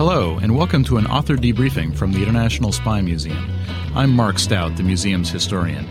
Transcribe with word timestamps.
Hello, 0.00 0.38
and 0.38 0.56
welcome 0.56 0.82
to 0.84 0.96
an 0.96 1.06
author 1.08 1.36
debriefing 1.36 1.94
from 1.94 2.10
the 2.10 2.22
International 2.22 2.72
Spy 2.72 3.02
Museum. 3.02 3.50
I'm 3.94 4.10
Mark 4.16 4.38
Stout, 4.38 4.78
the 4.78 4.82
museum's 4.82 5.28
historian. 5.28 5.86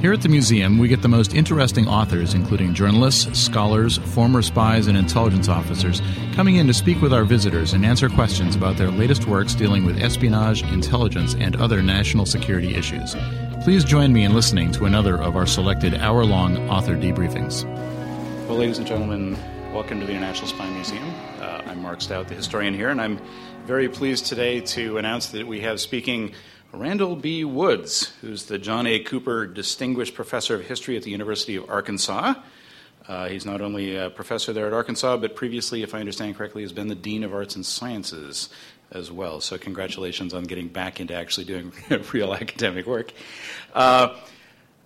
Here 0.00 0.12
at 0.12 0.22
the 0.22 0.28
museum, 0.28 0.78
we 0.78 0.86
get 0.86 1.02
the 1.02 1.08
most 1.08 1.34
interesting 1.34 1.88
authors, 1.88 2.34
including 2.34 2.72
journalists, 2.72 3.36
scholars, 3.36 3.98
former 3.98 4.42
spies, 4.42 4.86
and 4.86 4.96
intelligence 4.96 5.48
officers, 5.48 6.00
coming 6.34 6.54
in 6.54 6.68
to 6.68 6.72
speak 6.72 7.02
with 7.02 7.12
our 7.12 7.24
visitors 7.24 7.72
and 7.72 7.84
answer 7.84 8.08
questions 8.08 8.54
about 8.54 8.76
their 8.76 8.92
latest 8.92 9.26
works 9.26 9.56
dealing 9.56 9.84
with 9.84 10.00
espionage, 10.00 10.62
intelligence, 10.62 11.34
and 11.34 11.56
other 11.56 11.82
national 11.82 12.26
security 12.26 12.76
issues. 12.76 13.16
Please 13.64 13.82
join 13.82 14.12
me 14.12 14.22
in 14.22 14.34
listening 14.34 14.70
to 14.70 14.84
another 14.84 15.20
of 15.20 15.34
our 15.34 15.46
selected 15.46 15.94
hour 15.94 16.24
long 16.24 16.56
author 16.70 16.94
debriefings. 16.94 17.64
Well, 18.46 18.58
ladies 18.58 18.78
and 18.78 18.86
gentlemen, 18.86 19.36
welcome 19.74 19.98
to 19.98 20.06
the 20.06 20.12
International 20.12 20.46
Spy 20.46 20.70
Museum. 20.70 21.12
Uh, 21.40 21.62
I'm 21.66 21.82
Mark 21.82 22.00
Stout, 22.00 22.28
the 22.28 22.34
historian 22.34 22.72
here, 22.72 22.90
and 22.90 23.00
I'm 23.00 23.20
very 23.68 23.90
pleased 23.90 24.24
today 24.24 24.62
to 24.62 24.96
announce 24.96 25.26
that 25.26 25.46
we 25.46 25.60
have 25.60 25.78
speaking 25.78 26.32
Randall 26.72 27.14
B. 27.14 27.44
Woods, 27.44 28.10
who's 28.22 28.46
the 28.46 28.58
John 28.58 28.86
A. 28.86 28.98
Cooper 28.98 29.46
Distinguished 29.46 30.14
Professor 30.14 30.54
of 30.54 30.62
History 30.62 30.96
at 30.96 31.02
the 31.02 31.10
University 31.10 31.56
of 31.56 31.68
Arkansas. 31.68 32.32
Uh, 33.06 33.28
he's 33.28 33.44
not 33.44 33.60
only 33.60 33.94
a 33.94 34.08
professor 34.08 34.54
there 34.54 34.66
at 34.66 34.72
Arkansas, 34.72 35.18
but 35.18 35.36
previously, 35.36 35.82
if 35.82 35.94
I 35.94 36.00
understand 36.00 36.36
correctly, 36.36 36.62
has 36.62 36.72
been 36.72 36.88
the 36.88 36.94
Dean 36.94 37.22
of 37.22 37.34
Arts 37.34 37.56
and 37.56 37.66
Sciences 37.66 38.48
as 38.90 39.12
well. 39.12 39.38
So, 39.38 39.58
congratulations 39.58 40.32
on 40.32 40.44
getting 40.44 40.68
back 40.68 40.98
into 40.98 41.12
actually 41.12 41.44
doing 41.44 41.70
real 42.14 42.32
academic 42.32 42.86
work. 42.86 43.12
Uh, 43.74 44.16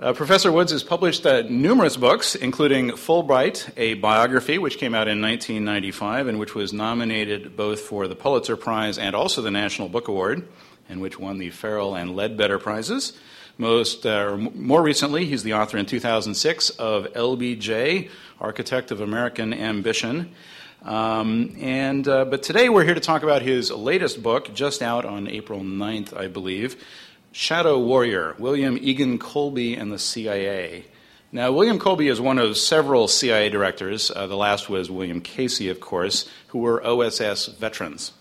uh, 0.03 0.12
Professor 0.12 0.50
Woods 0.50 0.72
has 0.72 0.83
published 0.83 1.25
uh, 1.25 1.42
numerous 1.42 1.97
books, 1.97 2.34
including 2.34 2.91
Fulbright, 2.91 3.70
a 3.77 3.95
biography, 3.95 4.58
which 4.58 4.78
came 4.78 4.95
out 4.95 5.06
in 5.06 5.22
1995 5.22 6.27
and 6.27 6.41
which 6.41 6.56
was 6.56 6.72
nominated 6.72 7.56
both 7.56 7.81
for 7.81 8.08
the 8.08 8.17
Pulitzer 8.17 8.56
Prize 8.56 8.98
and 8.98 9.14
also 9.14 9.42
the 9.42 9.50
National 9.53 9.89
Book 9.89 10.08
Award, 10.08 10.48
and 10.89 11.00
which 11.00 11.20
won 11.20 11.39
the 11.39 11.50
Ferrell 11.50 11.95
and 11.95 12.17
Leadbetter 12.17 12.61
Prizes. 12.61 13.12
Most, 13.58 14.05
uh, 14.05 14.36
more 14.36 14.83
recently, 14.83 15.25
he's 15.25 15.45
the 15.45 15.55
author 15.55 15.78
in 15.78 15.86
2006 15.86 16.70
of 16.70 17.05
LBJ, 17.12 18.11
Architect 18.41 18.91
of 18.91 19.00
American 19.00 19.55
Ambition. 19.55 20.33
Um, 20.83 21.55
and, 21.61 22.08
uh, 22.08 22.24
but 22.24 22.42
today 22.42 22.69
we're 22.69 22.84
here 22.84 22.95
to 22.95 23.01
talk 23.01 23.23
about 23.23 23.42
his 23.42 23.70
latest 23.70 24.20
book, 24.20 24.52
just 24.52 24.83
out 24.83 25.05
on 25.05 25.29
April 25.29 25.61
9th, 25.61 26.17
I 26.17 26.27
believe, 26.27 26.83
Shadow 27.33 27.79
Warrior, 27.79 28.37
William 28.39 28.79
Egan 28.81 29.19
Colby 29.19 29.75
and 29.75 29.91
the 29.91 29.98
CIA. 29.98 30.85
Now, 31.33 31.51
William 31.51 31.79
Colby 31.79 32.09
is 32.09 32.20
one 32.20 32.39
of 32.39 32.59
several 32.59 33.09
CIA 33.09 33.48
directors. 33.48 34.11
Uh, 34.11 34.27
the 34.27 34.37
last 34.37 34.69
was 34.69 34.91
William 34.91 35.23
Casey, 35.23 35.70
of 35.70 35.81
course, 35.81 36.29
who 36.48 36.59
were 36.59 36.85
OSS 36.85 37.47
veterans. 37.47 38.13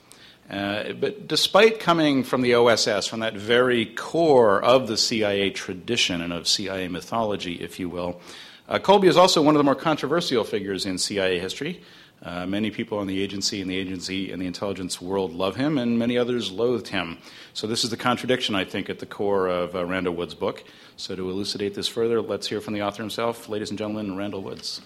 Uh, 0.49 0.93
but 0.93 1.27
despite 1.27 1.81
coming 1.81 2.23
from 2.23 2.41
the 2.41 2.55
OSS, 2.55 3.05
from 3.07 3.19
that 3.19 3.33
very 3.33 3.85
core 3.85 4.63
of 4.63 4.87
the 4.87 4.95
CIA 4.95 5.49
tradition 5.49 6.21
and 6.21 6.31
of 6.31 6.47
CIA 6.47 6.87
mythology, 6.87 7.55
if 7.55 7.81
you 7.81 7.89
will, 7.89 8.21
uh, 8.69 8.79
Colby 8.79 9.09
is 9.09 9.17
also 9.17 9.41
one 9.41 9.55
of 9.55 9.59
the 9.59 9.65
more 9.65 9.75
controversial 9.75 10.45
figures 10.45 10.85
in 10.85 10.97
CIA 10.97 11.37
history. 11.37 11.81
Uh, 12.23 12.45
many 12.45 12.69
people 12.69 13.01
in 13.01 13.07
the 13.07 13.19
agency 13.19 13.61
and 13.61 13.69
the 13.69 13.75
agency 13.75 14.31
and 14.31 14.39
the 14.39 14.45
intelligence 14.45 15.01
world 15.01 15.33
love 15.33 15.55
him, 15.55 15.79
and 15.79 15.97
many 15.97 16.19
others 16.19 16.51
loathed 16.51 16.89
him. 16.89 17.17
So, 17.53 17.65
this 17.65 17.83
is 17.83 17.89
the 17.89 17.97
contradiction, 17.97 18.53
I 18.53 18.63
think, 18.63 18.91
at 18.91 18.99
the 18.99 19.07
core 19.07 19.47
of 19.47 19.75
uh, 19.75 19.83
Randall 19.83 20.13
Wood's 20.13 20.35
book. 20.35 20.63
So, 20.97 21.15
to 21.15 21.29
elucidate 21.31 21.73
this 21.73 21.87
further, 21.87 22.21
let's 22.21 22.45
hear 22.45 22.61
from 22.61 22.75
the 22.75 22.83
author 22.83 23.01
himself. 23.01 23.49
Ladies 23.49 23.71
and 23.71 23.79
gentlemen, 23.79 24.15
Randall 24.17 24.43
Woods. 24.43 24.81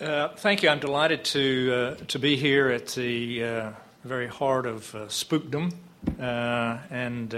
Uh, 0.00 0.28
thank 0.36 0.64
you. 0.64 0.70
I'm 0.70 0.80
delighted 0.80 1.24
to 1.26 1.72
uh, 1.72 2.04
to 2.08 2.18
be 2.18 2.36
here 2.36 2.68
at 2.68 2.88
the 2.88 3.44
uh, 3.44 3.70
very 4.02 4.26
heart 4.26 4.66
of 4.66 4.92
uh, 4.92 4.98
spookdom 5.06 5.72
and 6.18 7.32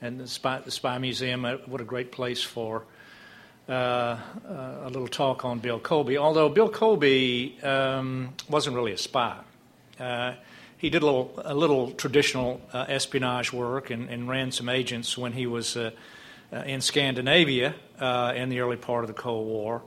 and 0.00 0.20
the 0.20 0.28
Spy, 0.28 0.60
the 0.60 0.70
Spy 0.70 0.98
Museum. 0.98 1.44
what 1.66 1.80
a 1.80 1.84
great 1.84 2.12
place 2.12 2.42
for 2.42 2.84
a 3.68 4.86
little 4.86 5.08
talk 5.08 5.44
on 5.44 5.58
Bill 5.58 5.80
Colby. 5.80 6.18
Although 6.18 6.48
Bill 6.48 6.68
Colby 6.68 7.58
um, 7.62 8.34
wasn't 8.48 8.76
really 8.76 8.92
a 8.92 8.98
spy. 8.98 9.38
he 10.78 10.90
did 10.90 11.02
a 11.02 11.06
little, 11.06 11.32
a 11.44 11.54
little 11.54 11.92
traditional 11.92 12.60
espionage 12.72 13.52
work 13.52 13.90
and, 13.90 14.08
and, 14.10 14.28
ran 14.28 14.52
some 14.52 14.68
agents 14.68 15.16
when 15.16 15.32
he 15.32 15.46
was 15.46 15.76
in 16.52 16.80
Scandinavia 16.80 17.74
in 18.36 18.48
the 18.48 18.60
early 18.60 18.76
part 18.76 19.04
of 19.04 19.08
the 19.08 19.14
Cold 19.14 19.46
War. 19.46 19.82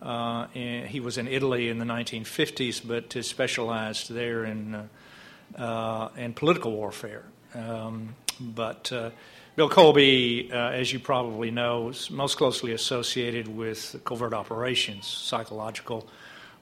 Uh, 0.00 0.46
he 0.52 1.00
was 1.00 1.18
in 1.18 1.26
Italy 1.26 1.68
in 1.68 1.78
the 1.78 1.84
1950s, 1.84 2.86
but 2.86 3.24
specialized 3.24 4.12
there 4.12 4.44
in, 4.44 4.74
uh, 4.74 5.60
uh, 5.60 6.08
in 6.16 6.32
political 6.34 6.72
warfare. 6.72 7.24
Um, 7.54 8.14
but 8.40 8.92
uh, 8.92 9.10
Bill 9.58 9.68
Colby, 9.68 10.52
uh, 10.52 10.70
as 10.70 10.92
you 10.92 11.00
probably 11.00 11.50
know, 11.50 11.88
is 11.88 12.12
most 12.12 12.36
closely 12.36 12.70
associated 12.70 13.48
with 13.48 14.00
covert 14.04 14.32
operations, 14.32 15.08
psychological 15.08 16.06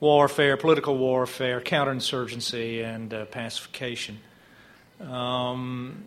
warfare, 0.00 0.56
political 0.56 0.96
warfare, 0.96 1.60
counterinsurgency, 1.60 2.82
and 2.82 3.12
uh, 3.12 3.26
pacification. 3.26 4.18
Um, 4.98 6.04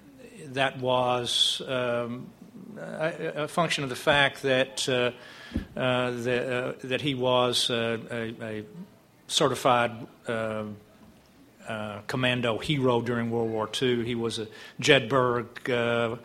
that 0.48 0.80
was 0.80 1.62
um, 1.68 2.32
a, 2.80 3.44
a, 3.44 3.48
function 3.48 3.84
of 3.84 3.92
the 3.92 3.96
fact 3.96 4.42
that 4.42 4.90
uh, 4.90 5.12
that, 5.76 6.50
uh, 6.50 6.74
that 6.88 7.02
he 7.02 7.14
was 7.14 7.70
uh, 7.70 8.00
a, 8.10 8.34
a, 8.42 8.66
certified 9.28 9.92
commando 12.08 12.58
hero 12.58 13.00
during 13.00 13.30
World 13.30 13.52
War 13.52 13.70
II. 13.80 14.06
He 14.06 14.16
was 14.16 14.40
a 14.40 14.48
Jedburgh. 14.82 16.20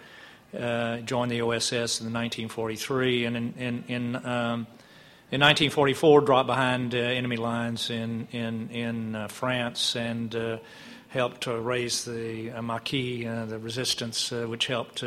Uh, 0.55 0.99
joined 1.01 1.31
the 1.31 1.41
OSS 1.41 2.01
in 2.01 2.13
1943, 2.13 3.25
and 3.25 3.37
in 3.37 3.55
in 3.59 3.85
in, 3.89 4.17
um, 4.17 4.67
in 5.31 5.41
1944 5.41 6.21
dropped 6.21 6.47
behind 6.47 6.95
uh, 6.95 6.99
enemy 6.99 7.37
lines 7.37 7.91
in 7.91 8.29
in 8.31 8.69
in 8.71 9.15
uh, 9.17 9.29
France 9.29 9.97
and 9.97 10.61
helped 11.09 11.43
to 11.43 11.61
raise 11.61 12.05
the 12.05 12.51
Maquis, 12.63 13.25
the 13.49 13.59
resistance, 13.59 14.31
which 14.31 14.67
helped 14.67 15.05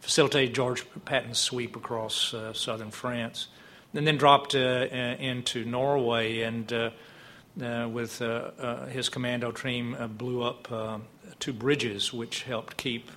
facilitate 0.00 0.54
George 0.54 0.84
Patton's 1.04 1.38
sweep 1.38 1.76
across 1.76 2.34
southern 2.54 2.90
France. 2.90 3.48
And 3.94 4.06
then 4.06 4.16
dropped 4.16 4.54
uh, 4.54 4.58
uh, 4.58 5.16
into 5.18 5.66
Norway 5.66 6.40
and 6.40 6.72
uh, 6.72 6.90
with 7.90 8.22
his 8.90 9.08
commando 9.10 9.52
team 9.52 9.96
blew 10.16 10.42
up 10.42 10.68
two 11.38 11.52
bridges, 11.52 12.12
which 12.12 12.42
helped 12.44 12.78
keep 12.78 13.10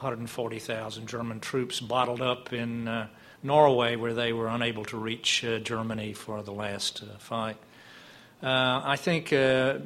140,000 0.00 1.06
German 1.06 1.40
troops 1.40 1.80
bottled 1.80 2.22
up 2.22 2.52
in 2.52 3.08
Norway, 3.42 3.96
where 3.96 4.14
they 4.14 4.32
were 4.32 4.48
unable 4.48 4.84
to 4.86 4.96
reach 4.96 5.44
Germany 5.62 6.12
for 6.14 6.42
the 6.42 6.52
last 6.52 7.04
fight. 7.18 7.56
Uh, 8.42 8.80
I 8.82 8.96
think, 8.96 9.34
uh, 9.34 9.78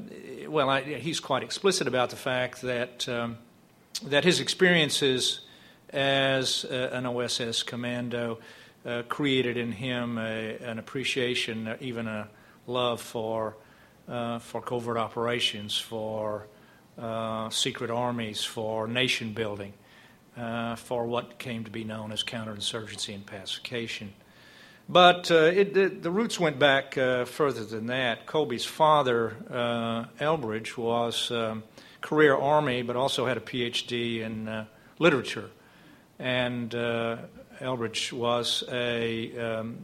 well, 0.46 0.70
I, 0.70 0.82
he's 0.82 1.19
quite 1.19 1.43
explicit 1.43 1.88
about 1.88 2.11
the 2.11 2.16
fact 2.16 2.62
that 2.62 3.08
um, 3.08 3.38
that 4.05 4.22
his 4.25 4.38
experiences 4.38 5.40
as 5.90 6.64
uh, 6.64 6.90
an 6.93 7.06
OSS 7.06 7.64
commando 7.64 8.38
uh, 8.87 9.02
created 9.08 9.56
in 9.56 9.72
him 9.72 10.19
a, 10.19 10.56
an 10.58 10.78
appreciation, 10.78 11.67
uh, 11.67 11.76
even 11.81 12.06
a 12.06 12.28
love 12.67 13.00
for 13.00 13.56
uh, 14.06 14.38
for 14.38 14.60
covert 14.60 14.99
operations, 14.99 15.78
for 15.78 16.46
uh, 16.99 17.49
secret 17.50 17.90
armies, 17.90 18.44
for 18.44 18.87
nation 18.87 19.32
building, 19.32 19.72
uh, 20.36 20.76
for 20.76 21.06
what 21.06 21.38
came 21.38 21.64
to 21.64 21.70
be 21.70 21.84
known 21.84 22.12
as 22.12 22.22
counterinsurgency 22.22 23.14
and 23.14 23.25
pacification. 23.25 24.12
But 24.88 25.31
uh, 25.31 25.44
it, 25.44 25.72
the, 25.72 25.88
the, 25.88 26.10
roots 26.10 26.38
went 26.38 26.58
back 26.58 26.98
uh, 26.98 27.25
further 27.25 27.64
than 27.64 27.86
that. 27.86 28.26
Colby's 28.26 28.66
father, 28.66 29.34
uh, 29.50 30.04
Elbridge, 30.22 30.76
was 30.76 31.31
um, 31.31 31.62
career 32.02 32.36
Army, 32.36 32.82
but 32.82 32.94
also 32.94 33.25
had 33.25 33.38
a 33.38 33.40
PhD 33.40 34.20
in 34.20 34.46
uh, 34.46 34.66
literature. 34.98 35.48
And 36.19 36.75
uh, 36.75 37.16
Elbridge 37.60 38.12
was 38.12 38.62
a, 38.70 39.38
um, 39.38 39.78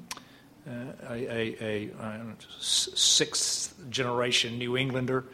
uh, 0.69 0.73
a, 1.08 1.64
a, 1.64 1.91
a 1.99 2.37
sixth 2.58 3.75
generation 3.88 4.58
New 4.58 4.76
Englander. 4.76 5.25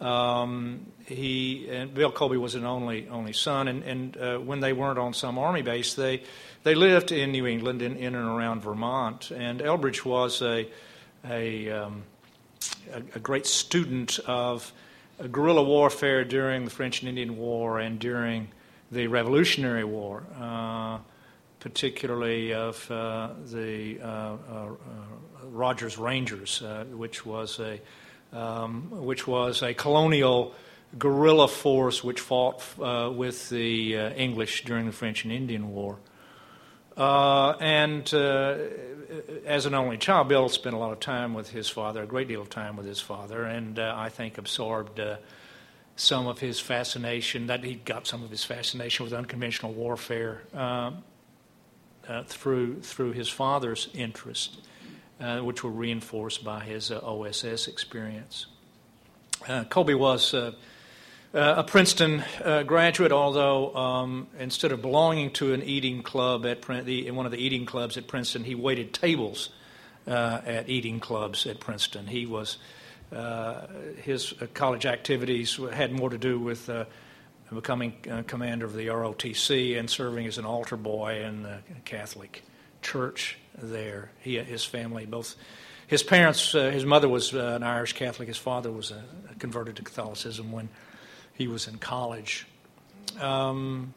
Um, 0.00 0.86
he 1.14 1.68
and 1.70 1.94
Bill 1.94 2.10
Colby 2.10 2.36
was 2.36 2.54
an 2.54 2.64
only 2.64 3.08
only 3.08 3.32
son, 3.32 3.68
and, 3.68 3.82
and 3.84 4.46
when 4.46 4.60
they 4.60 4.72
weren't 4.72 4.98
on 4.98 5.14
some 5.14 5.38
army 5.38 5.62
base, 5.62 5.94
they 5.94 6.22
they 6.62 6.74
lived 6.74 7.10
in 7.10 7.32
New 7.32 7.46
England, 7.46 7.82
in, 7.82 7.96
in 7.96 8.14
and 8.14 8.28
around 8.28 8.62
Vermont, 8.62 9.30
and 9.32 9.60
Elbridge 9.60 10.04
was 10.04 10.42
a, 10.42 10.68
a, 11.28 11.70
um, 11.70 12.04
a, 12.92 12.98
a 13.16 13.18
great 13.18 13.46
student 13.46 14.20
of 14.26 14.72
guerrilla 15.30 15.62
warfare 15.62 16.24
during 16.24 16.64
the 16.64 16.70
French 16.70 17.00
and 17.00 17.08
Indian 17.08 17.36
War 17.36 17.80
and 17.80 17.98
during 17.98 18.48
the 18.92 19.08
Revolutionary 19.08 19.84
War, 19.84 20.22
uh, 20.40 20.98
particularly 21.58 22.54
of 22.54 22.90
uh, 22.90 23.30
the 23.46 24.00
uh, 24.00 24.06
uh 24.06 24.68
Rogers 25.50 25.98
Rangers, 25.98 26.62
uh, 26.62 26.84
which 26.92 27.26
was 27.26 27.58
a 27.58 27.80
um, 28.36 28.88
which 29.04 29.26
was 29.26 29.62
a 29.62 29.74
colonial 29.74 30.54
guerrilla 30.98 31.48
force 31.48 32.04
which 32.04 32.20
fought 32.20 32.62
uh, 32.80 33.10
with 33.10 33.48
the 33.48 33.94
English 34.16 34.64
during 34.64 34.86
the 34.86 34.92
French 34.92 35.24
and 35.24 35.32
Indian 35.32 35.70
War. 35.70 35.98
Uh, 36.96 37.52
and 37.60 38.12
uh, 38.12 38.56
as 39.46 39.66
an 39.66 39.74
only 39.74 39.96
child, 39.96 40.28
Bill 40.28 40.48
spent 40.48 40.74
a 40.74 40.78
lot 40.78 40.92
of 40.92 41.00
time 41.00 41.34
with 41.34 41.50
his 41.50 41.68
father, 41.68 42.02
a 42.02 42.06
great 42.06 42.28
deal 42.28 42.40
of 42.40 42.50
time 42.50 42.76
with 42.76 42.86
his 42.86 43.00
father, 43.00 43.44
and 43.44 43.78
uh, 43.78 43.94
I 43.96 44.08
think 44.08 44.38
absorbed 44.38 45.00
uh, 45.00 45.16
some 45.96 46.26
of 46.26 46.38
his 46.38 46.60
fascination, 46.60 47.46
that 47.46 47.64
he 47.64 47.74
got 47.74 48.06
some 48.06 48.22
of 48.22 48.30
his 48.30 48.44
fascination 48.44 49.04
with 49.04 49.12
unconventional 49.12 49.72
warfare 49.72 50.42
uh, 50.54 50.92
through, 52.26 52.80
through 52.80 53.12
his 53.12 53.28
father's 53.28 53.88
interest, 53.94 54.66
uh, 55.20 55.40
which 55.40 55.64
were 55.64 55.70
reinforced 55.70 56.44
by 56.44 56.60
his 56.60 56.90
OSS 56.90 57.68
experience. 57.68 58.46
Colby 59.70 59.94
was 59.94 60.34
uh, 61.34 61.54
a 61.58 61.64
Princeton 61.64 62.22
uh, 62.44 62.62
graduate, 62.62 63.10
although 63.10 63.74
um, 63.74 64.26
instead 64.38 64.70
of 64.70 64.82
belonging 64.82 65.30
to 65.30 65.54
an 65.54 65.62
eating 65.62 66.02
club 66.02 66.44
at 66.44 66.62
the, 66.84 67.06
in 67.06 67.16
one 67.16 67.24
of 67.24 67.32
the 67.32 67.38
eating 67.38 67.64
clubs 67.64 67.96
at 67.96 68.06
Princeton, 68.06 68.44
he 68.44 68.54
waited 68.54 68.92
tables 68.92 69.48
uh, 70.06 70.40
at 70.44 70.68
eating 70.68 71.00
clubs 71.00 71.46
at 71.46 71.58
Princeton. 71.58 72.06
He 72.06 72.26
was 72.26 72.58
uh, 73.12 73.66
his 74.02 74.34
uh, 74.40 74.46
college 74.54 74.86
activities 74.86 75.58
had 75.72 75.92
more 75.92 76.10
to 76.10 76.18
do 76.18 76.38
with 76.38 76.68
uh, 76.68 76.84
becoming 77.52 77.92
commander 78.26 78.64
of 78.64 78.74
the 78.74 78.86
ROTC 78.86 79.78
and 79.78 79.88
serving 79.88 80.26
as 80.26 80.38
an 80.38 80.46
altar 80.46 80.76
boy 80.76 81.22
in 81.22 81.42
the 81.42 81.58
Catholic 81.84 82.42
Church 82.80 83.36
there. 83.54 84.10
He, 84.20 84.38
his 84.38 84.64
family, 84.64 85.04
both 85.04 85.34
his 85.86 86.02
parents, 86.02 86.52
his 86.52 86.86
mother 86.86 87.08
was 87.08 87.34
an 87.34 87.62
Irish 87.62 87.92
Catholic. 87.92 88.28
His 88.28 88.38
father 88.38 88.72
was 88.72 88.94
converted 89.38 89.76
to 89.76 89.82
Catholicism 89.82 90.50
when 90.50 90.70
he 91.42 91.48
was 91.48 91.66
in 91.66 91.76
college. 91.76 92.46
Um, 93.20 93.94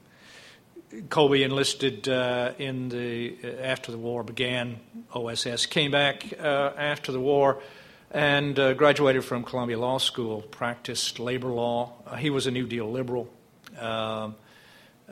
Colby 1.10 1.44
enlisted 1.44 2.10
uh, 2.10 2.54
in 2.58 2.90
the 2.90 3.36
uh, 3.44 3.62
after 3.62 3.92
the 3.92 4.00
war 4.00 4.24
began. 4.24 4.80
OSS 5.14 5.68
came 5.68 5.92
back 5.92 6.34
uh, 6.40 6.72
after 6.76 7.12
the 7.12 7.20
war 7.20 7.62
and 8.10 8.58
uh, 8.58 8.74
graduated 8.74 9.24
from 9.24 9.44
Columbia 9.44 9.78
Law 9.78 10.00
School. 10.00 10.42
Practiced 10.42 11.20
labor 11.20 11.50
law. 11.50 11.94
Uh, 12.08 12.16
he 12.16 12.32
was 12.32 12.48
a 12.48 12.52
New 12.52 12.66
Deal 12.66 12.92
liberal, 12.92 13.30
um, 13.80 14.36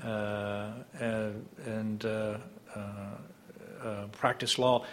uh, 0.02 0.72
and 1.68 2.04
practiced 4.14 4.58
law. 4.58 4.86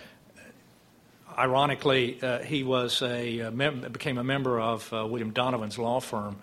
Ironically, 1.38 2.20
he 2.44 2.64
was 2.64 3.00
a 3.00 3.50
mem- 3.50 3.81
became 3.93 4.19
a 4.19 4.25
member 4.25 4.60
of 4.60 4.93
William 4.93 5.31
Donovan's 5.31 5.78
law 5.78 6.00
firm 6.00 6.36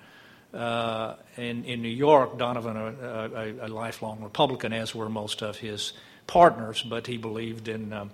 uh, 0.58 1.16
in, 1.38 1.64
in 1.66 1.82
New 1.82 1.88
York, 1.88 2.38
Donovan, 2.38 2.78
a, 2.78 2.88
a, 3.06 3.68
a, 3.68 3.70
lifelong 3.70 4.22
Republican, 4.24 4.74
as 4.74 4.96
were 4.96 5.08
most 5.08 5.44
of 5.44 5.58
his 5.58 5.94
partners, 6.26 6.82
but 6.82 7.06
he 7.06 7.18
believed 7.18 7.68
in 7.68 7.94
um, 7.94 8.10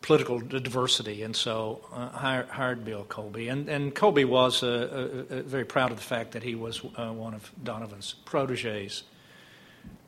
political 0.00 0.40
diversity, 0.40 1.22
and 1.22 1.36
so 1.36 1.80
uh, 1.92 2.08
hired, 2.08 2.48
hired, 2.48 2.84
Bill 2.84 3.04
Colby. 3.04 3.48
And, 3.48 3.68
and 3.68 3.94
Colby 3.94 4.24
was 4.24 4.62
uh, 4.62 5.26
uh, 5.30 5.42
very 5.42 5.66
proud 5.66 5.90
of 5.90 5.98
the 5.98 6.02
fact 6.02 6.32
that 6.32 6.42
he 6.42 6.54
was 6.54 6.82
uh, 6.96 7.12
one 7.12 7.34
of 7.34 7.50
Donovan's 7.62 8.14
proteges. 8.24 9.02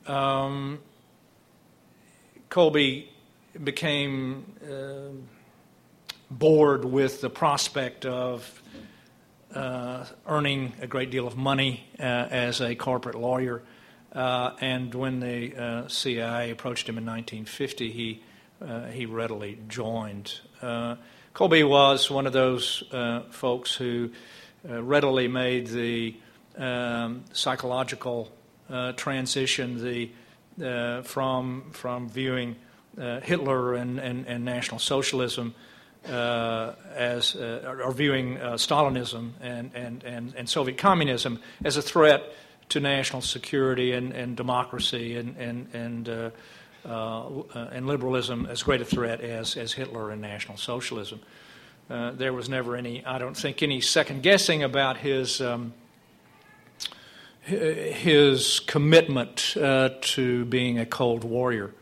Um, 0.07 0.81
Colby 2.49 3.11
became 3.63 4.53
uh, 4.65 5.17
bored 6.31 6.85
with 6.85 7.21
the 7.21 7.31
prospect 7.31 8.07
of 8.07 8.63
uh, 8.66 8.66
earning 9.55 10.73
a 10.81 10.87
great 10.87 11.11
deal 11.11 11.27
of 11.27 11.37
money 11.37 11.87
uh, 11.99 12.03
as 12.03 12.61
a 12.61 12.75
corporate 12.75 13.15
lawyer. 13.15 13.63
Uh, 14.13 14.57
and 14.61 14.95
when 14.95 15.21
the 15.21 15.55
uh, 15.55 15.89
CIA 15.89 16.51
approached 16.51 16.89
him 16.89 16.97
in 16.97 17.05
1950, 17.05 17.93
he, 17.93 18.23
uh, 18.63 18.87
he 18.87 19.05
readily 19.05 19.59
joined. 19.69 20.41
Uh, 20.63 20.97
Colby 21.35 21.63
was 21.63 22.11
one 22.11 22.27
of 22.27 22.33
those 22.33 22.83
folks 23.31 23.75
who 23.75 24.11
readily 24.65 25.29
made 25.29 25.67
the 25.67 26.17
um, 26.57 27.25
psychological 27.35 28.33
transition 28.97 29.85
the, 30.57 31.03
from, 31.05 31.71
from 31.73 32.09
viewing 32.09 32.57
Hitler 32.97 33.75
and, 33.75 33.99
and, 33.99 34.27
and 34.27 34.47
National 34.47 34.79
Socialism 34.79 35.55
uh, 35.55 35.76
as 36.05 37.35
uh, 37.37 37.77
are 37.83 37.93
viewing 37.93 38.39
uh, 38.39 38.55
Stalinism 38.55 39.33
and, 39.41 39.71
and, 39.75 40.05
and, 40.05 40.35
and 40.37 40.49
Soviet 40.49 40.79
communism 40.79 41.41
as 41.65 41.77
a 41.77 41.83
threat 41.83 42.23
to 42.69 42.81
national 42.81 43.23
security 43.23 43.93
and, 43.93 44.13
and 44.13 44.37
democracy 44.37 45.17
and, 45.17 45.37
and, 45.37 45.69
and, 45.75 46.09
uh, 46.09 46.31
uh, 46.85 47.43
and 47.73 47.87
liberalism 47.87 48.47
as 48.47 48.63
great 48.63 48.81
a 48.81 48.85
threat 48.85 49.21
as, 49.21 49.57
as 49.57 49.73
Hitler 49.73 50.11
and 50.11 50.21
National 50.21 50.57
Socialism. 50.57 51.21
Uh, 51.89 52.11
there 52.13 52.33
was 52.33 52.49
never 52.49 52.77
any, 52.77 53.05
I 53.05 53.19
don't 53.19 53.37
think, 53.37 53.63
any 53.63 53.81
second 53.81 54.23
guessing 54.23 54.63
about 54.63 54.99
his. 54.99 55.41
Um, 55.41 55.75
his 57.43 58.59
commitment 58.59 59.55
to 59.55 60.45
being 60.47 60.81
a 60.81 60.85
Cold 60.85 61.23
Warrior 61.23 61.73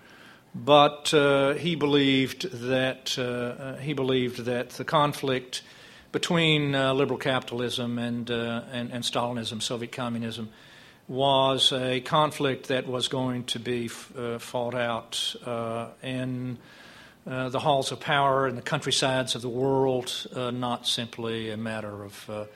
but 0.54 1.12
uh, 1.12 1.54
he 1.54 1.74
believed 1.74 2.50
that 2.68 3.16
uh, 3.18 3.22
uh, 3.22 3.76
he 3.78 3.92
believed 3.92 4.44
that 4.44 4.70
the 4.70 4.84
conflict 4.84 5.62
between 6.12 6.74
uh, 6.76 6.94
liberal 6.94 7.18
capitalism 7.18 7.98
and, 7.98 8.30
uh, 8.30 8.62
and, 8.70 8.92
and 8.92 9.02
Stalinism, 9.02 9.60
Soviet 9.60 9.90
communism, 9.90 10.48
was 11.08 11.72
a 11.72 12.00
conflict 12.00 12.68
that 12.68 12.86
was 12.86 13.08
going 13.08 13.44
to 13.44 13.58
be 13.58 13.90
uh, 14.16 14.38
fought 14.38 14.74
out 14.74 15.34
in 16.02 16.56
the 17.26 17.58
halls 17.58 17.90
of 17.90 18.00
power 18.00 18.46
in 18.46 18.54
the 18.54 18.62
countrysides 18.62 19.34
of 19.34 19.42
the 19.42 19.48
world, 19.48 20.26
not 20.34 20.86
simply 20.86 21.50
a 21.50 21.56
matter 21.56 22.04
of. 22.04 22.30
of 22.30 22.48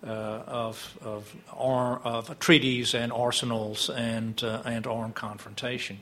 of, 0.00 1.34
ar- 1.52 1.98
of 2.04 2.38
treaties 2.38 2.94
and 2.94 3.12
arsenals 3.12 3.90
and 3.90 4.40
and 4.44 4.86
armed 4.86 5.16
confrontation 5.16 5.98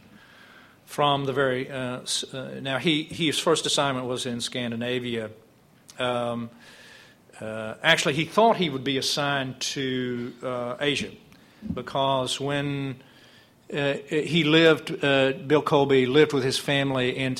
from 0.86 1.24
the 1.24 1.32
very 1.32 1.70
uh, 1.70 2.00
uh, 2.32 2.50
now 2.62 2.78
he 2.78 3.02
his 3.02 3.38
first 3.38 3.66
assignment 3.66 4.06
was 4.06 4.24
in 4.24 4.40
Scandinavia. 4.40 5.30
Um, 5.98 6.48
uh, 7.40 7.74
actually, 7.82 8.14
he 8.14 8.24
thought 8.24 8.56
he 8.56 8.70
would 8.70 8.84
be 8.84 8.96
assigned 8.96 9.60
to 9.60 10.32
uh, 10.42 10.76
Asia 10.80 11.10
because 11.74 12.40
when 12.40 13.02
he 13.68 14.44
lived, 14.44 15.00
Bill 15.00 15.60
Colby 15.60 16.06
lived 16.06 16.32
with 16.32 16.44
his 16.44 16.56
family 16.56 17.18
in 17.18 17.34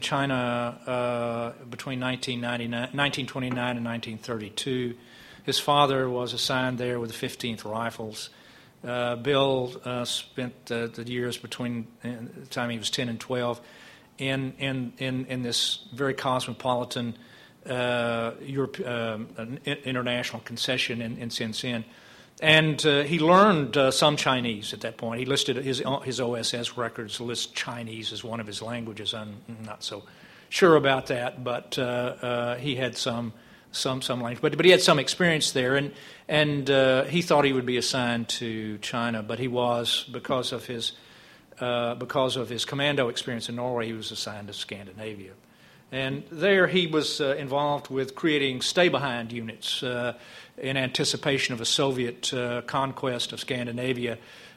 China 0.00 1.52
between 1.68 1.98
1929 1.98 3.76
and 3.76 3.84
1932. 3.84 4.94
His 5.42 5.58
father 5.58 6.08
was 6.08 6.32
assigned 6.32 6.78
there 6.78 7.00
with 7.00 7.10
the 7.10 7.26
15th 7.26 7.64
Rifles. 7.64 8.30
Uh, 8.84 9.16
Bill 9.16 9.72
uh, 9.84 10.04
spent 10.04 10.70
uh, 10.70 10.88
the 10.88 11.04
years 11.06 11.36
between 11.36 11.86
uh, 12.04 12.08
the 12.40 12.46
time 12.46 12.70
he 12.70 12.78
was 12.78 12.90
10 12.90 13.08
and 13.08 13.20
12 13.20 13.60
in, 14.18 14.54
in, 14.58 14.92
in, 14.98 15.26
in 15.26 15.42
this 15.42 15.84
very 15.94 16.14
cosmopolitan 16.14 17.16
uh, 17.66 18.32
Europe, 18.42 18.80
um, 18.86 19.28
international 19.64 20.42
concession 20.42 21.00
in, 21.00 21.16
in 21.18 21.28
Tientsin. 21.28 21.84
And 22.40 22.84
uh, 22.84 23.02
he 23.02 23.20
learned 23.20 23.76
uh, 23.76 23.92
some 23.92 24.16
Chinese 24.16 24.72
at 24.72 24.80
that 24.80 24.96
point. 24.96 25.20
He 25.20 25.26
listed 25.26 25.56
his, 25.56 25.80
his 26.02 26.20
OSS 26.20 26.76
records 26.76 27.20
list 27.20 27.54
Chinese 27.54 28.12
as 28.12 28.24
one 28.24 28.40
of 28.40 28.48
his 28.48 28.60
languages. 28.60 29.14
I'm 29.14 29.36
not 29.64 29.84
so 29.84 30.02
sure 30.48 30.74
about 30.74 31.06
that, 31.06 31.44
but 31.44 31.78
uh, 31.78 31.82
uh 31.82 32.56
he 32.56 32.74
had 32.74 32.96
some 32.96 33.32
some 33.72 34.02
some 34.02 34.20
language. 34.20 34.42
But 34.42 34.56
but 34.56 34.64
he 34.64 34.70
had 34.70 34.82
some 34.82 34.98
experience 34.98 35.52
there, 35.52 35.76
and 35.76 35.92
and 36.28 36.70
uh, 36.70 37.04
he 37.04 37.22
thought 37.22 37.44
he 37.44 37.52
would 37.52 37.66
be 37.66 37.76
assigned 37.76 38.28
to 38.40 38.78
China, 38.78 39.22
but 39.22 39.38
he 39.38 39.48
was 39.48 40.04
because 40.12 40.52
of 40.52 40.66
his 40.66 40.92
uh, 41.58 41.94
because 41.96 42.36
of 42.36 42.48
his 42.48 42.64
commando 42.64 43.08
experience 43.08 43.48
in 43.48 43.56
Norway. 43.56 43.86
He 43.86 43.92
was 43.92 44.12
assigned 44.12 44.48
to 44.48 44.52
Scandinavia. 44.52 45.32
And 45.92 46.24
there 46.32 46.68
he 46.68 46.86
was 46.86 47.20
uh, 47.20 47.36
involved 47.36 47.90
with 47.90 48.14
creating 48.14 48.62
stay 48.62 48.88
behind 48.88 49.30
units 49.30 49.82
uh, 49.82 50.14
in 50.56 50.78
anticipation 50.78 51.52
of 51.52 51.60
a 51.60 51.66
Soviet 51.66 52.32
uh, 52.32 52.62
conquest 52.62 53.32
of 53.34 53.40
Scandinavia. 53.40 54.16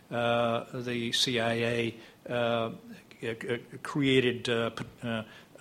Uh, 0.10 0.64
the 0.74 1.12
CIA 1.12 1.96
created 3.84 4.50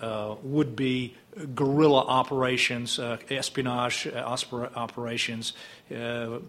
uh, 0.00 0.34
would 0.42 0.76
be 0.76 1.14
guerrilla 1.54 2.04
operations, 2.06 2.98
espionage 3.30 4.06
operations, 4.06 5.52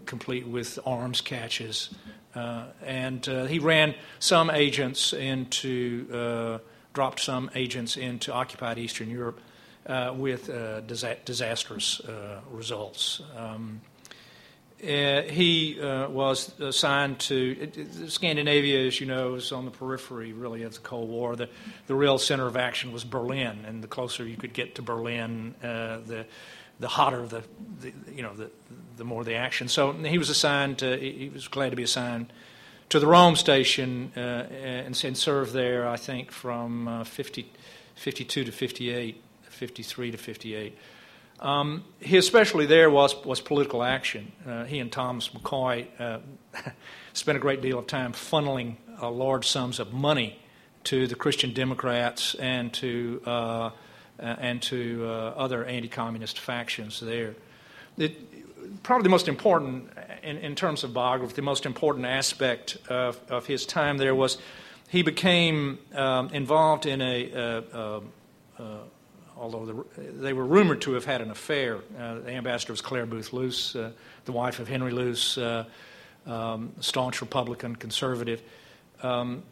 complete 0.06 0.46
with 0.46 0.78
arms 0.86 1.20
catches. 1.20 1.94
and 2.34 3.26
he 3.26 3.58
ran 3.58 3.94
some 4.18 4.50
agents 4.50 5.12
into 5.12 6.60
dropped 6.96 7.20
some 7.20 7.50
agents 7.54 7.98
into 7.98 8.32
occupied 8.32 8.78
Eastern 8.78 9.10
Europe 9.10 9.38
uh, 9.86 10.14
with 10.16 10.48
uh, 10.48 10.80
disa- 10.80 11.18
disastrous 11.26 12.00
uh, 12.00 12.40
results. 12.50 13.20
Um, 13.36 13.82
uh, 14.86 15.22
he 15.22 15.80
uh, 15.80 16.08
was 16.08 16.58
assigned 16.60 17.18
to 17.20 17.70
Scandinavia, 18.08 18.86
as 18.86 19.00
you 19.00 19.06
know, 19.06 19.34
is 19.34 19.52
on 19.52 19.64
the 19.64 19.70
periphery 19.70 20.32
really 20.32 20.62
of 20.62 20.74
the 20.74 20.80
Cold 20.80 21.08
War. 21.08 21.36
The, 21.36 21.48
the 21.86 21.94
real 21.94 22.18
center 22.18 22.46
of 22.46 22.56
action 22.56 22.92
was 22.92 23.04
Berlin, 23.04 23.64
and 23.66 23.82
the 23.82 23.88
closer 23.88 24.26
you 24.26 24.36
could 24.36 24.52
get 24.52 24.76
to 24.76 24.82
Berlin, 24.82 25.54
the 25.60 26.26
the 26.78 26.88
hotter 26.88 27.26
the, 27.26 27.42
the, 27.80 27.92
you 28.14 28.22
know 28.22 28.34
the 28.34 28.50
the 28.96 29.04
more 29.04 29.24
the 29.24 29.34
action. 29.34 29.68
So 29.68 29.92
he 29.92 30.18
was 30.18 30.30
assigned. 30.30 30.78
To, 30.78 30.96
he 30.96 31.30
was 31.32 31.48
glad 31.48 31.70
to 31.70 31.76
be 31.76 31.82
assigned 31.82 32.32
to 32.88 33.00
the 33.00 33.06
Rome 33.06 33.36
station 33.36 34.12
uh, 34.16 34.20
and, 34.20 35.04
and, 35.04 35.16
served 35.16 35.52
there, 35.52 35.88
I 35.88 35.96
think, 35.96 36.30
from 36.30 36.86
uh, 36.86 37.04
50, 37.04 37.50
52 37.96 38.44
to 38.44 38.52
58, 38.52 39.22
53 39.42 40.10
to 40.12 40.16
58. 40.16 40.78
Um, 41.40 41.84
his 42.00 42.30
there 42.30 42.90
was, 42.90 43.14
was 43.24 43.40
political 43.40 43.82
action. 43.82 44.32
Uh, 44.46 44.64
he 44.64 44.78
and 44.78 44.90
Thomas 44.90 45.28
McCoy 45.28 45.86
uh, 45.98 46.18
spent 47.12 47.36
a 47.36 47.40
great 47.40 47.60
deal 47.60 47.78
of 47.78 47.86
time 47.86 48.12
funneling 48.12 48.76
uh, 49.00 49.10
large 49.10 49.46
sums 49.46 49.78
of 49.78 49.92
money 49.92 50.38
to 50.84 51.06
the 51.06 51.14
Christian 51.14 51.52
Democrats 51.52 52.34
and 52.36 52.72
to, 52.74 53.20
uh, 53.26 53.70
and 54.18 54.62
to 54.62 55.06
other 55.36 55.64
anti 55.64 55.88
communist 55.88 56.38
factions 56.38 57.00
there. 57.00 57.34
It, 57.98 58.82
probably 58.82 59.04
the 59.04 59.10
most 59.10 59.28
important, 59.28 59.90
in, 60.22 60.38
in, 60.38 60.54
terms 60.54 60.84
of 60.84 60.94
biography, 60.94 61.34
the 61.34 61.42
most 61.42 61.66
important 61.66 62.06
aspect 62.06 62.78
of, 62.88 63.20
of 63.28 63.46
his 63.46 63.66
time 63.66 63.98
there 63.98 64.14
was 64.14 64.38
he 64.88 65.02
became 65.02 65.78
um, 65.94 66.30
involved 66.30 66.86
in 66.86 67.02
a, 67.02 67.32
uh, 67.32 67.38
uh, 67.38 68.00
uh, 68.58 68.62
although 69.36 69.84
the, 69.96 70.02
they 70.02 70.32
were 70.32 70.44
rumored 70.44 70.80
to 70.82 70.92
have 70.92 71.04
had 71.04 71.20
an 71.20 71.30
affair. 71.30 71.78
Uh, 71.98 72.20
the 72.20 72.32
ambassador 72.32 72.72
was 72.72 72.80
Clare 72.80 73.06
Boothe 73.06 73.32
Luce, 73.32 73.76
uh, 73.76 73.90
the 74.24 74.32
wife 74.32 74.58
of 74.58 74.68
Henry 74.68 74.92
Luce, 74.92 75.38
uh, 75.38 75.64
um, 76.26 76.72
staunch 76.80 77.20
Republican 77.20 77.76
conservative. 77.76 78.42
Um, 79.02 79.42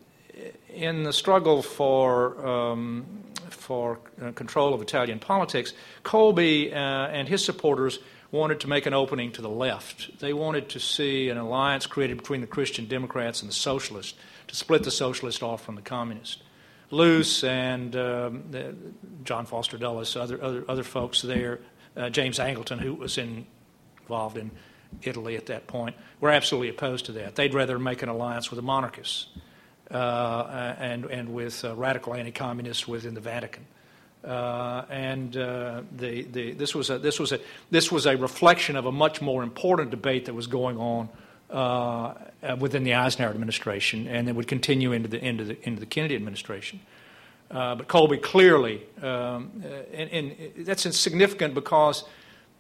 in 0.69 1.05
the 1.05 1.13
struggle 1.13 1.63
for 1.63 2.45
um, 2.45 3.07
for 3.51 4.01
control 4.35 4.75
of 4.75 4.83
Italian 4.83 5.21
politics, 5.21 5.73
Colby 6.03 6.73
and 6.73 7.29
his 7.29 7.45
supporters 7.45 8.01
wanted 8.35 8.59
to 8.61 8.69
make 8.69 8.85
an 8.85 8.93
opening 8.93 9.31
to 9.31 9.41
the 9.41 9.49
left. 9.49 10.19
They 10.19 10.33
wanted 10.33 10.69
to 10.71 10.81
see 10.81 11.29
an 11.29 11.39
alliance 11.39 11.87
created 11.87 12.17
between 12.17 12.41
the 12.41 12.49
Christian 12.49 12.87
Democrats 12.87 13.43
and 13.43 13.49
the 13.49 13.55
Socialists 13.55 14.15
to 14.49 14.57
split 14.57 14.83
the 14.83 14.91
Socialists 14.91 15.43
off 15.43 15.65
from 15.65 15.77
the 15.77 15.83
Communists. 15.83 16.43
Luce 16.95 17.45
and 17.45 17.95
um, 17.97 18.95
John 19.25 19.47
Foster 19.47 19.77
Dulles, 19.77 20.17
other, 20.17 20.43
other, 20.43 20.65
other 20.69 20.83
folks 20.83 21.23
there, 21.23 21.61
uh, 21.97 22.09
James 22.09 22.39
Angleton, 22.39 22.79
who 22.79 22.95
was 22.95 23.19
in, 23.19 23.47
involved 24.03 24.37
in 24.37 24.51
Italy 25.03 25.37
at 25.37 25.47
that 25.47 25.67
point, 25.67 25.97
were 26.21 26.31
absolutely 26.31 26.69
opposed 26.69 27.07
to 27.07 27.13
that. 27.13 27.35
They'd 27.35 27.55
rather 27.55 27.79
make 27.79 28.03
an 28.03 28.09
alliance 28.09 28.51
with 28.51 28.57
the 28.57 28.63
monarchists 28.63 29.27
uh, 29.91 30.75
and, 30.79 31.05
and 31.07 31.35
with 31.35 31.65
uh, 31.65 31.75
radical 31.75 32.15
anti 32.15 32.33
communists 32.33 32.87
within 32.87 33.15
the 33.15 33.21
Vatican. 33.21 33.67
Uh, 34.25 34.85
and 34.89 35.37
uh, 35.37 35.83
the, 35.97 36.23
the, 36.23 36.53
this, 36.53 36.75
was 36.75 36.89
a, 36.89 36.99
this, 36.99 37.21
was 37.21 37.33
a, 37.33 37.41
this 37.71 37.93
was 37.93 38.07
a 38.07 38.17
reflection 38.17 38.77
of 38.77 38.87
a 38.87 38.93
much 38.93 39.21
more 39.21 39.43
important 39.43 39.91
debate 39.91 40.27
that 40.27 40.35
was 40.35 40.47
going 40.47 40.79
on 40.79 41.09
uh, 41.55 42.15
uh 42.43 42.57
within 42.59 42.85
the 42.85 42.95
Eisenhower 42.95 43.31
administration 43.31 44.07
and 44.09 44.27
that 44.29 44.35
would 44.35 44.49
continue 44.49 44.93
into 44.93 45.09
the, 45.09 45.25
into 45.25 45.45
the, 45.45 45.69
into 45.69 45.81
the 45.81 45.87
Kennedy 45.87 46.17
administration. 46.17 46.81
Uh, 47.51 47.77
but 47.77 47.89
Colby 47.89 48.17
clearly, 48.17 48.83
um, 49.03 49.63
uh, 49.65 49.69
and, 49.93 50.11
and, 50.11 50.67
that's 50.67 50.83
significant 50.97 51.55
because 51.55 52.05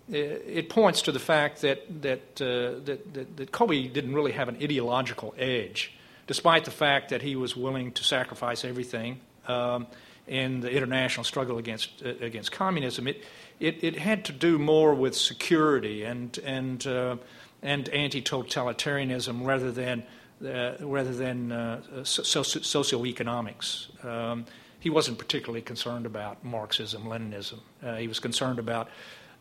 it 0.08 0.68
points 0.68 1.02
to 1.02 1.12
the 1.12 1.18
fact 1.18 1.62
that, 1.62 2.02
that, 2.02 2.36
that, 2.36 3.14
that, 3.14 3.36
that 3.36 3.52
Colby 3.52 3.88
didn't 3.88 4.14
really 4.14 4.32
have 4.32 4.48
an 4.48 4.56
ideological 4.62 5.34
edge, 5.38 5.94
despite 6.26 6.64
the 6.66 6.70
fact 6.70 7.08
that 7.08 7.22
he 7.22 7.34
was 7.36 7.56
willing 7.56 7.92
to 7.92 8.04
sacrifice 8.04 8.64
everything. 8.64 9.20
Um, 9.48 9.86
in 10.26 10.60
the 10.60 10.70
international 10.70 11.22
struggle 11.22 11.58
against 11.58 12.02
uh, 12.02 12.14
against 12.20 12.50
communism, 12.50 13.06
it, 13.06 13.22
it 13.60 13.84
it 13.84 13.96
had 13.96 14.24
to 14.24 14.32
do 14.32 14.58
more 14.58 14.94
with 14.94 15.14
security 15.14 16.04
and 16.04 16.38
and 16.44 16.86
uh, 16.86 17.16
and 17.64 17.88
anti-totalitarianism 17.88 19.44
rather 19.44 19.72
than 19.72 20.04
uh, 20.44 20.74
rather 20.80 21.14
than 21.14 21.50
uh, 21.50 21.80
soci- 22.02 22.60
socioeconomics. 22.60 24.04
Um, 24.04 24.44
he 24.78 24.90
wasn't 24.90 25.16
particularly 25.16 25.62
concerned 25.62 26.04
about 26.04 26.44
Marxism, 26.44 27.04
Leninism. 27.04 27.60
Uh, 27.82 27.96
he 27.96 28.06
was 28.06 28.20
concerned 28.20 28.58
about 28.58 28.88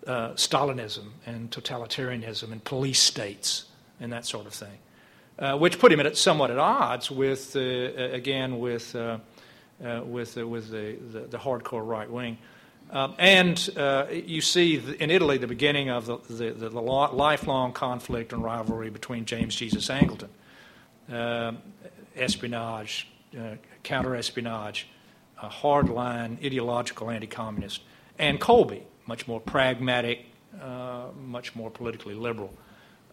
uh, 0.08 0.30
Stalinism 0.30 1.12
and 1.26 1.52
totalitarianism 1.52 2.52
and 2.52 2.64
police 2.64 3.00
states 3.00 3.66
and 4.00 4.14
that 4.14 4.26
sort 4.26 4.46
of 4.46 4.54
thing, 4.54 5.60
which 5.60 5.80
put 5.80 5.92
him 5.92 6.00
at 6.00 6.16
somewhat 6.16 6.50
at 6.52 6.58
odds 6.58 7.12
with 7.12 7.56
again 7.56 8.60
with 8.60 8.96
uh, 9.84 10.02
with, 10.06 10.38
uh, 10.38 10.48
with 10.48 10.70
the, 10.70 10.96
the, 11.12 11.20
the, 11.28 11.38
hardcore 11.38 11.86
right 11.86 12.10
wing. 12.10 12.38
Um, 12.94 13.16
and 13.18 13.70
uh, 13.76 14.06
you 14.12 14.40
see 14.40 14.76
in 15.00 15.10
Italy 15.10 15.40
the 15.40 15.48
beginning 15.48 15.90
of 15.90 16.06
the, 16.06 16.18
the, 16.30 16.70
the, 16.70 16.70
lifelong 16.70 17.74
conflict 17.74 18.34
and 18.34 18.44
rivalry 18.44 18.92
between 18.92 19.26
James 19.26 19.56
Jesus 19.56 19.90
Angleton, 19.90 20.30
uh, 21.12 21.54
espionage, 22.16 23.08
uh, 23.36 23.56
counter 23.82 24.16
espionage, 24.16 24.88
a 25.42 25.50
hardline 25.50 26.38
ideological 26.46 27.10
anti 27.10 27.26
communist, 27.26 27.82
and 28.20 28.40
Colby, 28.40 28.84
much 29.08 29.28
more 29.28 29.40
pragmatic, 29.40 30.26
uh, 30.62 31.08
much 31.26 31.56
more 31.56 31.72
politically 31.72 32.14
liberal. 32.14 32.54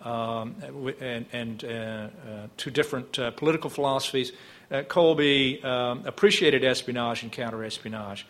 Um, 0.02 0.56
and, 1.00 1.26
and 1.32 2.50
two 2.58 2.70
different 2.70 3.12
political 3.36 3.70
philosophies 3.70 4.32
uh, 4.70 4.82
Colby 4.84 5.62
um, 5.64 6.02
appreciated 6.06 6.64
espionage 6.64 7.22
and 7.22 7.32
counterespionage, 7.32 8.22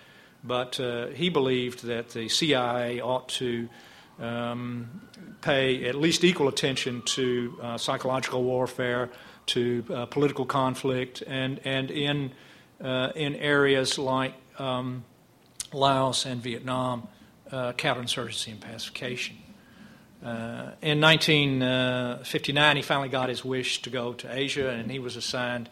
but 0.43 0.81
uh, 0.81 1.09
he 1.09 1.29
believed 1.29 1.85
that 1.85 2.11
the 2.11 2.29
CIA 2.29 3.01
ought 3.01 3.29
to 3.29 3.69
um, 4.19 5.03
pay 5.41 5.87
at 5.87 5.95
least 5.95 6.25
equal 6.25 6.49
attention 6.49 7.03
to 7.03 7.59
uh, 7.63 7.79
psychological 7.79 8.43
warfare, 8.43 9.11
to 9.47 9.85
uh, 9.93 10.07
political 10.07 10.45
conflict, 10.45 11.23
and, 11.27 11.61
and 11.65 11.91
in, 11.91 12.33
uh, 12.81 13.11
in 13.15 13.35
areas 13.37 13.99
like 13.99 14.35
um, 14.59 15.05
Laos 15.73 16.27
and 16.27 16.43
Vietnam, 16.43 17.09
uh, 17.51 17.73
counterinsurgency 17.73 18.53
and 18.53 18.61
pacification. 18.61 19.37
in 20.23 21.01
1959, 21.01 22.77
he 22.77 22.83
finally 22.83 23.09
got 23.09 23.29
his 23.29 23.45
wish 23.45 23.83
to 23.83 23.91
go 23.91 24.13
to 24.13 24.33
Asia, 24.33 24.71
and 24.71 24.91
he 24.91 24.99
was 24.99 25.17
assigned 25.17 25.69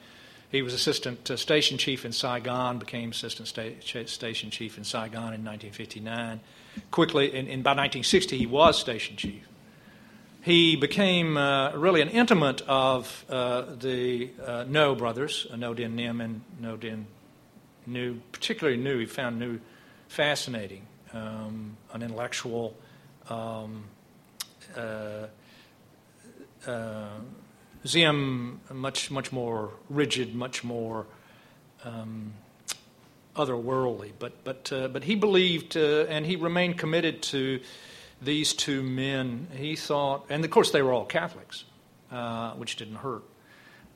he 0.50 0.62
was 0.62 0.72
assistant 0.72 1.30
uh, 1.30 1.36
station 1.36 1.76
chief 1.76 2.04
in 2.04 2.12
Saigon, 2.12 2.78
became 2.78 3.10
assistant 3.10 3.48
sta- 3.48 4.06
station 4.06 4.50
chief 4.50 4.78
in 4.78 4.84
Saigon 4.84 5.34
in 5.34 5.44
1959. 5.44 6.40
Quickly, 6.90 7.28
by 7.28 7.74
1960, 7.74 8.38
he 8.38 8.46
was 8.46 8.78
station 8.78 9.16
chief. 9.16 9.46
He 10.40 10.76
became 10.76 11.36
uh, 11.36 11.72
really 11.72 12.00
an 12.00 12.08
intimate 12.08 12.62
of 12.62 13.24
uh, 13.28 13.62
the 13.78 14.30
uh, 14.42 14.64
Ngo 14.64 14.96
brothers, 14.96 15.46
uh, 15.50 15.56
Ngo 15.56 15.76
Dinh 15.76 15.92
Nim 15.92 16.20
and 16.20 16.42
Ngo 16.62 16.78
Dinh 16.78 17.04
Nhu, 17.88 18.20
particularly 18.32 18.78
Nhu. 18.78 19.00
He 19.00 19.06
found 19.06 19.42
Nhu 19.42 19.60
fascinating, 20.08 20.86
um, 21.12 21.76
an 21.92 22.02
intellectual. 22.02 22.74
Um, 23.28 23.84
Ziem 27.88 28.58
much 28.70 29.10
much 29.10 29.32
more 29.32 29.72
rigid, 29.88 30.34
much 30.34 30.62
more 30.62 31.06
um, 31.84 32.34
otherworldly. 33.34 34.12
But 34.18 34.44
but 34.44 34.72
uh, 34.72 34.88
but 34.88 35.04
he 35.04 35.14
believed 35.14 35.76
uh, 35.76 36.04
and 36.08 36.26
he 36.26 36.36
remained 36.36 36.78
committed 36.78 37.22
to 37.22 37.60
these 38.20 38.52
two 38.52 38.82
men. 38.82 39.48
He 39.56 39.76
thought, 39.76 40.26
and 40.28 40.44
of 40.44 40.50
course 40.50 40.70
they 40.70 40.82
were 40.82 40.92
all 40.92 41.06
Catholics, 41.06 41.64
uh, 42.10 42.52
which 42.52 42.76
didn't 42.76 42.96
hurt. 42.96 43.22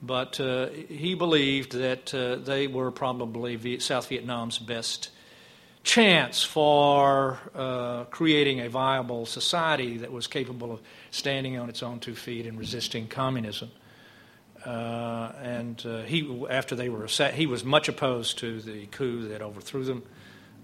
But 0.01 0.41
uh, 0.41 0.69
he 0.89 1.15
believed 1.15 1.73
that 1.73 2.13
uh, 2.13 2.37
they 2.37 2.67
were 2.67 2.91
probably 2.91 3.79
South 3.79 4.09
Vietnam's 4.09 4.59
best 4.59 5.11
chance 5.85 6.43
for 6.43 7.39
uh, 7.55 8.05
creating 8.05 8.61
a 8.61 8.69
viable 8.69 9.27
society 9.27 9.99
that 9.99 10.13
was 10.13 10.27
capable 10.27 10.73
of 10.73 10.81
standing 11.11 11.59
on 11.59 11.69
its 11.69 11.83
own 11.83 12.01
two 12.01 12.15
feet 12.15 12.47
and 12.47 12.59
resisting 12.59 13.07
communism. 13.07 13.71
Uh, 14.65 15.33
and 15.43 15.85
uh, 15.85 16.03
he, 16.03 16.47
after 16.49 16.77
they 16.77 16.89
were, 16.89 17.09
set, 17.09 17.35
he 17.35 17.47
was 17.47 17.65
much 17.65 17.89
opposed 17.89 18.39
to 18.39 18.61
the 18.61 18.87
coup 18.87 19.29
that 19.29 19.43
overthrew 19.43 19.85
them, 19.85 20.03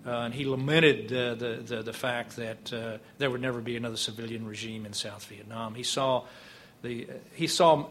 uh, 0.06 0.10
and 0.10 0.34
he 0.34 0.46
lamented 0.46 1.08
the, 1.08 1.64
the, 1.66 1.82
the 1.82 1.92
fact 1.92 2.36
that 2.36 2.72
uh, 2.72 2.98
there 3.18 3.28
would 3.28 3.40
never 3.40 3.60
be 3.60 3.76
another 3.76 3.96
civilian 3.96 4.46
regime 4.46 4.86
in 4.86 4.92
South 4.92 5.24
Vietnam. 5.26 5.74
He 5.74 5.82
saw 5.82 6.24
the, 6.82 7.08
he 7.34 7.48
saw, 7.48 7.86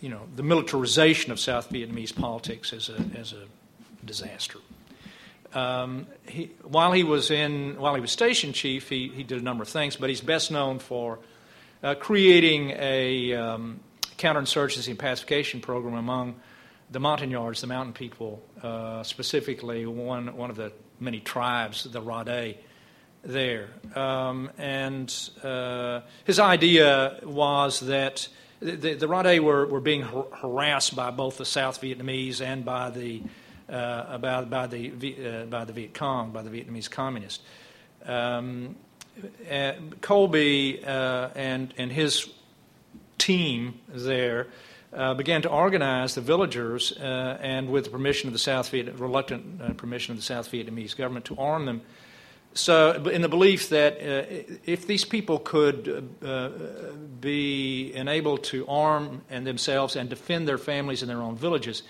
you 0.00 0.08
know, 0.08 0.22
the 0.36 0.42
militarization 0.42 1.30
of 1.30 1.38
South 1.38 1.70
Vietnamese 1.70 2.14
politics 2.14 2.72
as 2.72 2.88
a, 2.88 2.98
as 3.18 3.34
a 3.34 3.44
disaster. 4.06 4.58
Um, 5.52 6.06
he, 6.26 6.50
while 6.62 6.92
he 6.92 7.04
was 7.04 7.30
in, 7.30 7.76
while 7.78 7.94
he 7.94 8.00
was 8.00 8.10
station 8.10 8.52
chief, 8.52 8.88
he, 8.88 9.08
he 9.08 9.22
did 9.22 9.38
a 9.38 9.44
number 9.44 9.62
of 9.62 9.68
things, 9.68 9.96
but 9.96 10.08
he's 10.08 10.20
best 10.22 10.50
known 10.50 10.78
for 10.78 11.18
uh, 11.84 11.94
creating 11.94 12.70
a 12.70 13.34
um, 13.34 13.78
counterinsurgency 14.16 14.88
and 14.88 14.98
pacification 14.98 15.60
program 15.60 15.94
among 15.94 16.34
the 16.90 16.98
Montagnards, 16.98 17.60
the 17.60 17.66
mountain 17.66 17.92
people, 17.92 18.42
uh, 18.62 19.02
specifically 19.02 19.84
one 19.86 20.34
one 20.36 20.50
of 20.50 20.56
the 20.56 20.72
many 20.98 21.20
tribes, 21.20 21.84
the 21.84 22.00
Rhade, 22.00 22.56
there. 23.22 23.68
Um, 23.94 24.50
and 24.58 25.12
uh, 25.42 26.00
his 26.24 26.38
idea 26.38 27.20
was 27.22 27.80
that 27.80 28.28
the, 28.60 28.94
the 28.94 29.06
Rhade 29.06 29.40
were, 29.40 29.66
were 29.66 29.80
being 29.80 30.02
har- 30.02 30.28
harassed 30.32 30.96
by 30.96 31.10
both 31.10 31.36
the 31.36 31.44
South 31.44 31.80
Vietnamese 31.80 32.40
and 32.40 32.64
by 32.64 32.90
the 32.90 33.22
uh, 33.68 34.18
by, 34.18 34.44
by, 34.44 34.66
the, 34.66 34.90
uh, 34.92 35.44
by 35.46 35.64
the 35.64 35.72
Viet 35.72 35.94
Cong, 35.94 36.30
by 36.30 36.42
the 36.42 36.50
Vietnamese 36.50 36.90
communists. 36.90 37.42
Um, 38.04 38.76
Colby 40.00 40.84
uh, 40.84 41.28
and, 41.34 41.74
and 41.76 41.92
his 41.92 42.28
team 43.18 43.80
there 43.88 44.48
uh, 44.92 45.14
began 45.14 45.42
to 45.42 45.48
organize 45.48 46.14
the 46.14 46.20
villagers 46.20 46.92
uh, 46.92 47.38
and, 47.40 47.68
with 47.70 47.84
the 47.84 47.90
permission 47.90 48.28
of 48.28 48.32
the 48.32 48.38
South 48.38 48.68
Viet, 48.70 48.98
reluctant 48.98 49.76
permission 49.76 50.12
of 50.12 50.18
the 50.18 50.22
South 50.22 50.50
Vietnamese 50.50 50.96
government, 50.96 51.24
to 51.26 51.36
arm 51.36 51.66
them. 51.66 51.82
So, 52.56 52.92
in 53.08 53.22
the 53.22 53.28
belief 53.28 53.70
that 53.70 53.98
if 54.64 54.86
these 54.86 55.04
people 55.04 55.40
could 55.40 56.20
be 57.20 57.92
enabled 57.92 58.44
to 58.44 58.64
arm 58.68 59.22
and 59.28 59.44
themselves 59.44 59.96
and 59.96 60.08
defend 60.08 60.46
their 60.46 60.58
families 60.58 61.02
in 61.02 61.08
their 61.08 61.20
own 61.20 61.34
villages, 61.34 61.82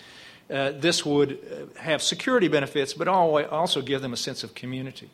uh, 0.50 0.72
this 0.72 1.04
would 1.06 1.32
uh, 1.32 1.80
have 1.80 2.02
security 2.02 2.48
benefits, 2.48 2.92
but 2.92 3.08
also 3.08 3.80
give 3.80 4.02
them 4.02 4.12
a 4.12 4.16
sense 4.16 4.44
of 4.44 4.54
community, 4.54 5.08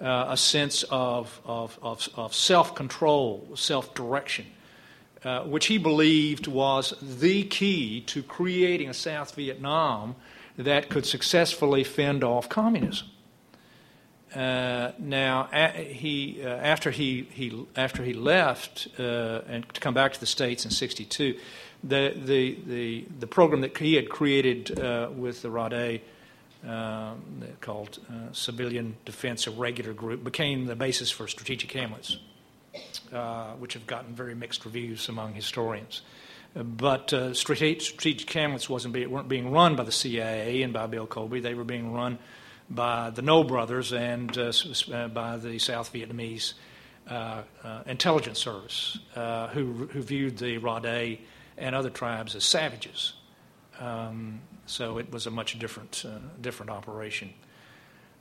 uh, 0.00 0.26
a 0.28 0.36
sense 0.36 0.82
of, 0.90 1.40
of, 1.44 1.78
of, 1.82 2.08
of 2.16 2.34
self 2.34 2.74
control, 2.74 3.48
self 3.54 3.94
direction, 3.94 4.46
uh, 5.24 5.42
which 5.42 5.66
he 5.66 5.78
believed 5.78 6.46
was 6.46 6.94
the 7.00 7.44
key 7.44 8.00
to 8.02 8.22
creating 8.22 8.88
a 8.88 8.94
South 8.94 9.34
Vietnam 9.34 10.16
that 10.56 10.88
could 10.88 11.06
successfully 11.06 11.84
fend 11.84 12.24
off 12.24 12.48
communism. 12.48 13.08
Uh, 14.34 14.92
now, 14.98 15.48
he, 15.74 16.40
uh, 16.44 16.48
after, 16.48 16.90
he, 16.90 17.26
he, 17.32 17.66
after 17.74 18.04
he 18.04 18.12
left 18.12 18.86
uh, 18.98 19.40
and 19.48 19.68
to 19.74 19.80
come 19.80 19.92
back 19.92 20.12
to 20.12 20.20
the 20.20 20.26
States 20.26 20.64
in 20.64 20.70
62, 20.70 21.36
the, 21.82 22.14
the, 22.16 22.58
the, 22.66 23.04
the 23.18 23.26
program 23.26 23.62
that 23.62 23.76
he 23.76 23.94
had 23.94 24.08
created 24.08 24.78
uh, 24.78 25.08
with 25.12 25.42
the 25.42 25.48
Rhade, 25.48 26.00
um, 26.66 27.42
called 27.60 27.98
uh, 28.08 28.32
Civilian 28.32 28.96
Defense 29.04 29.46
Irregular 29.46 29.92
Group, 29.92 30.24
became 30.24 30.66
the 30.66 30.76
basis 30.76 31.10
for 31.10 31.26
Strategic 31.26 31.72
Hamlets, 31.72 32.18
uh, 33.12 33.52
which 33.54 33.74
have 33.74 33.86
gotten 33.86 34.14
very 34.14 34.34
mixed 34.34 34.64
reviews 34.64 35.08
among 35.08 35.34
historians. 35.34 36.02
But 36.54 37.12
uh, 37.12 37.32
strategic, 37.32 38.30
Hamlets 38.32 38.68
wasn't 38.68 38.94
be, 38.94 39.06
weren't 39.06 39.28
being 39.28 39.52
run 39.52 39.76
by 39.76 39.84
the 39.84 39.92
CIA 39.92 40.62
and 40.62 40.72
by 40.72 40.86
Bill 40.86 41.06
Colby. 41.06 41.40
They 41.40 41.54
were 41.54 41.64
being 41.64 41.92
run 41.92 42.18
by 42.68 43.10
the 43.10 43.22
Ngo 43.22 43.46
brothers 43.46 43.92
and 43.92 44.36
uh, 44.36 44.52
uh, 44.92 45.08
by 45.08 45.36
the 45.36 45.58
South 45.58 45.92
Vietnamese 45.92 46.54
intelligence 47.86 48.38
service, 48.38 48.98
who, 49.14 49.88
who 49.92 50.02
viewed 50.02 50.38
the 50.38 50.58
Rhade 50.58 51.20
and 51.56 51.74
other 51.74 51.90
tribes 51.90 52.34
as 52.34 52.44
savages. 52.44 53.12
Um, 53.78 54.40
so 54.70 54.98
it 54.98 55.12
was 55.12 55.26
a 55.26 55.30
much 55.30 55.58
different, 55.58 56.04
uh, 56.06 56.18
different 56.40 56.70
operation. 56.70 57.32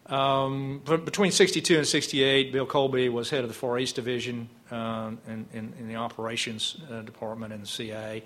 Um, 0.08 0.82
but 0.86 1.06
between 1.06 1.32
62 1.32 1.78
and 1.78 1.88
68, 1.88 2.52
Bill 2.52 2.66
Colby 2.66 3.10
was 3.10 3.30
head 3.30 3.44
of 3.44 3.48
the 3.48 3.54
Far 3.54 3.78
East 3.78 3.96
Division 3.96 4.50
uh, 4.72 5.12
in, 5.28 5.46
in, 5.54 5.74
in, 5.80 5.88
the 5.88 5.98
operations 5.98 6.78
uh, 6.92 7.02
department 7.02 7.54
in 7.54 7.62
the 7.62 7.68
CIA. 7.68 8.24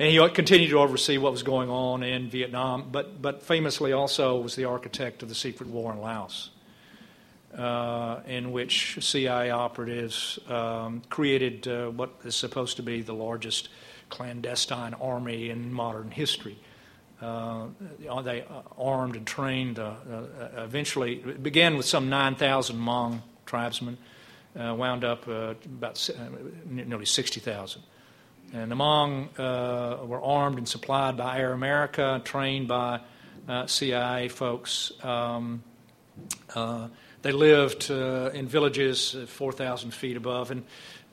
And 0.00 0.10
he 0.10 0.28
continued 0.30 0.70
to 0.70 0.80
oversee 0.80 1.18
what 1.18 1.30
was 1.30 1.44
going 1.44 1.70
on 1.70 2.02
in 2.02 2.28
Vietnam, 2.28 2.88
but, 2.90 3.22
but 3.22 3.42
famously 3.42 3.92
also 3.92 4.40
was 4.40 4.56
the 4.56 4.64
architect 4.64 5.22
of 5.22 5.28
the 5.28 5.34
secret 5.34 5.68
war 5.68 5.92
in 5.92 6.00
Laos, 6.00 6.50
uh, 7.56 8.20
in 8.26 8.50
which 8.50 8.98
CIA 9.00 9.50
operatives 9.50 10.40
um, 10.48 11.02
created 11.10 11.68
uh, 11.68 11.90
what 11.90 12.10
is 12.24 12.34
supposed 12.34 12.76
to 12.78 12.82
be 12.82 13.02
the 13.02 13.14
largest 13.14 13.68
clandestine 14.08 14.94
army 14.94 15.50
in 15.50 15.72
modern 15.72 16.10
history. 16.10 16.58
Uh, 17.20 17.66
they 18.22 18.42
uh, 18.42 18.62
armed 18.78 19.16
and 19.16 19.26
trained. 19.26 19.78
Uh, 19.78 19.94
uh 20.10 20.62
eventually, 20.62 21.16
it 21.16 21.42
began 21.42 21.76
with 21.76 21.86
some 21.86 22.08
9,000 22.08 22.76
Hmong 22.76 23.20
tribesmen, 23.46 23.98
uh, 24.58 24.74
wound 24.74 25.04
up 25.04 25.28
uh, 25.28 25.54
about 25.64 26.08
nearly 26.66 27.04
60,000. 27.04 27.82
And 28.52 28.70
the 28.70 28.74
Hmong 28.74 30.08
were 30.08 30.22
armed 30.22 30.58
and 30.58 30.68
supplied 30.68 31.16
by 31.16 31.38
Air 31.38 31.52
America, 31.52 32.20
trained 32.24 32.68
by 32.68 33.00
CIA 33.66 34.28
folks. 34.28 34.92
Um, 35.04 35.62
they 37.22 37.32
lived 37.32 37.90
in 37.90 38.48
villages 38.48 39.14
4,000 39.26 39.92
feet 39.92 40.16
above, 40.16 40.50
and 40.50 40.64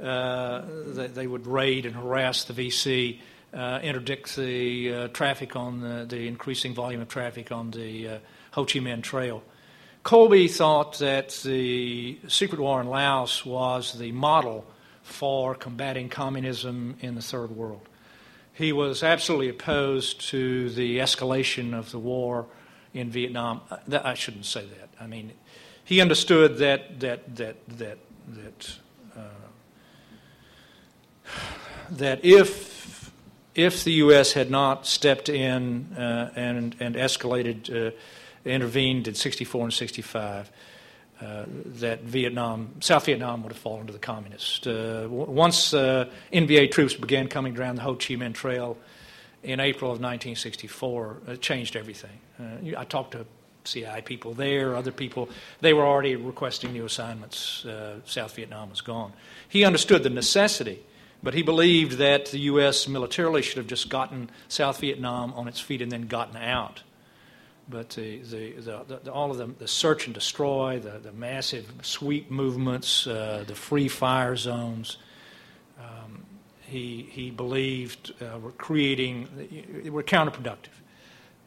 uh, 0.01 0.61
they, 0.87 1.07
they, 1.07 1.27
would 1.27 1.47
raid 1.47 1.85
and 1.85 1.95
harass 1.95 2.43
the 2.43 2.53
VC, 2.53 3.19
uh, 3.53 3.79
interdict 3.81 4.35
the 4.35 4.93
uh, 4.93 5.07
traffic 5.09 5.55
on 5.55 5.81
the, 5.81 6.05
the, 6.07 6.27
increasing 6.27 6.73
volume 6.73 7.01
of 7.01 7.07
traffic 7.07 7.51
on 7.51 7.71
the 7.71 8.07
uh, 8.07 8.17
Ho 8.51 8.65
Chi 8.65 8.79
Minh 8.79 9.01
Trail. 9.01 9.41
Colby 10.03 10.47
thought 10.47 10.99
that 10.99 11.29
the 11.43 12.17
secret 12.27 12.59
war 12.59 12.79
in 12.81 12.87
Laos 12.87 13.45
was 13.45 13.97
the 13.97 14.11
model 14.11 14.65
for 15.01 15.55
combating 15.55 16.09
communism 16.09 16.97
in 17.01 17.15
the 17.15 17.21
third 17.21 17.51
world. 17.51 17.87
He 18.53 18.73
was 18.73 19.03
absolutely 19.03 19.49
opposed 19.49 20.21
to 20.29 20.69
the 20.71 20.99
escalation 20.99 21.73
of 21.77 21.91
the 21.91 21.99
war 21.99 22.47
in 22.93 23.09
Vietnam. 23.09 23.61
Uh, 23.69 23.99
I 24.03 24.13
shouldn't 24.13 24.45
say 24.45 24.65
that. 24.65 24.89
I 24.99 25.07
mean, 25.07 25.31
he 25.83 26.01
understood 26.01 26.57
that 26.57 26.99
that 26.99 27.35
that 27.37 27.55
that 27.77 27.97
that 28.27 28.77
that 31.91 32.25
if 32.25 32.76
if 33.57 33.83
the 33.83 33.93
U.S. 33.93 34.33
had 34.33 34.51
not 34.51 34.85
stepped 34.85 35.27
in 35.27 35.87
uh, 35.97 36.31
and 36.35 36.75
and 36.79 36.95
escalated, 36.95 37.87
uh, 37.87 37.91
intervened 38.45 39.07
in 39.07 39.15
'64 39.15 39.63
and 39.63 39.73
'65, 39.73 40.51
uh, 41.19 41.45
that 41.65 42.03
Vietnam, 42.03 42.75
South 42.79 43.05
Vietnam, 43.05 43.41
would 43.43 43.51
have 43.51 43.61
fallen 43.61 43.87
to 43.87 43.93
the 43.93 43.99
communists. 43.99 44.65
Uh, 44.65 45.07
once 45.09 45.73
uh, 45.73 46.07
NVA 46.31 46.71
troops 46.71 46.93
began 46.93 47.27
coming 47.27 47.55
down 47.55 47.75
the 47.75 47.81
Ho 47.81 47.95
Chi 47.95 48.13
Minh 48.13 48.33
Trail 48.33 48.77
in 49.43 49.59
April 49.59 49.91
of 49.91 49.99
1964, 49.99 51.17
it 51.27 51.41
changed 51.41 51.75
everything. 51.75 52.19
Uh, 52.39 52.79
I 52.79 52.83
talked 52.83 53.13
to 53.13 53.25
CIA 53.63 54.01
people 54.01 54.35
there, 54.35 54.75
other 54.75 54.91
people. 54.91 55.29
They 55.61 55.73
were 55.73 55.85
already 55.85 56.15
requesting 56.15 56.73
new 56.73 56.85
assignments. 56.85 57.65
South 58.05 58.35
Vietnam 58.35 58.69
was 58.69 58.81
gone. 58.81 59.13
He 59.49 59.65
understood 59.65 60.03
the 60.03 60.09
necessity 60.09 60.83
but 61.23 61.33
he 61.33 61.41
believed 61.41 61.97
that 61.97 62.27
the 62.27 62.39
U.S. 62.39 62.87
militarily 62.87 63.41
should 63.41 63.57
have 63.57 63.67
just 63.67 63.89
gotten 63.89 64.29
South 64.47 64.79
Vietnam 64.79 65.33
on 65.33 65.47
its 65.47 65.59
feet 65.59 65.81
and 65.81 65.91
then 65.91 66.07
gotten 66.07 66.37
out. 66.37 66.83
But 67.69 67.89
the, 67.89 68.19
the, 68.19 68.51
the, 68.53 68.99
the 69.03 69.11
all 69.11 69.31
of 69.31 69.37
the, 69.37 69.47
the, 69.47 69.67
search 69.67 70.05
and 70.05 70.13
destroy, 70.13 70.79
the, 70.79 70.99
the 70.99 71.11
massive 71.11 71.69
sweep 71.81 72.31
movements, 72.31 73.05
uh, 73.05 73.43
the 73.45 73.55
free 73.55 73.89
fire 73.89 74.37
zones, 74.37 74.97
he, 76.67 77.07
he 77.09 77.31
believed 77.31 78.13
uh, 78.21 78.37
were 78.39 78.51
creating, 78.51 79.27
were 79.89 80.03
counterproductive. 80.03 80.75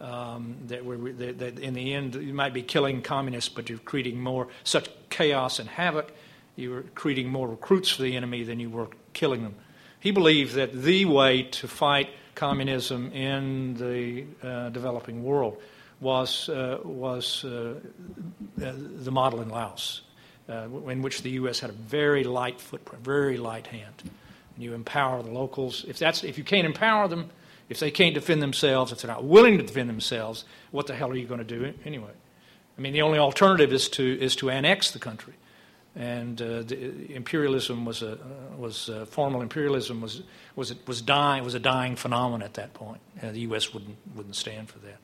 Um, 0.00 0.56
that, 0.68 0.82
were, 0.82 0.96
that, 0.96 1.40
that, 1.40 1.58
in 1.58 1.74
the 1.74 1.92
end 1.92 2.14
you 2.14 2.32
might 2.32 2.54
be 2.54 2.62
killing 2.62 3.02
communists, 3.02 3.50
but 3.50 3.68
you're 3.68 3.78
creating 3.78 4.18
more 4.18 4.48
such 4.64 4.88
chaos 5.10 5.58
and 5.58 5.68
havoc. 5.68 6.10
You 6.56 6.70
were 6.70 6.82
creating 6.94 7.28
more 7.28 7.46
recruits 7.46 7.90
for 7.90 8.00
the 8.00 8.16
enemy 8.16 8.42
than 8.42 8.60
you 8.60 8.70
were 8.70 8.88
killing 9.12 9.42
them. 9.42 9.54
He 9.98 10.10
believed 10.10 10.54
that 10.54 10.72
the 10.72 11.04
way 11.04 11.42
to 11.42 11.68
fight 11.68 12.10
communism 12.34 13.12
in 13.12 13.74
the 13.74 14.24
uh, 14.42 14.70
developing 14.70 15.22
world 15.22 15.60
was 16.00 16.48
uh, 16.48 16.78
was 16.82 17.44
uh, 17.44 17.74
uh 18.62 18.72
the 19.04 19.10
model 19.10 19.42
in 19.42 19.50
Laos, 19.50 20.02
uh, 20.48 20.66
in 20.88 21.02
which 21.02 21.22
the 21.22 21.30
U.S. 21.42 21.60
had 21.60 21.70
a 21.70 21.74
very 21.74 22.24
light 22.24 22.60
footprint, 22.60 23.04
very 23.04 23.36
light 23.36 23.66
hand. 23.66 24.02
And 24.54 24.64
you 24.64 24.72
empower 24.72 25.22
the 25.22 25.30
locals. 25.30 25.84
If 25.86 25.98
that's 25.98 26.24
if 26.24 26.38
you 26.38 26.44
can't 26.44 26.66
empower 26.66 27.06
them, 27.08 27.30
if 27.68 27.78
they 27.78 27.90
can't 27.90 28.14
defend 28.14 28.42
themselves, 28.42 28.92
if 28.92 29.02
they're 29.02 29.10
not 29.10 29.24
willing 29.24 29.58
to 29.58 29.64
defend 29.64 29.88
themselves, 29.88 30.44
what 30.70 30.86
the 30.86 30.94
hell 30.94 31.10
are 31.10 31.16
you 31.16 31.26
going 31.26 31.44
to 31.46 31.58
do 31.58 31.74
anyway? 31.84 32.10
I 32.76 32.80
mean, 32.80 32.94
the 32.94 33.02
only 33.02 33.18
alternative 33.18 33.72
is 33.72 33.88
to 33.90 34.18
is 34.20 34.34
to 34.36 34.48
annex 34.48 34.90
the 34.90 34.98
country, 34.98 35.34
and 35.96 36.40
uh, 36.40 36.62
the, 36.62 37.12
imperialism 37.14 37.84
was 37.84 38.02
a 38.02 38.12
uh, 38.12 38.16
was 38.56 38.88
uh, 38.88 39.04
formal 39.06 39.42
imperialism 39.42 40.00
was 40.00 40.22
was 40.56 40.70
it 40.70 40.78
was 40.86 41.02
dying 41.02 41.44
was 41.44 41.54
a 41.54 41.60
dying 41.60 41.96
phenomenon 41.96 42.42
at 42.42 42.54
that 42.54 42.74
point. 42.74 43.00
Uh, 43.22 43.32
the 43.32 43.40
U.S. 43.40 43.74
wouldn't 43.74 43.96
wouldn't 44.14 44.36
stand 44.36 44.68
for 44.68 44.78
that. 44.80 44.98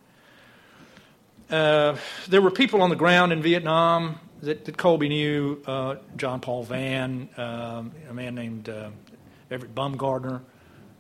Uh, 1.49 1.97
there 2.29 2.43
were 2.43 2.51
people 2.51 2.83
on 2.83 2.91
the 2.91 2.97
ground 2.97 3.33
in 3.33 3.41
Vietnam 3.41 4.19
that, 4.43 4.65
that 4.65 4.77
Colby 4.77 5.09
knew. 5.09 5.63
Uh, 5.67 5.97
John 6.17 6.41
Paul 6.41 6.65
Vann, 6.65 7.29
um, 7.37 7.93
a 8.09 8.15
man 8.15 8.35
named 8.35 8.69
Everett 9.51 9.75
Bumgardner 9.75 10.41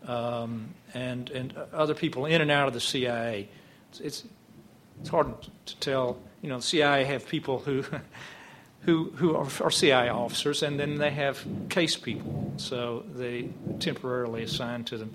um, 0.06 0.74
and, 0.94 1.30
and 1.30 1.56
other 1.72 1.94
people 1.94 2.26
in 2.26 2.40
and 2.40 2.50
out 2.50 2.68
of 2.68 2.74
the 2.74 2.80
CIA. 2.80 3.48
It's, 3.90 4.00
it's, 4.00 4.24
it's 5.00 5.08
hard 5.08 5.34
to 5.66 5.76
tell. 5.76 6.18
You 6.42 6.48
know, 6.48 6.56
the 6.56 6.62
CIA 6.62 7.04
have 7.04 7.26
people 7.26 7.58
who, 7.58 7.84
who, 8.86 9.10
who 9.16 9.36
are, 9.36 9.48
are 9.60 9.70
CIA 9.70 10.08
officers, 10.08 10.62
and 10.62 10.80
then 10.80 10.96
they 10.96 11.10
have 11.10 11.44
case 11.68 11.96
people, 11.96 12.52
so 12.56 13.04
they 13.14 13.50
temporarily 13.80 14.44
assign 14.44 14.84
to 14.84 14.96
them. 14.96 15.14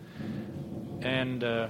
And 1.01 1.43
uh, 1.43 1.67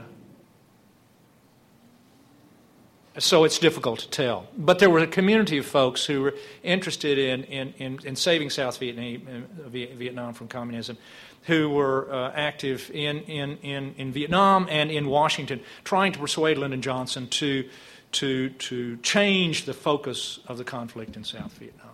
so 3.20 3.44
it's 3.44 3.60
difficult 3.60 4.00
to 4.00 4.10
tell. 4.10 4.48
But 4.58 4.80
there 4.80 4.90
was 4.90 5.04
a 5.04 5.08
community 5.08 5.60
of 5.60 5.66
folks 5.66 6.06
who 6.06 6.22
were 6.22 6.34
interested 6.64 7.18
in, 7.18 7.44
in, 7.44 7.74
in, 7.78 8.00
in 8.04 8.16
saving 8.16 8.50
South 8.50 8.80
Vietnam, 8.80 9.46
Vietnam 9.70 10.34
from 10.34 10.48
communism 10.48 10.98
who 11.44 11.70
were 11.70 12.12
uh, 12.12 12.32
active 12.36 12.92
in, 12.94 13.20
in, 13.22 13.58
in, 13.58 13.96
in 13.98 14.12
Vietnam 14.12 14.68
and 14.70 14.92
in 14.92 15.08
Washington, 15.08 15.60
trying 15.84 16.12
to 16.12 16.20
persuade 16.20 16.58
Lyndon 16.58 16.82
Johnson 16.82 17.28
to, 17.30 17.68
to, 18.12 18.50
to 18.50 18.98
change 18.98 19.66
the 19.66 19.74
focus 19.74 20.40
of 20.48 20.58
the 20.58 20.64
conflict 20.64 21.16
in 21.16 21.24
South 21.24 21.52
Vietnam. 21.54 21.91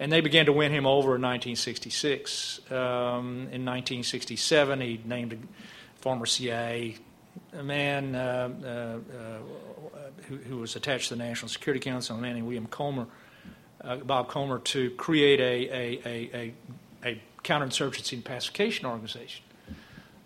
And 0.00 0.10
they 0.10 0.20
began 0.20 0.46
to 0.46 0.52
win 0.52 0.72
him 0.72 0.86
over 0.86 1.16
in 1.16 1.22
1966. 1.22 2.60
Um, 2.70 2.76
in 3.52 3.64
1967, 3.64 4.80
he 4.80 5.00
named 5.04 5.32
a 5.32 5.38
former 6.00 6.26
CIA 6.26 6.96
a 7.52 7.62
man 7.62 8.14
uh, 8.14 8.50
uh, 8.62 8.68
uh, 8.68 8.98
who, 10.28 10.36
who, 10.36 10.56
was 10.58 10.76
attached 10.76 11.08
to 11.08 11.14
the 11.14 11.22
National 11.22 11.48
Security 11.48 11.80
Council, 11.80 12.16
a 12.16 12.20
man 12.20 12.34
named 12.34 12.46
William 12.46 12.66
Komer, 12.66 13.06
uh, 13.82 13.96
Bob 13.96 14.28
Komer, 14.28 14.62
to 14.64 14.90
create 14.90 15.40
a, 15.40 15.76
a, 15.76 16.34
a, 16.34 16.54
a 17.04 17.22
counterinsurgency 17.42 18.14
and 18.14 18.24
pacification 18.24 18.86
organization. 18.86 19.44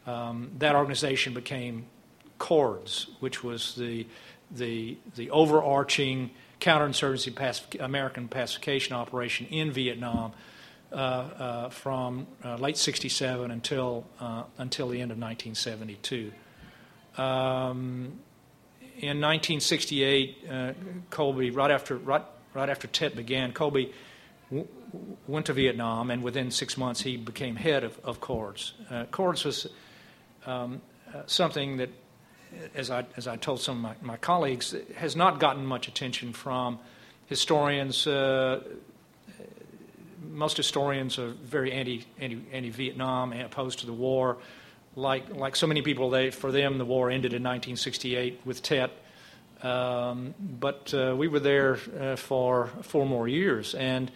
Um, 0.06 0.50
that 0.58 0.74
organization 0.74 1.34
became 1.34 1.86
CORDS, 2.38 3.08
which 3.20 3.44
was 3.44 3.74
the, 3.74 4.06
the, 4.50 4.96
the 5.16 5.30
overarching 5.30 6.30
counterinsurgency 6.60 7.32
pacif- 7.32 7.80
American 7.82 8.28
pacification 8.28 8.94
operation 8.94 9.46
in 9.46 9.70
Vietnam 9.70 10.32
uh, 10.90 10.94
uh, 10.94 11.68
from 11.68 12.26
uh, 12.44 12.56
late 12.56 12.76
67 12.76 13.50
until, 13.50 14.06
until 14.56 14.88
the 14.88 15.00
end 15.00 15.10
of 15.10 15.18
1972. 15.18 16.32
Um, 17.18 18.20
in 18.96 19.20
1968, 19.20 20.38
uh, 20.50 20.72
Colby, 21.10 21.50
right 21.50 21.70
after, 21.70 21.96
right, 21.96 22.24
right 22.54 22.68
after 22.68 22.86
Tet 22.88 23.14
began, 23.14 23.52
Colby 23.52 23.92
went 25.26 25.46
to 25.46 25.52
Vietnam, 25.52 26.10
and 26.10 26.22
within 26.22 26.50
six 26.50 26.76
months 26.76 27.02
he 27.02 27.16
became 27.16 27.56
head 27.56 27.84
of, 27.84 27.98
of 28.02 28.20
CORDS. 28.20 28.72
Uh, 28.90 29.04
CORDS 29.10 29.44
was 29.44 29.66
um, 30.46 30.80
uh, 31.14 31.22
something 31.26 31.76
that, 31.76 31.90
as 32.74 32.90
I, 32.90 33.04
as 33.16 33.26
I 33.26 33.36
told 33.36 33.60
some 33.60 33.76
of 33.76 33.82
my, 33.82 34.12
my, 34.12 34.16
colleagues, 34.16 34.74
has 34.96 35.16
not 35.16 35.40
gotten 35.40 35.66
much 35.66 35.88
attention 35.88 36.32
from 36.32 36.78
historians. 37.26 38.06
Uh, 38.06 38.62
most 40.30 40.56
historians 40.56 41.18
are 41.18 41.28
very 41.28 41.72
anti, 41.72 42.04
anti, 42.20 42.40
anti-Vietnam, 42.52 43.32
opposed 43.32 43.80
to 43.80 43.86
the 43.86 43.92
war. 43.92 44.38
Like, 44.96 45.34
like 45.34 45.56
so 45.56 45.66
many 45.66 45.82
people, 45.82 46.10
they, 46.10 46.30
for 46.30 46.50
them, 46.50 46.78
the 46.78 46.84
war 46.84 47.10
ended 47.10 47.32
in 47.32 47.42
1968 47.42 48.40
with 48.44 48.62
Tet. 48.62 48.90
Um, 49.62 50.34
but 50.38 50.92
uh, 50.94 51.14
we 51.16 51.28
were 51.28 51.40
there 51.40 51.78
uh, 51.98 52.16
for 52.16 52.68
four 52.82 53.06
more 53.06 53.26
years, 53.26 53.74
and 53.74 54.10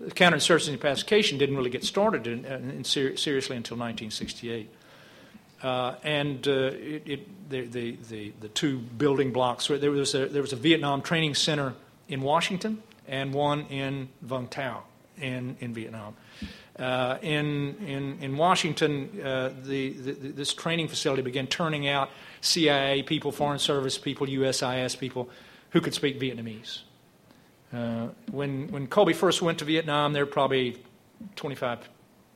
counterinsurgency 0.00 0.70
and 0.70 0.80
pacification 0.80 1.38
didn't 1.38 1.56
really 1.56 1.70
get 1.70 1.84
started 1.84 2.26
in, 2.26 2.44
in 2.44 2.84
ser- 2.84 3.16
seriously 3.16 3.56
until 3.56 3.76
1968. 3.76 4.70
Uh, 5.66 5.96
and 6.04 6.46
uh, 6.46 6.70
it, 6.74 7.02
it, 7.06 7.50
the, 7.50 7.62
the, 7.66 7.98
the, 8.08 8.32
the, 8.38 8.48
two 8.50 8.78
building 8.78 9.32
blocks, 9.32 9.66
there 9.66 9.90
was, 9.90 10.14
a, 10.14 10.28
there 10.28 10.40
was 10.40 10.52
a 10.52 10.56
Vietnam 10.56 11.02
training 11.02 11.34
center 11.34 11.74
in 12.08 12.20
Washington 12.22 12.80
and 13.08 13.34
one 13.34 13.66
in 13.66 14.08
Vung 14.24 14.48
Tau 14.48 14.84
in, 15.20 15.56
in 15.58 15.74
Vietnam. 15.74 16.14
Uh, 16.78 17.18
in, 17.20 17.74
in, 17.84 18.16
in 18.20 18.36
Washington, 18.36 19.10
uh, 19.24 19.50
the, 19.64 19.90
the, 19.94 20.12
this 20.12 20.54
training 20.54 20.86
facility 20.86 21.22
began 21.22 21.48
turning 21.48 21.88
out 21.88 22.10
CIA 22.42 23.02
people, 23.02 23.32
Foreign 23.32 23.58
Service 23.58 23.98
people, 23.98 24.28
USIS 24.28 24.96
people 24.96 25.28
who 25.70 25.80
could 25.80 25.94
speak 25.94 26.20
Vietnamese. 26.20 26.82
Uh, 27.72 28.10
when, 28.30 28.68
when 28.68 28.86
Colby 28.86 29.14
first 29.14 29.42
went 29.42 29.58
to 29.58 29.64
Vietnam, 29.64 30.12
there 30.12 30.24
were 30.24 30.30
probably 30.30 30.80
25 31.34 31.88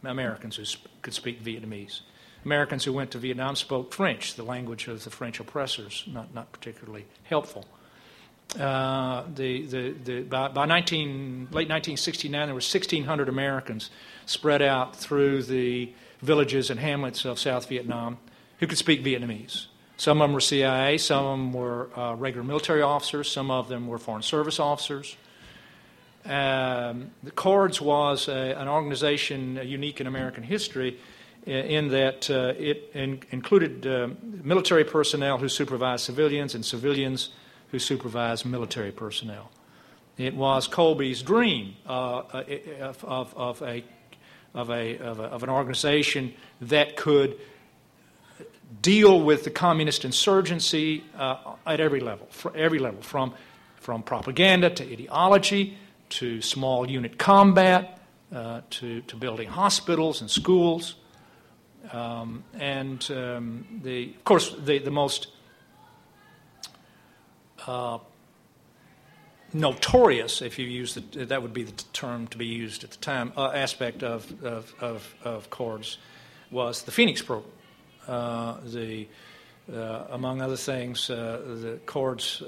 Americans 0.03 0.57
who 0.57 0.65
sp- 0.67 0.91
could 1.03 1.15
speak 1.15 1.45
Vietnamese. 1.45 2.01
Americans 2.45 2.85
who 2.85 2.93
went 2.93 3.11
to 3.11 3.19
Vietnam 3.19 3.57
spoke 3.57 3.93
French, 3.93 4.35
the 4.35 4.43
language 4.43 4.89
of 4.89 5.05
the 5.05 5.11
French 5.11 5.41
oppressors, 5.41 6.05
not, 6.07 6.35
not 6.35 6.53
particularly 6.53 7.05
helpful. 7.25 7.65
Uh, 8.59 9.25
the, 9.35 9.63
the, 9.67 9.95
the, 10.05 10.21
by, 10.23 10.49
by 10.49 10.67
19, 10.67 11.49
late 11.53 11.69
1969, 11.69 12.33
there 12.33 12.55
were 12.55 12.55
1,600 12.55 13.29
Americans 13.29 13.91
spread 14.27 14.63
out 14.63 14.97
through 14.97 15.43
the 15.43 15.93
villages 16.21 16.71
and 16.71 16.81
hamlets 16.81 17.25
of 17.25 17.39
South 17.39 17.69
Vietnam 17.69 18.19
who 18.59 18.67
could 18.67 18.79
speak 18.79 19.05
Vietnamese. 19.05 19.67
Some 19.97 20.21
of 20.21 20.29
them 20.29 20.35
were 20.35 20.41
CIA, 20.41 20.99
some 20.99 21.25
of 21.25 21.39
them 21.39 21.53
were 21.53 21.91
uh, 21.97 22.15
regular 22.15 22.45
military 22.45 22.83
officers, 22.83 23.31
some 23.31 23.51
of 23.51 23.69
them 23.69 23.87
were 23.87 23.99
Foreign 23.99 24.23
Service 24.23 24.59
officers. 24.59 25.17
Um, 26.25 27.11
the 27.23 27.31
CORDS 27.35 27.81
was 27.81 28.29
a, 28.29 28.59
an 28.59 28.69
organization 28.69 29.61
unique 29.65 30.01
in 30.01 30.07
American 30.07 30.43
history 30.43 30.99
in, 31.47 31.89
that 31.89 32.31
uh, 32.31 32.55
it 32.59 32.91
in, 32.95 33.23
included 33.31 33.87
uh, 33.87 34.09
military 34.43 34.85
personnel 34.85 35.39
who 35.39 35.49
supervised 35.49 36.05
civilians 36.05 36.55
and 36.55 36.65
civilians 36.65 37.31
who 37.71 37.79
supervised 37.79 38.45
military 38.45 38.93
personnel. 38.93 39.51
It 40.19 40.35
was 40.35 40.69
Colby's 40.69 41.23
dream 41.23 41.77
uh, 41.87 42.23
of, 42.81 43.05
of, 43.05 43.35
of, 43.37 43.63
a, 43.63 43.85
of, 44.55 44.71
a, 44.71 44.99
of, 44.99 45.19
a, 45.21 45.25
of 45.25 45.43
an 45.43 45.49
organization 45.49 46.35
that 46.61 46.97
could 46.97 47.39
deal 48.83 49.23
with 49.23 49.45
the 49.45 49.51
communist 49.51 50.05
insurgency 50.05 51.05
uh, 51.17 51.55
at 51.67 51.81
every 51.81 52.01
level, 52.01 52.29
every 52.55 52.79
level, 52.79 53.03
from, 53.03 53.33
from 53.77 54.03
propaganda 54.03 54.71
to 54.71 54.85
ideology 54.85 55.77
to 56.11 56.43
small 56.43 56.89
unit 56.89 57.19
combat 57.19 57.99
uh, 58.33 58.61
to, 58.71 59.01
to 59.03 59.17
building 59.17 59.49
hospitals 59.49 60.21
and 60.21 60.31
schools. 60.31 60.97
Um, 61.93 62.45
and 62.55 63.09
um, 63.11 63.81
the, 63.83 64.11
of 64.11 64.25
course, 64.25 64.55
the, 64.55 64.79
the 64.79 64.91
most 64.91 65.29
uh, 67.67 67.99
notorious, 69.53 70.43
if 70.43 70.59
you 70.59 70.67
use 70.67 70.95
the, 70.95 71.25
that 71.27 71.43
would 71.43 71.53
be 71.53 71.65
the 71.65 71.85
term 71.93 72.27
to 72.29 72.39
be 72.39 72.47
used 72.47 72.85
at 72.85 72.91
the 72.91 72.99
time, 72.99 73.33
uh, 73.37 73.51
aspect 73.51 74.03
of, 74.03 74.33
of, 74.45 74.73
of, 74.81 75.15
of 75.25 75.51
CORDS 75.51 75.99
was 76.51 76.83
the 76.83 76.93
Phoenix 76.93 77.23
program. 77.23 77.51
Uh, 78.07 78.57
the, 78.65 79.07
uh, 79.73 80.05
among 80.11 80.43
other 80.43 80.57
things, 80.57 81.11
uh, 81.11 81.41
the 81.45 81.79
CORDS 81.87 82.43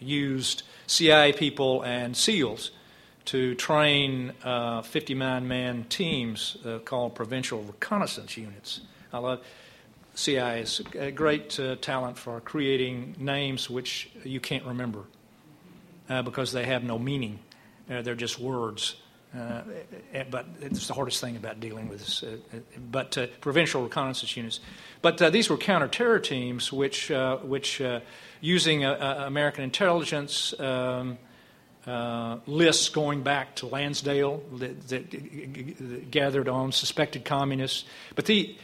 used 0.00 0.62
CIA 0.86 1.32
people 1.32 1.82
and 1.82 2.16
SEALs 2.16 2.70
to 3.26 3.54
train 3.54 4.32
59 4.42 5.48
man 5.48 5.84
teams 5.84 6.56
called 6.84 7.14
provincial 7.14 7.62
reconnaissance 7.62 8.36
units. 8.36 8.80
I 9.12 9.18
love 9.18 9.40
CIA 10.16 10.62
is 10.62 10.80
a 10.98 11.10
great 11.10 11.60
uh, 11.60 11.76
talent 11.76 12.16
for 12.16 12.40
creating 12.40 13.16
names 13.18 13.68
which 13.68 14.10
you 14.24 14.40
can't 14.40 14.64
remember 14.64 15.04
uh, 16.08 16.22
because 16.22 16.52
they 16.52 16.64
have 16.64 16.82
no 16.82 16.98
meaning. 16.98 17.38
Uh, 17.90 18.02
they're 18.02 18.14
just 18.14 18.40
words. 18.40 18.96
Uh, 19.36 19.60
but 20.30 20.46
it's 20.62 20.86
the 20.86 20.94
hardest 20.94 21.20
thing 21.20 21.36
about 21.36 21.60
dealing 21.60 21.88
with 21.88 21.98
this. 21.98 22.22
Uh, 22.22 22.38
but 22.90 23.18
uh, 23.18 23.26
provincial 23.42 23.82
reconnaissance 23.82 24.34
units. 24.34 24.60
But 25.02 25.18
these 25.30 25.50
were 25.50 25.58
counterterror 25.58 26.22
teams, 26.22 26.72
which, 26.72 27.12
which 27.42 27.82
using 28.40 28.84
American 28.84 29.64
intelligence 29.64 30.58
um, 30.58 31.18
lists 31.86 32.88
going 32.88 33.22
back 33.22 33.56
to 33.56 33.66
Lansdale 33.66 34.42
that, 34.54 34.88
that, 34.88 36.10
gathered 36.10 36.48
on 36.48 36.72
suspected 36.72 37.24
communists. 37.24 37.84
But 38.14 38.26
the 38.26 38.56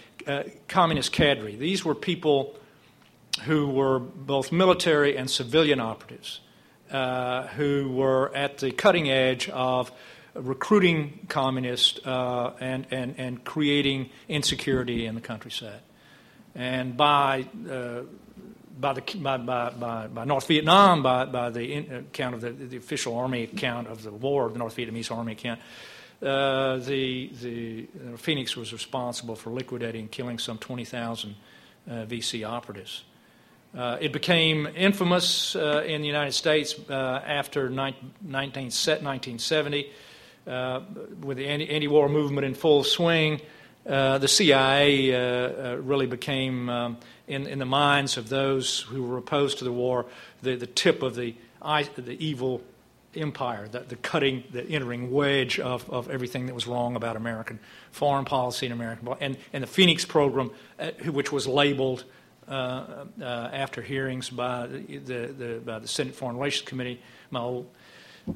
communist 0.69 1.13
cadre, 1.13 1.57
these 1.57 1.85
were 1.85 1.95
people 1.95 2.57
who 3.45 3.69
were 3.69 3.99
both 3.99 4.53
military 4.53 5.17
and 5.17 5.31
civilian 5.31 5.81
operatives. 5.81 6.41
Uh, 6.93 7.47
who 7.47 7.91
were 7.91 8.31
at 8.37 8.59
the 8.59 8.71
cutting 8.71 9.09
edge 9.09 9.49
of 9.49 9.91
recruiting 10.35 11.27
communists 11.31 11.99
uh, 12.07 12.53
and, 12.61 12.87
and, 12.91 13.15
and 13.17 13.45
creating 13.45 14.11
insecurity 14.29 15.07
in 15.07 15.15
the 15.15 15.21
countryside. 15.23 15.81
And 16.55 16.95
by, 16.95 17.47
uh, 17.71 18.03
by, 18.83 18.93
the, 18.93 19.19
by, 19.19 19.39
by, 19.39 20.09
by, 20.09 20.25
North 20.25 20.47
Vietnam, 20.49 21.03
by, 21.03 21.25
by 21.25 21.49
the 21.49 21.77
account 21.77 22.35
of 22.35 22.41
the, 22.41 22.51
the 22.51 22.77
official 22.77 23.17
army 23.17 23.45
account 23.45 23.87
of 23.87 24.03
the 24.03 24.11
war, 24.11 24.51
the 24.51 24.59
North 24.59 24.77
Vietnamese 24.77 25.11
army 25.11 25.33
account, 25.33 25.61
uh, 26.21 26.77
the, 26.79 27.31
the 27.41 27.89
uh, 28.13 28.17
Phoenix 28.17 28.57
was 28.57 28.73
responsible 28.73 29.37
for 29.37 29.51
liquidating, 29.51 30.03
and 30.03 30.11
killing 30.11 30.39
some 30.39 30.59
20,000 30.59 31.35
uh, 31.89 31.93
VC 32.07 32.47
operatives. 32.47 33.05
Uh, 33.75 33.97
it 34.01 34.13
became 34.13 34.67
infamous 34.77 35.57
uh, 35.57 35.83
in 35.87 36.03
the 36.03 36.07
United 36.07 36.33
States 36.33 36.75
uh, 36.91 37.23
after 37.25 37.71
19, 37.71 38.11
1970 38.21 39.91
uh, 40.47 40.81
with 41.21 41.39
the 41.39 41.47
anti 41.47 41.89
war 41.89 42.09
movement 42.09 42.45
in 42.45 42.55
full 42.55 42.85
swing. 42.85 43.41
Uh, 43.87 44.19
the 44.19 44.29
CIA 44.29 45.13
uh, 45.13 45.77
really 45.77 46.07
became, 46.07 46.69
um, 46.69 46.97
in, 47.27 47.47
in 47.47 47.59
the 47.59 47.67
minds 47.67 48.17
of 48.17 48.29
those 48.29 48.81
who 48.81 49.03
were 49.03 49.19
opposed 49.19 49.59
to 49.59 49.65
the 49.65 49.73
war, 49.73 50.07
the, 50.43 50.55
the 50.55 50.67
tip 50.67 51.03
of 51.03 51.17
the, 51.17 51.35
the 51.61 52.17
evil 52.19 52.63
empire, 53.15 53.69
the, 53.69 53.81
the 53.81 53.97
cutting, 53.97 54.45
the 54.53 54.63
entering 54.65 55.11
wedge 55.11 55.59
of, 55.59 55.89
of 55.91 56.09
everything 56.11 56.47
that 56.47 56.55
was 56.55 56.67
wrong 56.67 56.97
about 56.97 57.17
American 57.17 57.59
foreign 57.91 58.25
policy 58.25 58.67
and 58.67 58.73
American 58.73 59.09
and, 59.21 59.37
and 59.53 59.63
the 59.63 59.69
Phoenix 59.69 60.05
program, 60.05 60.51
uh, 60.79 60.91
which 61.07 61.33
was 61.33 61.47
labeled 61.47 62.05
uh, 62.49 63.05
uh, 63.21 63.25
after 63.53 63.83
hearings 63.83 64.31
by 64.31 64.67
the, 64.67 64.99
the, 64.99 65.63
by 65.65 65.79
the 65.79 65.89
Senate 65.89 66.15
Foreign 66.15 66.37
Relations 66.37 66.69
Committee, 66.69 67.01
my 67.31 67.41
old 67.41 67.69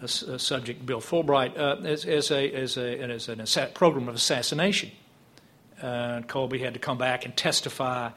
uh, 0.03 0.07
subject, 0.07 0.85
Bill 0.85 1.01
Fulbright, 1.01 1.57
uh, 1.57 1.77
as, 1.87 2.05
as, 2.05 2.31
a, 2.31 2.53
as, 2.53 2.77
a, 2.77 2.99
as 3.01 3.29
an 3.29 3.45
program 3.75 4.09
of 4.09 4.15
assassination. 4.15 4.91
Uh, 5.83 6.23
Colby 6.23 6.59
had 6.59 6.75
to 6.75 6.81
come 6.81 6.99
back 6.99 7.25
and 7.25 7.37
testify. 7.37 8.11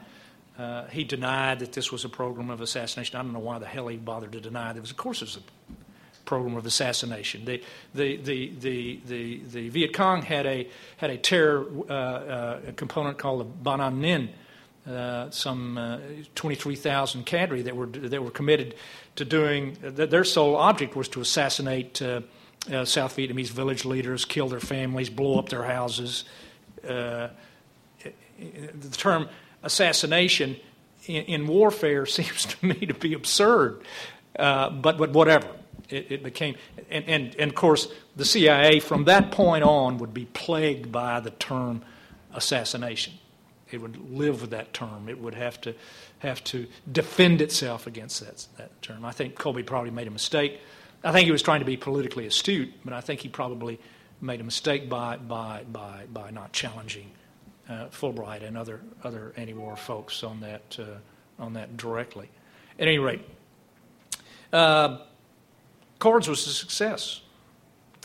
Uh, 0.58 0.86
he 0.88 1.04
denied 1.04 1.60
that 1.60 1.72
this 1.72 1.90
was 1.90 2.04
a 2.04 2.08
program 2.08 2.50
of 2.50 2.60
assassination. 2.60 3.18
I 3.18 3.22
don't 3.22 3.32
know 3.32 3.38
why 3.38 3.58
the 3.58 3.66
hell 3.66 3.88
he 3.88 3.96
bothered 3.96 4.32
to 4.32 4.40
deny 4.40 4.70
it. 4.70 4.80
Was, 4.80 4.90
of 4.90 4.96
course, 4.96 5.22
it 5.22 5.26
was 5.26 5.36
a 5.36 5.40
program 6.24 6.56
of 6.56 6.66
assassination. 6.66 7.44
The, 7.44 7.62
the, 7.94 8.16
the, 8.16 8.52
the, 8.60 9.00
the, 9.06 9.40
the 9.44 9.68
Viet 9.68 9.94
Cong 9.94 10.22
had 10.22 10.46
a, 10.46 10.68
had 10.96 11.10
a 11.10 11.18
terror 11.18 11.66
uh, 11.88 11.92
uh, 11.92 12.60
component 12.76 13.18
called 13.18 13.40
the 13.40 13.44
Ban 13.44 13.80
An 13.80 14.00
Ninh, 14.00 14.28
uh, 14.86 15.30
some 15.30 15.76
uh, 15.76 15.98
23,000 16.34 17.24
cadre 17.24 17.62
that 17.62 17.76
were 17.76 17.86
that 17.86 18.22
were 18.22 18.30
committed 18.30 18.74
to 19.16 19.24
doing. 19.24 19.76
that 19.82 20.10
Their 20.10 20.24
sole 20.24 20.56
object 20.56 20.96
was 20.96 21.08
to 21.08 21.20
assassinate 21.20 22.00
uh, 22.00 22.22
uh, 22.72 22.84
South 22.84 23.16
Vietnamese 23.16 23.50
village 23.50 23.84
leaders, 23.84 24.24
kill 24.24 24.48
their 24.48 24.60
families, 24.60 25.10
blow 25.10 25.38
up 25.38 25.48
their 25.48 25.64
houses. 25.64 26.24
Uh, 28.40 28.66
the 28.78 28.88
term 28.96 29.28
assassination 29.62 30.56
in, 31.06 31.24
in, 31.24 31.46
warfare 31.46 32.06
seems 32.18 32.46
to 32.46 32.66
me 32.66 32.86
to 32.86 32.94
be 32.94 33.14
absurd, 33.14 33.82
but 34.36 34.80
but 34.80 35.10
whatever. 35.10 35.48
It, 35.88 36.06
it 36.12 36.22
became, 36.22 36.54
and, 36.88 37.04
and, 37.08 37.34
and 37.34 37.50
of 37.50 37.56
course, 37.56 37.88
the 38.14 38.24
CIA 38.24 38.78
from 38.78 39.06
that 39.06 39.32
point 39.32 39.64
on 39.64 39.98
would 39.98 40.14
be 40.14 40.26
plagued 40.26 40.92
by 40.92 41.18
the 41.18 41.30
term 41.30 41.82
assassination 42.32 43.14
it 43.72 43.80
would 43.80 44.12
live 44.12 44.40
with 44.40 44.50
that 44.50 44.72
term. 44.72 45.08
It 45.08 45.18
would 45.18 45.34
have 45.34 45.60
to 45.62 45.74
have 46.20 46.44
to 46.44 46.66
defend 46.90 47.40
itself 47.40 47.86
against 47.86 48.20
that, 48.20 48.46
that 48.58 48.82
term. 48.82 49.04
I 49.04 49.12
think 49.12 49.36
Colby 49.36 49.62
probably 49.62 49.90
made 49.90 50.06
a 50.06 50.10
mistake. 50.10 50.60
I 51.02 51.12
think 51.12 51.24
he 51.24 51.32
was 51.32 51.42
trying 51.42 51.60
to 51.60 51.66
be 51.66 51.76
politically 51.76 52.26
astute, 52.26 52.72
but 52.84 52.92
I 52.92 53.00
think 53.00 53.20
he 53.20 53.28
probably 53.28 53.80
made 54.20 54.40
a 54.40 54.44
mistake 54.44 54.88
by 54.88 55.16
by 55.16 55.64
by, 55.70 56.04
by 56.12 56.30
not 56.30 56.52
challenging 56.52 57.10
uh, 57.70 57.86
Fulbright 57.90 58.42
and 58.42 58.58
other 58.58 58.80
other 59.04 59.32
anti-war 59.36 59.76
folks 59.76 60.22
on 60.24 60.40
that 60.40 60.78
uh, 60.78 61.42
on 61.42 61.54
that 61.54 61.76
directly. 61.76 62.28
At 62.78 62.88
any 62.88 62.98
rate, 62.98 63.22
uh, 64.52 64.98
CORDS 65.98 66.28
was 66.28 66.46
a 66.46 66.50
success. 66.50 67.20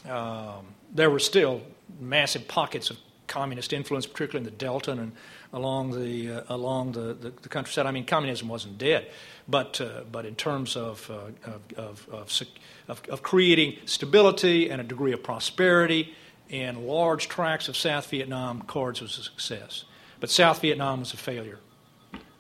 Um, 0.08 0.67
there 0.93 1.10
were 1.10 1.19
still 1.19 1.62
massive 1.99 2.47
pockets 2.47 2.89
of 2.89 2.97
communist 3.28 3.73
influence, 3.73 4.06
particularly 4.06 4.45
in 4.45 4.51
the 4.51 4.58
Delta 4.58 4.91
and 4.91 5.12
along 5.51 5.91
the 5.91 6.32
uh, 6.32 6.43
along 6.49 6.91
the, 6.91 7.13
the, 7.13 7.34
the, 7.41 7.49
countryside. 7.49 7.88
I 7.88 7.91
mean, 7.91 8.06
communism 8.06 8.47
wasn't 8.47 8.78
dead, 8.78 9.10
but 9.47 9.82
uh, 9.82 10.04
but 10.12 10.25
in 10.25 10.36
terms 10.36 10.75
of, 10.75 11.10
uh, 11.10 11.49
of, 11.82 12.08
of, 12.10 12.41
of, 12.88 13.01
of 13.10 13.23
creating 13.23 13.78
stability 13.86 14.69
and 14.69 14.80
a 14.80 14.84
degree 14.84 15.13
of 15.13 15.23
prosperity 15.23 16.13
in 16.49 16.88
large 16.88 17.27
tracts 17.27 17.67
of 17.67 17.77
South 17.77 18.10
Vietnam, 18.10 18.62
CORDS 18.62 19.01
was 19.01 19.17
a 19.17 19.23
success. 19.23 19.86
But 20.19 20.29
South 20.29 20.62
Vietnam 20.62 20.99
was 20.99 21.13
a 21.13 21.17
failure. 21.17 21.60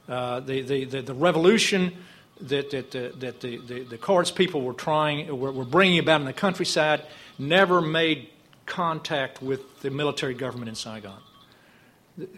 Uh, 0.07 0.39
the, 0.39 0.61
the, 0.61 0.85
the, 0.85 1.01
the, 1.01 1.13
revolution 1.13 1.93
that, 2.41 2.69
that, 2.69 2.91
that 2.91 3.41
the, 3.41 3.57
the, 3.57 3.83
the 3.83 3.97
CORDS 3.97 4.31
people 4.31 4.61
were 4.61 4.73
trying, 4.73 5.27
were, 5.39 5.51
were 5.51 5.65
bringing 5.65 5.99
about 5.99 6.21
in 6.21 6.27
the 6.27 6.33
countryside, 6.33 7.03
never 7.39 7.81
made 7.81 8.29
contact 8.65 9.41
with 9.41 9.81
the 9.81 9.89
military 9.89 10.33
government 10.33 10.69
in 10.69 10.75
Saigon 10.75 11.19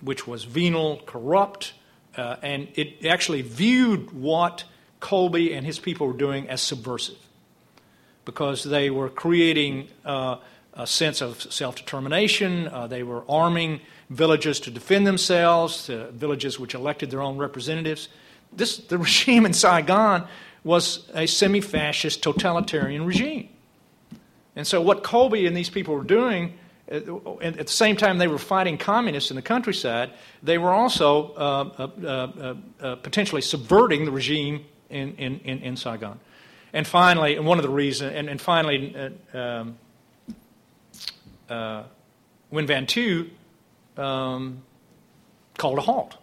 which 0.01 0.27
was 0.27 0.43
venal, 0.43 1.01
corrupt, 1.05 1.73
uh, 2.15 2.37
and 2.41 2.67
it 2.75 3.05
actually 3.05 3.41
viewed 3.41 4.11
what 4.11 4.63
Colby 4.99 5.53
and 5.53 5.65
his 5.65 5.79
people 5.79 6.07
were 6.07 6.17
doing 6.17 6.49
as 6.49 6.61
subversive 6.61 7.17
because 8.25 8.63
they 8.63 8.89
were 8.89 9.09
creating 9.09 9.87
uh, 10.03 10.37
a 10.77 10.87
sense 10.87 11.21
of 11.21 11.41
self 11.51 11.75
determination. 11.75 12.67
Uh, 12.67 12.87
they 12.87 13.03
were 13.03 13.23
arming 13.29 13.81
villages 14.09 14.59
to 14.61 14.71
defend 14.71 15.05
themselves, 15.05 15.87
villages 15.87 16.59
which 16.59 16.73
elected 16.73 17.11
their 17.11 17.21
own 17.21 17.37
representatives. 17.37 18.07
This, 18.53 18.77
the 18.77 18.97
regime 19.07 19.45
in 19.45 19.53
Saigon 19.53 20.27
was 20.63 21.09
a 21.13 21.25
semi 21.27 21.61
fascist 21.61 22.23
totalitarian 22.23 23.05
regime. 23.05 23.49
And 24.55 24.65
so, 24.65 24.81
what 24.81 25.03
Colby 25.03 25.45
and 25.45 25.55
these 25.55 25.69
people 25.69 25.95
were 25.95 26.03
doing 26.03 26.53
uh, 26.91 27.35
at 27.41 27.57
the 27.57 27.67
same 27.67 27.97
time 27.97 28.17
they 28.17 28.27
were 28.27 28.37
fighting 28.37 28.77
communists 28.77 29.29
in 29.29 29.35
the 29.35 29.41
countryside, 29.41 30.11
they 30.41 30.57
were 30.57 30.71
also 30.71 31.33
uh, 31.33 31.87
uh, 32.05 32.55
uh, 32.79 32.95
potentially 32.95 33.41
subverting 33.41 34.05
the 34.05 34.11
regime 34.11 34.63
in, 34.89 35.13
in, 35.15 35.39
in, 35.41 35.59
in, 35.59 35.75
Saigon. 35.75 36.17
And 36.71 36.87
finally, 36.87 37.35
and 37.35 37.45
one 37.45 37.57
of 37.57 37.63
the 37.63 37.69
reasons, 37.69 38.13
and, 38.15 38.29
and 38.29 38.39
finally, 38.39 38.95
um, 39.33 39.77
Nguyen 41.49 42.67
Van 42.67 42.85
Thieu 42.85 43.29
um, 43.97 44.63
called 45.57 45.77
a 45.77 45.81
halt. 45.81 46.17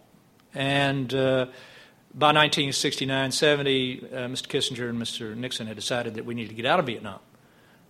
And 0.55 1.09
by 1.09 2.29
1969 2.29 3.33
70, 3.33 4.01
Mr. 4.01 4.47
Kissinger 4.47 4.89
and 4.89 5.01
Mr. 5.01 5.37
Nixon 5.37 5.67
had 5.67 5.77
decided 5.77 6.15
that 6.15 6.25
we 6.25 6.35
needed 6.35 6.51
to 6.51 6.55
get 6.55 6.67
out 6.67 6.79
of 6.79 6.87
Vietnam. 6.87 7.19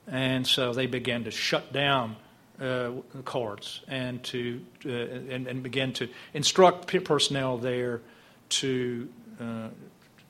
And 0.06 0.46
so 0.46 0.72
they 0.72 0.86
began 0.86 1.24
to 1.24 1.30
shut 1.30 1.72
down 1.72 2.16
uh, 2.60 2.92
CORDS 3.24 3.80
and 3.88 4.22
to 4.24 4.60
uh, 4.86 4.90
and, 4.90 5.46
and 5.46 5.62
begin 5.62 5.92
to 5.94 6.08
instruct 6.34 6.86
personnel 7.04 7.58
there 7.58 8.00
to 8.48 9.08
uh, 9.40 9.68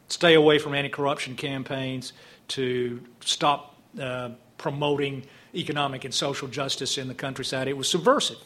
stay 0.09 0.35
away 0.35 0.59
from 0.59 0.75
anti-corruption 0.75 1.37
campaigns, 1.37 2.12
to 2.49 3.03
stop 3.21 3.77
uh, 4.01 4.31
promoting 4.59 5.25
economic 5.55 6.05
and 6.05 6.12
social 6.12 6.49
justice 6.49 6.99
in 6.99 7.09
the 7.09 7.14
countryside. 7.14 7.69
It 7.69 7.77
was 7.77 7.88
subversive, 7.88 8.38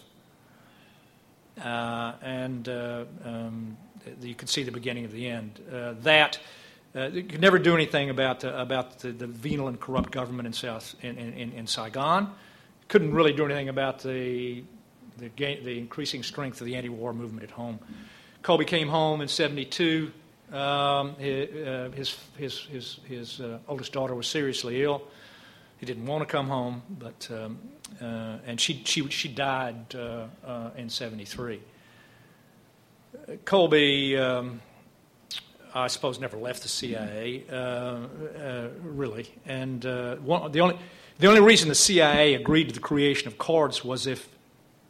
uh, 1.62 2.12
and 2.22 2.68
uh, 2.68 3.04
um, 3.24 3.76
you 4.20 4.34
can 4.34 4.48
see 4.48 4.62
the 4.62 4.72
beginning 4.72 5.04
of 5.04 5.12
the 5.12 5.28
end. 5.28 5.60
that 6.02 6.38
uh, 6.94 7.10
could 7.10 7.40
never 7.40 7.58
do 7.58 7.74
anything 7.74 8.10
about 8.10 8.40
the, 8.40 8.60
about 8.60 8.98
the, 9.00 9.12
the 9.12 9.26
venal 9.26 9.68
and 9.68 9.78
corrupt 9.78 10.10
government 10.10 10.46
in 10.46 10.52
South 10.52 10.94
in, 11.02 11.18
in, 11.18 11.52
in 11.52 11.66
Saigon. 11.66 12.32
Couldn't 12.88 13.12
really 13.12 13.32
do 13.32 13.44
anything 13.44 13.68
about 13.68 14.00
the 14.02 14.64
the, 15.18 15.28
the 15.36 15.78
increasing 15.78 16.22
strength 16.22 16.60
of 16.60 16.66
the 16.66 16.76
anti-war 16.76 17.12
movement 17.12 17.42
at 17.42 17.50
home. 17.50 17.80
Colby 18.42 18.64
came 18.64 18.88
home 18.88 19.20
in 19.20 19.28
'72. 19.28 20.12
Um, 20.50 20.56
uh, 20.56 21.90
his, 21.90 22.16
his, 22.38 22.60
his, 22.60 23.00
his 23.04 23.40
uh, 23.40 23.58
oldest 23.68 23.92
daughter 23.92 24.14
was 24.14 24.26
seriously 24.26 24.82
ill. 24.82 25.02
He 25.78 25.86
didn't 25.86 26.06
want 26.06 26.26
to 26.26 26.30
come 26.30 26.48
home, 26.48 26.82
but 26.98 27.28
um, 27.30 27.58
uh, 28.00 28.38
and 28.46 28.60
she, 28.60 28.82
she, 28.84 29.08
she 29.08 29.28
died 29.28 29.94
uh, 29.94 30.26
uh, 30.44 30.70
in 30.76 30.88
'73. 30.88 31.60
Colby, 33.44 34.16
um, 34.16 34.60
I 35.74 35.86
suppose, 35.86 36.20
never 36.20 36.36
left 36.36 36.62
the 36.62 36.68
CIA, 36.68 37.44
uh, 37.50 38.68
really, 38.82 39.32
and 39.46 39.84
one, 40.24 40.50
the 40.52 40.60
only 40.60 40.78
the 41.18 41.26
only 41.26 41.40
reason 41.40 41.68
the 41.68 41.74
CIA 41.74 42.34
agreed 42.34 42.68
to 42.68 42.74
the 42.74 42.80
creation 42.80 43.26
of 43.26 43.38
CORDS 43.38 43.84
was 43.84 44.06
if 44.06 44.28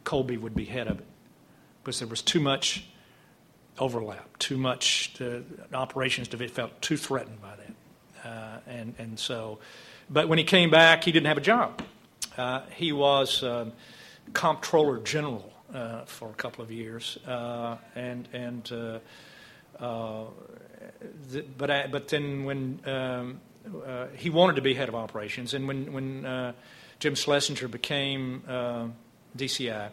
Colby 0.03 0.37
would 0.37 0.53
be 0.53 0.65
head 0.65 0.87
of 0.87 0.99
it, 0.99 1.07
because 1.81 1.99
there 1.99 2.07
was 2.07 2.21
too 2.21 2.39
much 2.39 2.85
overlap, 3.79 4.37
too 4.37 4.57
much 4.57 5.13
to, 5.15 5.43
operations 5.73 6.27
felt 6.51 6.81
too 6.81 6.97
threatened 6.97 7.41
by 7.41 7.53
that, 7.55 8.29
uh, 8.29 8.59
and 8.67 8.93
and 8.99 9.19
so, 9.19 9.59
but 10.09 10.27
when 10.27 10.37
he 10.37 10.43
came 10.43 10.69
back, 10.69 11.03
he 11.03 11.11
didn't 11.11 11.27
have 11.27 11.37
a 11.37 11.41
job. 11.41 11.81
Uh, 12.37 12.61
he 12.75 12.91
was 12.91 13.43
um, 13.43 13.73
comptroller 14.33 14.99
general 14.99 15.51
uh, 15.73 16.05
for 16.05 16.29
a 16.29 16.33
couple 16.33 16.63
of 16.63 16.71
years, 16.71 17.17
uh, 17.27 17.77
and 17.95 18.27
and 18.33 18.71
uh, 18.71 18.99
uh, 19.83 20.25
but 21.57 21.69
I, 21.69 21.87
but 21.87 22.07
then 22.07 22.45
when 22.45 22.79
um, 22.85 23.41
he 24.15 24.29
wanted 24.29 24.55
to 24.55 24.61
be 24.61 24.73
head 24.73 24.89
of 24.89 24.95
operations, 24.95 25.53
and 25.53 25.67
when 25.67 25.93
when 25.93 26.53
Jim 26.99 27.15
Schlesinger 27.15 27.67
became 27.67 28.41
DCI, 29.37 29.89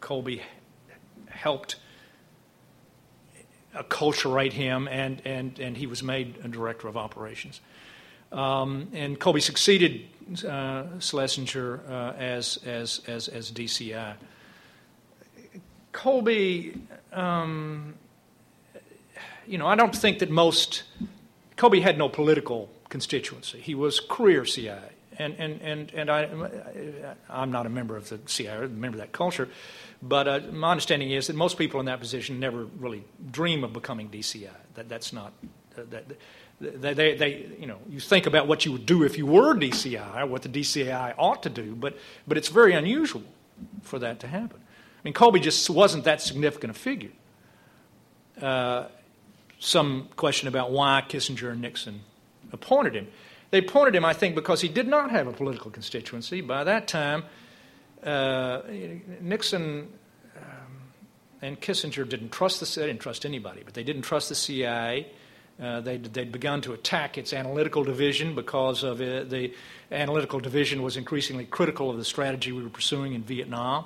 Colby 0.00 0.42
helped 1.28 1.76
acculturate 3.74 4.52
him, 4.52 4.88
and, 4.88 5.22
and, 5.24 5.58
and 5.58 5.76
he 5.76 5.86
was 5.86 6.02
made 6.02 6.38
a 6.44 6.48
director 6.48 6.88
of 6.88 6.96
operations. 6.96 7.60
Um, 8.32 8.88
and 8.92 9.18
Colby 9.18 9.40
succeeded 9.40 10.06
uh, 10.46 10.84
Schlesinger 10.98 11.80
uh, 11.88 12.12
as, 12.18 12.58
as, 12.64 13.00
as, 13.06 13.28
as 13.28 13.50
DCI. 13.50 14.14
Colby, 15.92 16.80
um, 17.12 17.94
you 19.46 19.58
know, 19.58 19.66
I 19.66 19.74
don't 19.74 19.96
think 19.96 20.18
that 20.18 20.30
most, 20.30 20.82
Colby 21.56 21.80
had 21.80 21.96
no 21.96 22.08
political 22.08 22.68
constituency. 22.88 23.60
He 23.60 23.74
was 23.74 24.00
career 24.00 24.44
CIA. 24.44 24.78
And, 25.18 25.34
and, 25.38 25.60
and, 25.62 25.92
and 25.94 26.10
I, 26.10 26.28
I'm 27.28 27.50
not 27.50 27.66
a 27.66 27.68
member 27.70 27.96
of 27.96 28.08
the 28.08 28.20
CIA, 28.26 28.58
I'm 28.58 28.64
a 28.64 28.68
member 28.68 28.96
of 28.98 29.00
that 29.00 29.12
culture. 29.12 29.48
But 30.02 30.28
uh, 30.28 30.40
my 30.52 30.70
understanding 30.70 31.10
is 31.10 31.26
that 31.26 31.36
most 31.36 31.58
people 31.58 31.80
in 31.80 31.86
that 31.86 32.00
position 32.00 32.38
never 32.38 32.64
really 32.64 33.04
dream 33.30 33.64
of 33.64 33.72
becoming 33.72 34.08
DCI. 34.08 34.50
That, 34.74 34.88
that's 34.88 35.12
not, 35.12 35.32
uh, 35.76 35.82
that, 35.90 36.04
they, 36.60 36.94
they, 36.94 37.16
they, 37.16 37.46
you 37.58 37.66
know, 37.66 37.78
you 37.88 37.98
think 38.00 38.26
about 38.26 38.46
what 38.46 38.64
you 38.64 38.72
would 38.72 38.86
do 38.86 39.02
if 39.02 39.18
you 39.18 39.26
were 39.26 39.54
DCI, 39.54 40.28
what 40.28 40.42
the 40.42 40.48
DCI 40.48 41.14
ought 41.18 41.42
to 41.42 41.50
do, 41.50 41.74
but, 41.74 41.96
but 42.26 42.36
it's 42.36 42.48
very 42.48 42.74
unusual 42.74 43.22
for 43.82 43.98
that 43.98 44.20
to 44.20 44.28
happen. 44.28 44.60
I 44.60 45.00
mean, 45.04 45.14
Colby 45.14 45.40
just 45.40 45.68
wasn't 45.68 46.04
that 46.04 46.20
significant 46.20 46.70
a 46.70 46.78
figure. 46.78 47.10
Uh, 48.40 48.86
some 49.58 50.08
question 50.16 50.46
about 50.48 50.70
why 50.70 51.02
Kissinger 51.08 51.50
and 51.50 51.60
Nixon 51.60 52.00
appointed 52.52 52.94
him. 52.94 53.08
They 53.50 53.58
appointed 53.58 53.94
him, 53.94 54.04
I 54.04 54.12
think, 54.12 54.34
because 54.34 54.60
he 54.60 54.68
did 54.68 54.86
not 54.86 55.10
have 55.10 55.26
a 55.26 55.32
political 55.32 55.70
constituency. 55.70 56.40
By 56.40 56.64
that 56.64 56.86
time, 56.86 57.24
uh, 58.04 58.62
Nixon 59.20 59.88
um, 60.36 60.42
and 61.42 61.60
Kissinger 61.60 62.08
didn't 62.08 62.30
trust 62.30 62.60
the 62.60 62.80
they 62.80 62.86
didn't 62.86 63.00
trust 63.00 63.24
anybody, 63.24 63.62
but 63.64 63.74
they 63.74 63.84
didn't 63.84 64.02
trust 64.02 64.28
the 64.28 64.34
CIA. 64.34 65.06
Uh, 65.60 65.80
they'd, 65.80 66.04
they'd, 66.04 66.30
begun 66.30 66.60
to 66.60 66.72
attack 66.72 67.18
its 67.18 67.32
analytical 67.32 67.82
division 67.82 68.32
because 68.36 68.84
of 68.84 69.00
it. 69.00 69.28
the 69.28 69.52
analytical 69.90 70.38
division 70.38 70.82
was 70.84 70.96
increasingly 70.96 71.44
critical 71.44 71.90
of 71.90 71.96
the 71.96 72.04
strategy 72.04 72.52
we 72.52 72.62
were 72.62 72.68
pursuing 72.68 73.12
in 73.12 73.22
Vietnam. 73.24 73.84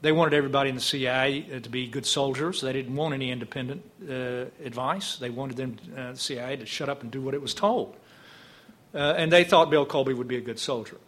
They 0.00 0.12
wanted 0.12 0.34
everybody 0.34 0.68
in 0.68 0.76
the 0.76 0.80
CIA 0.80 1.44
uh, 1.52 1.58
to 1.58 1.68
be 1.68 1.88
good 1.88 2.06
soldiers. 2.06 2.60
They 2.60 2.72
didn't 2.72 2.94
want 2.94 3.14
any 3.14 3.32
independent 3.32 3.82
uh, 4.08 4.44
advice. 4.64 5.16
They 5.16 5.30
wanted 5.30 5.56
them, 5.56 5.76
uh, 5.96 6.12
the 6.12 6.18
CIA, 6.18 6.56
to 6.56 6.66
shut 6.66 6.88
up 6.88 7.02
and 7.02 7.10
do 7.10 7.20
what 7.20 7.34
it 7.34 7.42
was 7.42 7.52
told. 7.52 7.96
Uh, 8.94 9.14
and 9.18 9.32
they 9.32 9.42
thought 9.42 9.70
Bill 9.70 9.84
Colby 9.84 10.14
would 10.14 10.28
be 10.28 10.36
a 10.36 10.40
good 10.40 10.60
soldier. 10.60 10.98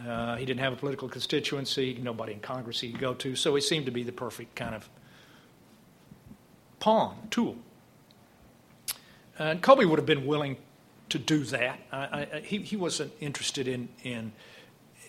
Uh, 0.00 0.36
he 0.36 0.44
didn't 0.44 0.60
have 0.60 0.72
a 0.72 0.76
political 0.76 1.08
constituency, 1.08 1.98
nobody 2.02 2.32
in 2.32 2.40
Congress 2.40 2.80
he 2.80 2.90
could 2.90 3.00
go 3.00 3.14
to, 3.14 3.36
so 3.36 3.54
he 3.54 3.60
seemed 3.60 3.86
to 3.86 3.92
be 3.92 4.02
the 4.02 4.12
perfect 4.12 4.54
kind 4.56 4.74
of 4.74 4.88
pawn, 6.80 7.16
tool. 7.30 7.56
And 9.38 9.62
Colby 9.62 9.84
would 9.84 9.98
have 9.98 10.06
been 10.06 10.26
willing 10.26 10.56
to 11.08 11.18
do 11.18 11.44
that. 11.44 11.78
I, 11.92 11.98
I, 11.98 12.40
he, 12.44 12.58
he 12.58 12.76
wasn't 12.76 13.12
interested 13.20 13.68
in, 13.68 13.88
in, 14.02 14.32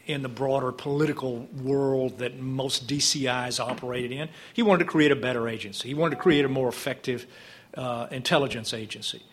in 0.06 0.22
the 0.22 0.30
broader 0.30 0.72
political 0.72 1.48
world 1.62 2.20
that 2.20 2.40
most 2.40 2.88
DCIs 2.88 3.60
operated 3.60 4.12
in. 4.12 4.30
He 4.54 4.62
wanted 4.62 4.86
to 4.86 4.90
create 4.90 5.12
a 5.12 5.16
better 5.16 5.48
agency, 5.48 5.88
he 5.88 5.94
wanted 5.94 6.16
to 6.16 6.22
create 6.22 6.46
a 6.46 6.50
more 6.50 6.70
effective 6.70 7.26
uh, 7.76 8.08
intelligence 8.12 8.74
agency. 8.74 9.24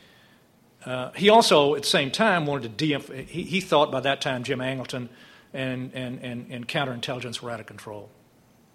Uh, 0.85 1.13
he 1.13 1.29
also, 1.29 1.77
at 1.77 1.83
the 1.83 1.89
same 1.89 2.11
time, 2.11 2.45
wanted 2.45 2.77
to 2.77 2.97
de 2.97 3.25
he, 3.25 3.45
he 3.45 3.61
thought 3.61 3.93
by 3.93 4.01
that 4.01 4.21
time 4.21 4.43
Jim 4.43 4.59
Angleton 4.59 5.09
and, 5.55 5.93
and, 5.95 6.21
and, 6.23 6.47
and 6.51 6.69
counterintelligence 6.69 7.41
were 7.41 7.51
out 7.51 7.61
of 7.61 7.67
control. 7.67 8.11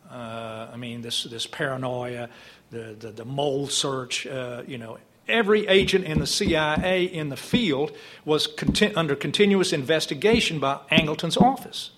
Uh, 0.10 0.68
I 0.72 0.78
mean, 0.78 1.02
this, 1.02 1.24
this 1.24 1.46
paranoia, 1.46 2.30
the, 2.70 2.96
the, 2.98 3.12
the 3.12 3.26
mole 3.26 3.68
search, 3.68 4.26
uh, 4.26 4.64
you 4.66 4.78
know, 4.78 4.98
every 5.28 5.68
agent 5.68 6.06
in 6.06 6.20
the 6.20 6.28
CIA 6.28 7.04
in 7.04 7.30
the 7.30 7.38
field 7.38 7.92
was 8.24 8.48
conti- 8.48 8.94
under 8.96 9.16
continuous 9.16 9.74
investigation 9.74 10.60
by 10.60 10.80
Angleton's 10.90 11.38
office. 11.38 11.92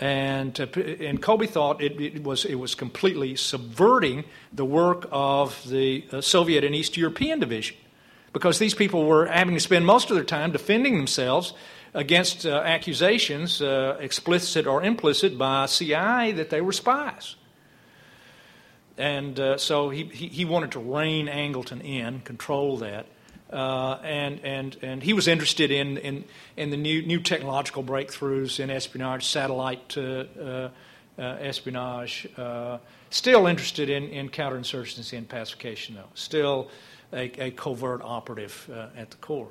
And, 0.00 0.58
uh, 0.60 0.66
and 0.80 1.20
Colby 1.20 1.46
thought 1.46 1.82
it, 1.82 2.00
it, 2.00 2.22
was, 2.22 2.44
it 2.44 2.54
was 2.54 2.74
completely 2.74 3.36
subverting 3.36 4.24
the 4.52 4.64
work 4.64 5.08
of 5.10 5.68
the 5.68 6.04
uh, 6.12 6.20
Soviet 6.20 6.64
and 6.64 6.74
East 6.74 6.96
European 6.96 7.40
division 7.40 7.76
because 8.32 8.58
these 8.58 8.74
people 8.74 9.04
were 9.04 9.26
having 9.26 9.54
to 9.54 9.60
spend 9.60 9.84
most 9.84 10.10
of 10.10 10.16
their 10.16 10.24
time 10.24 10.52
defending 10.52 10.96
themselves 10.96 11.52
against 11.94 12.46
uh, 12.46 12.62
accusations, 12.64 13.62
uh, 13.62 13.96
explicit 14.00 14.66
or 14.66 14.82
implicit, 14.82 15.38
by 15.38 15.66
CIA 15.66 16.32
that 16.32 16.50
they 16.50 16.60
were 16.60 16.72
spies. 16.72 17.36
And 18.96 19.38
uh, 19.38 19.58
so 19.58 19.90
he, 19.90 20.04
he, 20.04 20.28
he, 20.28 20.44
wanted 20.44 20.72
to 20.72 20.80
rein 20.80 21.26
Angleton 21.26 21.84
in, 21.84 22.20
control 22.20 22.78
that. 22.78 23.06
Uh, 23.50 23.98
and, 24.02 24.40
and, 24.44 24.76
and 24.82 25.02
he 25.02 25.12
was 25.12 25.28
interested 25.28 25.70
in, 25.70 25.96
in, 25.98 26.24
in 26.56 26.70
the 26.70 26.76
new, 26.76 27.02
new 27.02 27.20
technological 27.20 27.82
breakthroughs 27.82 28.60
in 28.60 28.70
espionage, 28.70 29.24
satellite 29.24 29.96
uh, 29.96 30.68
espionage. 31.16 32.28
still 33.10 33.46
interested 33.46 33.88
in, 33.88 34.08
in 34.08 34.28
counterinsurgency 34.28 35.16
and 35.16 35.28
pacification, 35.28 35.94
though. 35.94 36.10
Still 36.14 36.68
a, 37.12 37.46
a 37.46 37.50
covert 37.52 38.02
operative 38.02 38.68
at 38.96 39.10
the 39.10 39.16
core. 39.18 39.48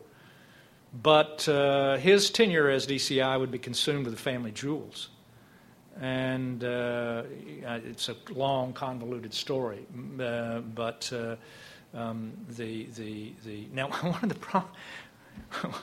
But 0.93 1.47
uh, 1.47 1.97
his 1.97 2.29
tenure 2.29 2.69
as 2.69 2.87
DCI 2.87 3.39
would 3.39 3.51
be 3.51 3.59
consumed 3.59 4.05
with 4.05 4.15
the 4.15 4.21
family 4.21 4.51
jewels. 4.51 5.09
And 5.99 6.63
uh, 6.63 7.23
it's 7.27 8.09
a 8.09 8.15
long, 8.29 8.73
convoluted 8.73 9.33
story. 9.33 9.85
Uh, 10.19 10.59
but 10.59 11.11
uh, 11.13 11.35
um, 11.93 12.33
the, 12.49 12.85
the, 12.95 13.33
the, 13.45 13.67
now, 13.73 13.89
one 14.01 14.19
of 14.23 14.29
the 14.29 14.35
problems. 14.35 14.75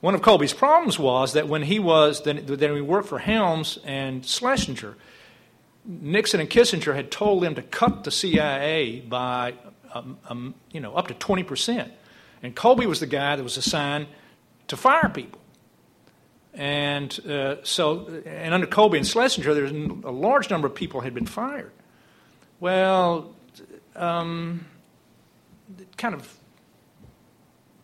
One 0.00 0.14
of 0.14 0.22
Colby's 0.22 0.54
problems 0.54 0.98
was 0.98 1.34
that 1.34 1.46
when 1.46 1.60
he 1.60 1.78
was, 1.78 2.22
then, 2.22 2.42
then 2.46 2.74
he 2.74 2.80
worked 2.80 3.08
for 3.08 3.18
Helms 3.18 3.78
and 3.84 4.24
Schlesinger, 4.24 4.96
Nixon 5.84 6.40
and 6.40 6.48
Kissinger 6.48 6.94
had 6.94 7.10
told 7.10 7.42
them 7.42 7.54
to 7.54 7.62
cut 7.62 8.04
the 8.04 8.10
CIA 8.10 9.00
by, 9.00 9.54
um, 9.92 10.18
um, 10.28 10.54
you 10.70 10.80
know, 10.80 10.94
up 10.94 11.08
to 11.08 11.14
20%. 11.14 11.90
And 12.42 12.54
Colby 12.54 12.86
was 12.86 13.00
the 13.00 13.06
guy 13.06 13.36
that 13.36 13.42
was 13.42 13.56
assigned 13.56 14.06
to 14.70 14.76
fire 14.76 15.08
people. 15.08 15.40
And 16.54 17.18
uh, 17.28 17.56
so, 17.62 18.06
and 18.24 18.54
under 18.54 18.66
Colby 18.66 18.98
and 18.98 19.06
Schlesinger, 19.06 19.54
there's 19.54 19.70
a 19.70 20.10
large 20.10 20.50
number 20.50 20.66
of 20.66 20.74
people 20.74 21.00
had 21.00 21.14
been 21.14 21.26
fired. 21.26 21.72
Well, 22.58 23.32
um, 23.94 24.66
it 25.78 25.96
kind 25.96 26.14
of 26.14 26.36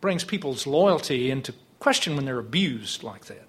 brings 0.01 0.25
people's 0.25 0.67
loyalty 0.67 1.31
into 1.31 1.55
question 1.79 2.17
when 2.17 2.25
they're 2.25 2.39
abused 2.39 3.03
like 3.03 3.27
that. 3.27 3.47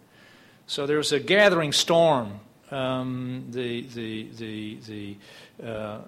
So 0.68 0.86
there's 0.86 1.12
a 1.12 1.20
gathering 1.20 1.72
storm. 1.72 2.40
Um, 2.70 3.46
the, 3.50 3.82
the, 3.82 4.28
the, 4.36 4.78
the, 4.88 5.18
uh, 5.66 6.02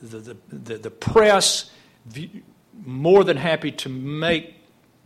the, 0.00 0.18
the, 0.18 0.36
the, 0.52 0.78
the, 0.78 0.90
press 0.90 1.70
more 2.84 3.24
than 3.24 3.36
happy 3.36 3.72
to 3.72 3.88
make 3.88 4.54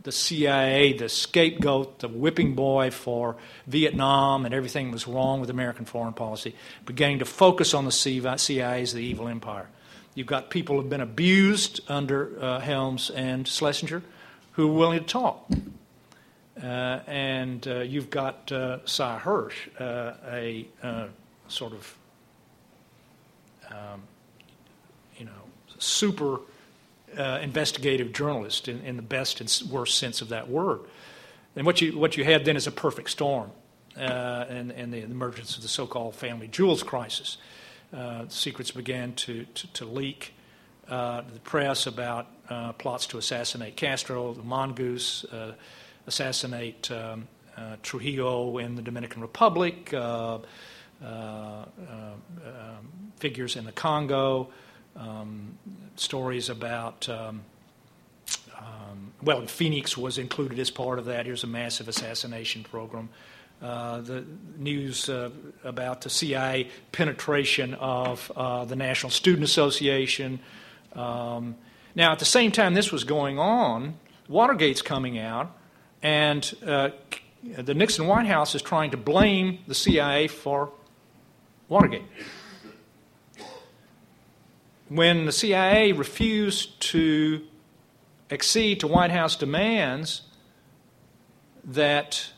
the 0.03 0.11
CIA 0.11 0.93
the 0.93 1.09
scapegoat, 1.09 1.99
the 1.99 2.07
whipping 2.07 2.55
boy 2.55 2.91
for 2.91 3.35
Vietnam 3.67 4.45
and 4.45 4.53
everything 4.53 4.91
was 4.91 5.07
wrong 5.07 5.41
with 5.41 5.49
American 5.49 5.85
foreign 5.85 6.13
policy, 6.13 6.55
beginning 6.85 7.19
to 7.19 7.25
focus 7.25 7.73
on 7.73 7.85
the 7.85 7.91
CIA 7.91 8.81
as 8.81 8.93
the 8.93 9.03
evil 9.03 9.27
empire. 9.27 9.67
You've 10.15 10.27
got 10.27 10.49
people 10.49 10.75
who 10.75 10.81
have 10.81 10.89
been 10.89 11.01
abused 11.01 11.81
under 11.87 12.41
uh, 12.41 12.59
Helms 12.59 13.09
and 13.09 13.47
Schlesinger 13.47 14.01
who 14.53 14.69
are 14.69 14.73
willing 14.73 14.99
to 14.99 15.05
talk. 15.05 15.49
Uh, 16.61 16.99
and 17.07 17.65
uh, 17.67 17.79
you've 17.79 18.09
got 18.09 18.51
uh, 18.51 18.85
Sy 18.85 19.19
Hersh, 19.23 19.53
uh, 19.79 20.13
a 20.29 20.67
uh, 20.83 21.07
sort 21.47 21.71
of, 21.71 21.97
um, 23.69 24.01
you 25.17 25.25
know, 25.25 25.31
super 25.77 26.39
uh, 27.17 27.39
investigative 27.41 28.13
journalist 28.13 28.67
in, 28.67 28.81
in, 28.81 28.95
the 28.95 29.01
best 29.01 29.41
and 29.41 29.71
worst 29.71 29.97
sense 29.97 30.21
of 30.21 30.29
that 30.29 30.49
word. 30.49 30.81
And 31.55 31.65
what 31.65 31.81
you, 31.81 31.97
what 31.97 32.17
you 32.17 32.23
had 32.23 32.45
then 32.45 32.55
is 32.55 32.67
a 32.67 32.71
perfect 32.71 33.09
storm 33.09 33.51
uh, 33.97 34.45
and, 34.49 34.71
and 34.71 34.93
the 34.93 35.01
emergence 35.03 35.55
of 35.55 35.61
the 35.61 35.67
so 35.67 35.87
called 35.87 36.15
family 36.15 36.47
jewels 36.47 36.83
crisis. 36.83 37.37
Uh, 37.91 38.25
secrets 38.27 38.71
began 38.71 39.13
to, 39.13 39.45
to, 39.55 39.67
to 39.73 39.85
leak 39.85 40.33
uh, 40.89 41.21
to 41.21 41.33
the 41.33 41.39
press 41.39 41.87
about 41.87 42.27
uh, 42.49 42.71
plots 42.73 43.05
to 43.07 43.17
assassinate 43.17 43.75
Castro, 43.75 44.33
the 44.33 44.43
mongoose, 44.43 45.25
uh, 45.25 45.53
assassinate 46.07 46.89
um, 46.91 47.27
Trujillo 47.83 48.57
in 48.57 48.75
the 48.75 48.81
Dominican 48.81 49.21
Republic, 49.21 49.93
um, 49.93 50.43
figures 53.17 53.55
in 53.57 53.65
the 53.65 53.71
Congo 53.73 54.49
um, 54.95 55.57
stories 55.99 56.49
about. 56.49 57.07
Um, 57.09 57.41
um, 58.57 59.13
well, 59.21 59.45
Phoenix 59.47 59.97
was 59.97 60.17
included 60.17 60.59
as 60.59 60.69
part 60.69 60.99
of 60.99 61.05
that. 61.05 61.25
Here's 61.25 61.43
a 61.43 61.47
massive 61.47 61.87
assassination 61.87 62.63
program. 62.63 63.09
Uh, 63.61 63.99
the 64.01 64.23
news 64.57 65.09
uh, 65.09 65.29
about 65.65 66.01
the 66.01 66.09
CIA 66.09 66.69
penetration 66.93 67.73
of 67.73 68.31
uh, 68.35 68.63
the 68.65 68.75
National 68.75 69.09
Student 69.09 69.43
Association. 69.43 70.39
Um, 70.93 71.55
now, 71.93 72.13
at 72.13 72.19
the 72.19 72.25
same 72.25 72.51
time 72.51 72.73
this 72.73 72.91
was 72.91 73.03
going 73.03 73.37
on, 73.37 73.95
Watergate's 74.29 74.81
coming 74.81 75.17
out, 75.19 75.51
and 76.01 76.55
uh, 76.65 76.89
the 77.43 77.73
Nixon 77.73 78.07
White 78.07 78.27
House 78.27 78.55
is 78.55 78.61
trying 78.61 78.91
to 78.91 78.97
blame 78.97 79.59
the 79.67 79.75
CIA 79.75 80.27
for 80.27 80.71
Watergate 81.67 82.03
when 84.89 85.25
the 85.25 85.31
CIA 85.31 85.91
refused 85.91 86.79
to 86.81 87.41
accede 88.31 88.79
to 88.81 88.87
White 88.87 89.11
House 89.11 89.35
demands 89.35 90.23
that 91.63 92.31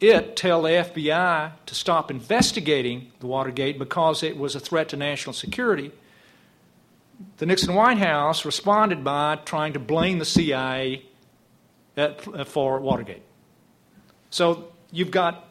it 0.00 0.36
tell 0.36 0.62
the 0.62 0.68
FBI 0.68 1.52
to 1.64 1.74
stop 1.74 2.10
investigating 2.10 3.10
the 3.20 3.26
Watergate 3.26 3.78
because 3.78 4.22
it 4.22 4.36
was 4.36 4.54
a 4.54 4.60
threat 4.60 4.90
to 4.90 4.96
national 4.96 5.32
security, 5.32 5.92
the 7.38 7.46
Nixon 7.46 7.74
White 7.74 7.98
House 7.98 8.44
responded 8.44 9.02
by 9.02 9.36
trying 9.36 9.72
to 9.72 9.78
blame 9.78 10.18
the 10.18 10.24
CIA 10.24 11.04
for 12.46 12.80
Watergate. 12.80 13.22
So 14.30 14.72
you've 14.90 15.10
got 15.10 15.48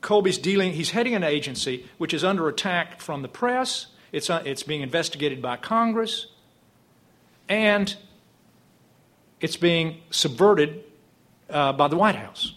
Colby's 0.00 0.38
dealing, 0.38 0.72
he's 0.72 0.90
heading 0.90 1.14
an 1.14 1.22
agency 1.22 1.86
which 1.96 2.12
is 2.12 2.24
under 2.24 2.48
attack 2.48 3.00
from 3.00 3.22
the 3.22 3.28
press 3.28 3.86
it's, 4.12 4.30
uh, 4.30 4.42
it's 4.44 4.62
being 4.62 4.82
investigated 4.82 5.42
by 5.42 5.56
Congress, 5.56 6.26
and 7.48 7.96
it's 9.40 9.56
being 9.56 10.00
subverted 10.10 10.84
uh, 11.50 11.72
by 11.72 11.88
the 11.88 11.96
White 11.96 12.14
House. 12.14 12.54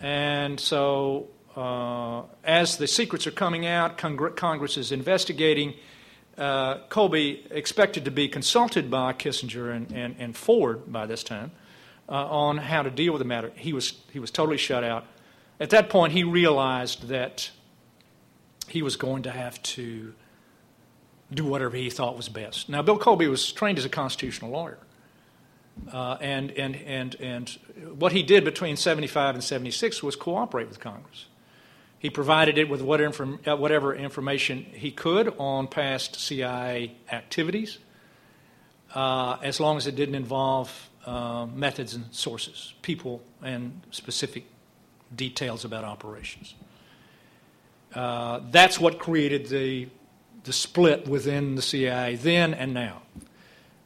And 0.00 0.58
so, 0.58 1.28
uh, 1.56 2.22
as 2.44 2.76
the 2.76 2.86
secrets 2.86 3.26
are 3.26 3.32
coming 3.32 3.66
out, 3.66 3.98
Cong- 3.98 4.32
Congress 4.34 4.76
is 4.76 4.92
investigating. 4.92 5.74
Uh, 6.36 6.78
Colby 6.88 7.46
expected 7.50 8.04
to 8.04 8.10
be 8.10 8.28
consulted 8.28 8.90
by 8.90 9.12
Kissinger 9.12 9.74
and, 9.74 9.90
and, 9.92 10.16
and 10.18 10.36
Ford 10.36 10.90
by 10.90 11.04
this 11.06 11.24
time 11.24 11.50
uh, 12.08 12.12
on 12.12 12.58
how 12.58 12.82
to 12.82 12.90
deal 12.90 13.12
with 13.12 13.20
the 13.20 13.26
matter. 13.26 13.52
He 13.56 13.72
was, 13.72 13.94
he 14.12 14.20
was 14.20 14.30
totally 14.30 14.56
shut 14.56 14.84
out. 14.84 15.04
At 15.60 15.70
that 15.70 15.90
point, 15.90 16.12
he 16.12 16.22
realized 16.22 17.08
that 17.08 17.50
he 18.68 18.82
was 18.82 18.96
going 18.96 19.22
to 19.24 19.30
have 19.30 19.62
to 19.62 20.14
do 21.32 21.44
whatever 21.44 21.76
he 21.76 21.90
thought 21.90 22.16
was 22.16 22.28
best. 22.28 22.68
Now, 22.68 22.82
Bill 22.82 22.98
Colby 22.98 23.28
was 23.28 23.52
trained 23.52 23.78
as 23.78 23.84
a 23.84 23.90
constitutional 23.90 24.50
lawyer. 24.50 24.78
Uh, 25.92 26.16
and, 26.20 26.50
and, 26.52 26.74
and, 26.76 27.14
and 27.20 27.48
what 27.98 28.12
he 28.12 28.22
did 28.22 28.44
between 28.44 28.76
75 28.76 29.36
and 29.36 29.44
76 29.44 30.02
was 30.02 30.16
cooperate 30.16 30.68
with 30.68 30.80
Congress. 30.80 31.26
He 31.98 32.10
provided 32.10 32.58
it 32.58 32.68
with 32.68 32.80
whatever, 32.80 33.38
uh, 33.46 33.56
whatever 33.56 33.94
information 33.94 34.66
he 34.72 34.90
could 34.90 35.34
on 35.38 35.66
past 35.66 36.16
CIA 36.16 36.96
activities, 37.10 37.78
uh, 38.94 39.36
as 39.42 39.60
long 39.60 39.76
as 39.76 39.86
it 39.86 39.96
didn't 39.96 40.14
involve 40.14 40.90
uh, 41.06 41.46
methods 41.46 41.94
and 41.94 42.04
sources, 42.12 42.74
people, 42.82 43.22
and 43.42 43.80
specific 43.90 44.44
details 45.14 45.64
about 45.64 45.84
operations. 45.84 46.54
Uh, 47.94 48.40
that's 48.50 48.78
what 48.78 48.98
created 48.98 49.48
the, 49.48 49.88
the 50.44 50.52
split 50.52 51.08
within 51.08 51.54
the 51.54 51.62
CIA 51.62 52.16
then 52.16 52.54
and 52.54 52.74
now. 52.74 53.02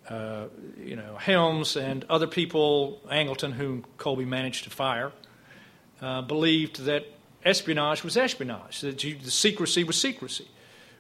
Uh, 0.09 0.47
you 0.79 0.97
know, 0.97 1.17
Helms 1.17 1.77
and 1.77 2.05
other 2.11 2.27
people, 2.27 3.01
Angleton, 3.11 3.53
whom 3.53 3.85
Colby 3.99 4.25
managed 4.25 4.65
to 4.65 4.71
fire, 4.71 5.13
uh, 6.01 6.21
believed 6.23 6.85
that 6.85 7.07
espionage 7.45 8.03
was 8.05 8.17
espionage, 8.17 8.81
that 8.81 9.03
you, 9.05 9.17
the 9.17 9.31
secrecy 9.31 9.85
was 9.85 10.01
secrecy. 10.01 10.47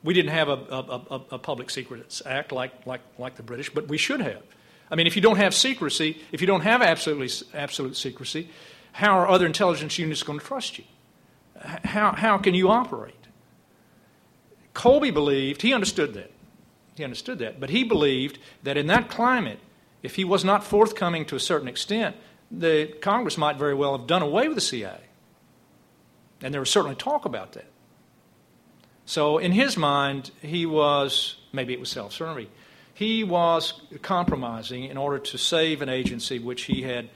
We 0.05 0.14
didn't 0.14 0.30
have 0.30 0.48
a, 0.48 0.53
a, 0.53 1.05
a, 1.11 1.22
a, 1.32 1.38
Public 1.38 1.70
Secrets 1.70 2.22
Act 2.26 2.50
like, 2.53 2.86
like, 2.86 3.00
like 3.18 3.36
the 3.36 3.42
British, 3.42 3.70
but 3.70 3.88
we 3.88 3.98
should 3.98 4.20
have. 4.20 4.42
I 4.90 4.94
mean, 4.94 5.07
if 5.07 5.14
you 5.14 5.22
don't 5.22 5.36
have 5.36 5.55
secrecy, 5.55 6.20
if 6.32 6.40
you 6.40 6.46
don't 6.46 6.62
have 6.62 6.82
absolutely, 6.82 7.30
absolute 7.55 7.96
secrecy, 7.96 8.48
how 8.92 9.18
are 9.18 9.28
other 9.28 9.46
intelligence 9.46 9.98
units 9.98 10.22
going 10.22 10.38
to 10.38 10.44
trust 10.44 10.78
you? 10.78 10.84
How, 11.85 12.13
how 12.13 12.39
can 12.39 12.55
you 12.55 12.69
operate? 12.71 13.15
Colby 14.75 15.11
believed, 15.11 15.63
he 15.63 15.73
understood 15.73 16.15
that. 16.15 16.31
He 16.97 17.05
understood 17.05 17.39
that. 17.39 17.61
But 17.61 17.71
he 17.71 17.85
believed 17.85 18.39
that 18.63 18.77
in 18.77 18.87
that 18.89 19.09
climate, 19.09 19.59
if 20.03 20.17
he 20.17 20.25
was 20.25 20.45
not 20.45 20.65
forthcoming 20.65 21.25
to 21.27 21.37
a 21.37 21.41
certain 21.41 21.69
extent, 21.69 22.17
the 22.51 22.87
Congress 23.01 23.39
might 23.39 23.57
very 23.57 23.75
well 23.75 23.97
have 23.97 24.07
done 24.07 24.23
away 24.23 24.49
with 24.49 24.57
the 24.57 24.63
CIA. 24.63 25.01
And 26.43 26.53
there 26.53 26.61
was 26.61 26.71
certainly 26.71 26.97
talk 26.97 27.25
about 27.25 27.53
that. 27.53 27.67
So, 29.05 29.39
in 29.39 29.53
his 29.53 29.77
mind, 29.77 30.31
he 30.41 30.67
was, 30.67 31.37
maybe 31.53 31.73
it 31.73 31.81
was 31.81 31.91
self 31.91 32.13
serving, 32.13 32.49
he 32.95 33.25
was 33.25 33.81
compromising 34.03 34.85
in 34.85 34.97
order 34.97 35.19
to 35.19 35.39
save 35.39 35.83
an 35.83 35.89
agency 35.89 36.39
which 36.39 36.63
he 36.63 36.83
had 36.83 37.09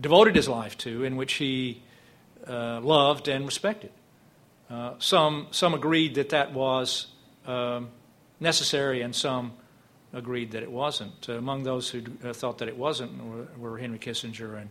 devoted 0.00 0.36
his 0.36 0.48
life 0.48 0.78
to, 0.78 1.04
in 1.04 1.16
which 1.16 1.34
he 1.34 1.82
uh, 2.48 2.80
loved 2.80 3.28
and 3.28 3.44
respected. 3.44 3.90
Uh, 4.70 4.94
some, 4.98 5.46
some 5.50 5.74
agreed 5.74 6.16
that 6.16 6.30
that 6.30 6.52
was 6.52 7.06
um, 7.46 7.88
necessary, 8.40 9.02
and 9.02 9.14
some 9.14 9.52
agreed 10.12 10.52
that 10.52 10.62
it 10.62 10.70
wasn't. 10.70 11.28
Uh, 11.28 11.34
among 11.34 11.62
those 11.62 11.88
who 11.88 12.02
uh, 12.24 12.32
thought 12.32 12.58
that 12.58 12.68
it 12.68 12.76
wasn't 12.76 13.12
were, 13.24 13.48
were, 13.58 13.78
Henry 13.78 13.98
Kissinger 13.98 14.60
and 14.60 14.70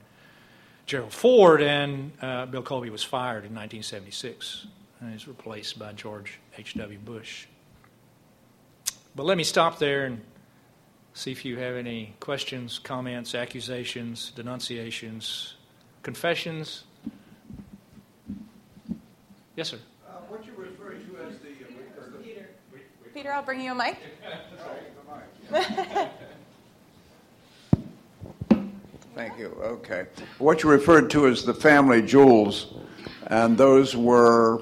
Gerald 0.85 1.13
Ford, 1.13 1.61
and 1.61 2.11
uh, 2.21 2.45
Bill 2.45 2.61
Colby 2.61 2.89
was 2.89 3.03
fired 3.03 3.45
in 3.45 3.53
1976 3.53 4.67
and 4.99 5.13
is 5.13 5.27
replaced 5.27 5.77
by 5.77 5.93
George 5.93 6.39
H.W. 6.57 6.97
Bush. 6.99 7.47
But 9.15 9.25
let 9.25 9.37
me 9.37 9.43
stop 9.43 9.79
there 9.79 10.05
and 10.05 10.21
see 11.13 11.31
if 11.31 11.43
you 11.43 11.57
have 11.57 11.75
any 11.75 12.13
questions, 12.19 12.79
comments, 12.79 13.33
accusations, 13.33 14.31
denunciations, 14.35 15.55
confessions, 16.03 16.83
Yes, 19.57 19.69
sir. 19.69 19.79
Uh, 20.07 20.11
what 20.27 20.45
you're 20.45 20.55
referring 20.55 21.03
to 21.07 21.17
as 21.17 21.39
the. 21.39 21.47
Uh, 21.47 22.05
as 22.05 22.11
the 22.11 22.19
Peter. 22.19 22.49
Peter, 23.11 23.33
I'll 23.33 23.41
bring 23.41 23.59
you 23.59 23.71
a 23.71 23.75
mic. 23.75 23.97
Thank 29.15 29.39
you. 29.39 29.47
Okay. 29.59 30.05
What 30.37 30.61
you 30.61 30.69
referred 30.69 31.09
to 31.09 31.25
as 31.25 31.43
the 31.43 31.55
family 31.55 32.03
jewels, 32.03 32.75
and 33.25 33.57
those 33.57 33.95
were 33.95 34.61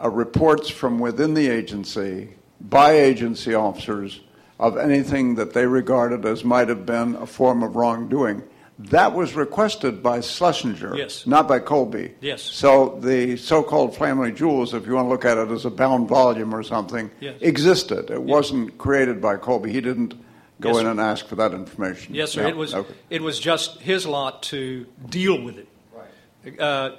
uh, 0.00 0.08
reports 0.08 0.70
from 0.70 1.00
within 1.00 1.34
the 1.34 1.48
agency 1.50 2.34
by 2.60 2.92
agency 2.92 3.52
officers 3.52 4.20
of 4.60 4.76
anything 4.76 5.34
that 5.34 5.54
they 5.54 5.66
regarded 5.66 6.24
as 6.24 6.44
might 6.44 6.68
have 6.68 6.86
been 6.86 7.16
a 7.16 7.26
form 7.26 7.64
of 7.64 7.74
wrongdoing. 7.74 8.44
That 8.78 9.14
was 9.14 9.34
requested 9.34 10.02
by 10.02 10.20
Schlesinger, 10.20 10.96
yes. 10.96 11.26
not 11.28 11.46
by 11.46 11.60
Colby. 11.60 12.14
Yes. 12.20 12.42
So 12.42 12.98
the 13.00 13.36
so-called 13.36 13.96
family 13.96 14.32
jewels, 14.32 14.74
if 14.74 14.84
you 14.86 14.94
want 14.94 15.06
to 15.06 15.10
look 15.10 15.24
at 15.24 15.38
it 15.38 15.48
as 15.50 15.64
a 15.64 15.70
bound 15.70 16.08
volume 16.08 16.52
or 16.52 16.64
something, 16.64 17.08
yes. 17.20 17.36
existed. 17.40 18.10
It 18.10 18.18
yes. 18.18 18.18
wasn't 18.20 18.76
created 18.76 19.20
by 19.20 19.36
Colby. 19.36 19.72
He 19.72 19.80
didn't 19.80 20.14
go 20.60 20.70
Yes, 20.70 20.78
in 20.78 20.84
sir. 20.84 20.90
and 20.90 21.00
ask 21.00 21.26
for 21.28 21.36
that 21.36 21.52
information? 21.52 22.14
Yes, 22.16 22.32
sir. 22.32 22.42
Yeah, 22.42 22.48
It 22.48 22.56
was 22.56 22.74
okay. 22.74 22.94
it 23.10 23.22
was 23.22 23.38
just 23.38 23.80
his 23.80 24.06
lot 24.06 24.42
to 24.44 24.86
deal 25.08 25.40
with 25.40 25.58
it. 25.58 25.68
Right. 25.94 26.60
Uh, 26.60 26.96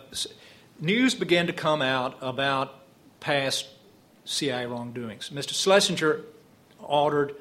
news 0.79 1.13
began 1.13 1.47
to 1.47 1.53
come 1.53 1.81
out 1.81 2.17
about 2.21 2.73
past 3.19 3.67
CIA 4.23 4.65
wrongdoings. 4.65 5.29
Mr. 5.29 5.53
Schlesinger 5.53 6.21
ordered 6.79 7.35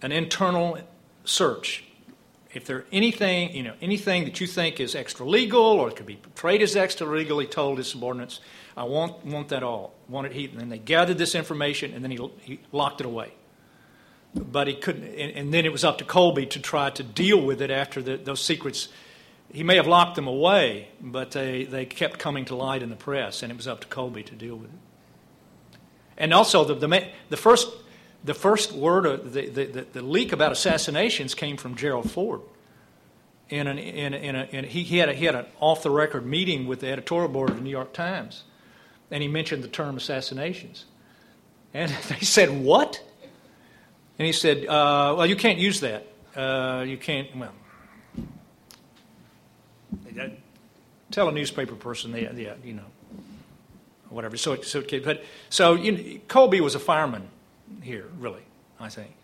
an 0.00 0.10
internal 0.10 0.78
search. 1.24 1.84
If 2.54 2.66
there 2.66 2.84
anything, 2.92 3.54
you 3.54 3.62
know, 3.62 3.74
anything 3.80 4.24
that 4.24 4.40
you 4.40 4.46
think 4.46 4.80
is 4.80 4.94
extra 4.94 5.26
legal 5.26 5.62
or 5.62 5.88
it 5.88 5.96
could 5.96 6.06
be 6.06 6.16
portrayed 6.16 6.62
as 6.62 6.76
extra 6.76 7.06
legal, 7.06 7.38
he 7.38 7.46
told 7.46 7.78
his 7.78 7.88
subordinates, 7.88 8.40
"I 8.76 8.84
want 8.84 9.24
want 9.24 9.48
that 9.48 9.62
all." 9.62 9.94
Wanted 10.08 10.32
he, 10.32 10.46
and 10.46 10.60
then 10.60 10.68
they 10.68 10.78
gathered 10.78 11.18
this 11.18 11.34
information, 11.34 11.94
and 11.94 12.04
then 12.04 12.10
he, 12.10 12.30
he 12.42 12.60
locked 12.72 13.00
it 13.00 13.06
away 13.06 13.32
but 14.34 14.66
he 14.66 14.74
couldn't. 14.74 15.04
And, 15.04 15.36
and 15.36 15.54
then 15.54 15.64
it 15.64 15.72
was 15.72 15.84
up 15.84 15.98
to 15.98 16.04
Colby 16.04 16.46
to 16.46 16.60
try 16.60 16.90
to 16.90 17.02
deal 17.02 17.40
with 17.40 17.60
it 17.60 17.70
after 17.70 18.02
the, 18.02 18.16
those 18.16 18.40
secrets. 18.40 18.88
He 19.52 19.62
may 19.62 19.76
have 19.76 19.86
locked 19.86 20.16
them 20.16 20.26
away, 20.26 20.88
but 21.00 21.32
they, 21.32 21.64
they 21.64 21.84
kept 21.84 22.18
coming 22.18 22.44
to 22.46 22.54
light 22.54 22.82
in 22.82 22.90
the 22.90 22.96
press, 22.96 23.42
and 23.42 23.52
it 23.52 23.56
was 23.56 23.68
up 23.68 23.80
to 23.80 23.86
Colby 23.86 24.22
to 24.24 24.34
deal 24.34 24.56
with 24.56 24.70
it. 24.70 25.78
And 26.16 26.32
also, 26.32 26.64
the, 26.64 26.74
the, 26.74 27.08
the 27.28 27.36
first 27.36 27.68
the 28.24 28.34
first 28.34 28.72
word, 28.72 29.06
of 29.06 29.32
the, 29.32 29.48
the, 29.48 29.86
the, 29.92 30.02
leak 30.02 30.32
about 30.32 30.52
assassinations 30.52 31.34
came 31.34 31.56
from 31.56 31.74
Gerald 31.74 32.10
Ford. 32.10 32.40
In 33.48 33.66
an, 33.66 33.78
in, 33.78 34.14
in, 34.14 34.36
a, 34.36 34.44
in 34.44 34.64
he, 34.64 34.82
he 34.82 34.98
had 34.98 35.08
a, 35.08 35.12
he 35.12 35.24
had 35.26 35.34
an 35.34 35.46
off 35.60 35.82
the 35.82 35.90
record 35.90 36.24
meeting 36.24 36.66
with 36.66 36.80
the 36.80 36.90
editorial 36.90 37.28
board 37.28 37.50
of 37.50 37.56
the 37.56 37.62
New 37.62 37.70
York 37.70 37.92
Times, 37.92 38.44
and 39.10 39.22
he 39.22 39.28
mentioned 39.28 39.62
the 39.62 39.68
term 39.68 39.96
assassinations. 39.96 40.86
And 41.74 41.90
they 42.08 42.20
said, 42.20 42.50
"What?" 42.50 43.02
And 44.18 44.26
he 44.26 44.32
said, 44.32 44.66
uh, 44.66 45.14
Well, 45.16 45.26
you 45.26 45.36
can't 45.36 45.58
use 45.58 45.80
that. 45.80 46.06
Uh, 46.36 46.84
you 46.86 46.96
can't, 46.96 47.28
well, 47.36 47.52
tell 51.10 51.28
a 51.28 51.32
newspaper 51.32 51.74
person, 51.74 52.12
they, 52.12 52.22
yeah, 52.22 52.54
you 52.64 52.74
know, 52.74 52.84
whatever. 54.08 54.36
So, 54.36 54.60
so, 54.62 54.82
but, 55.04 55.24
so 55.50 55.74
you 55.74 55.92
know, 55.92 56.20
Colby 56.28 56.60
was 56.60 56.74
a 56.74 56.78
fireman 56.78 57.28
here, 57.82 58.06
really, 58.18 58.42
I 58.78 58.88
think. 58.88 59.14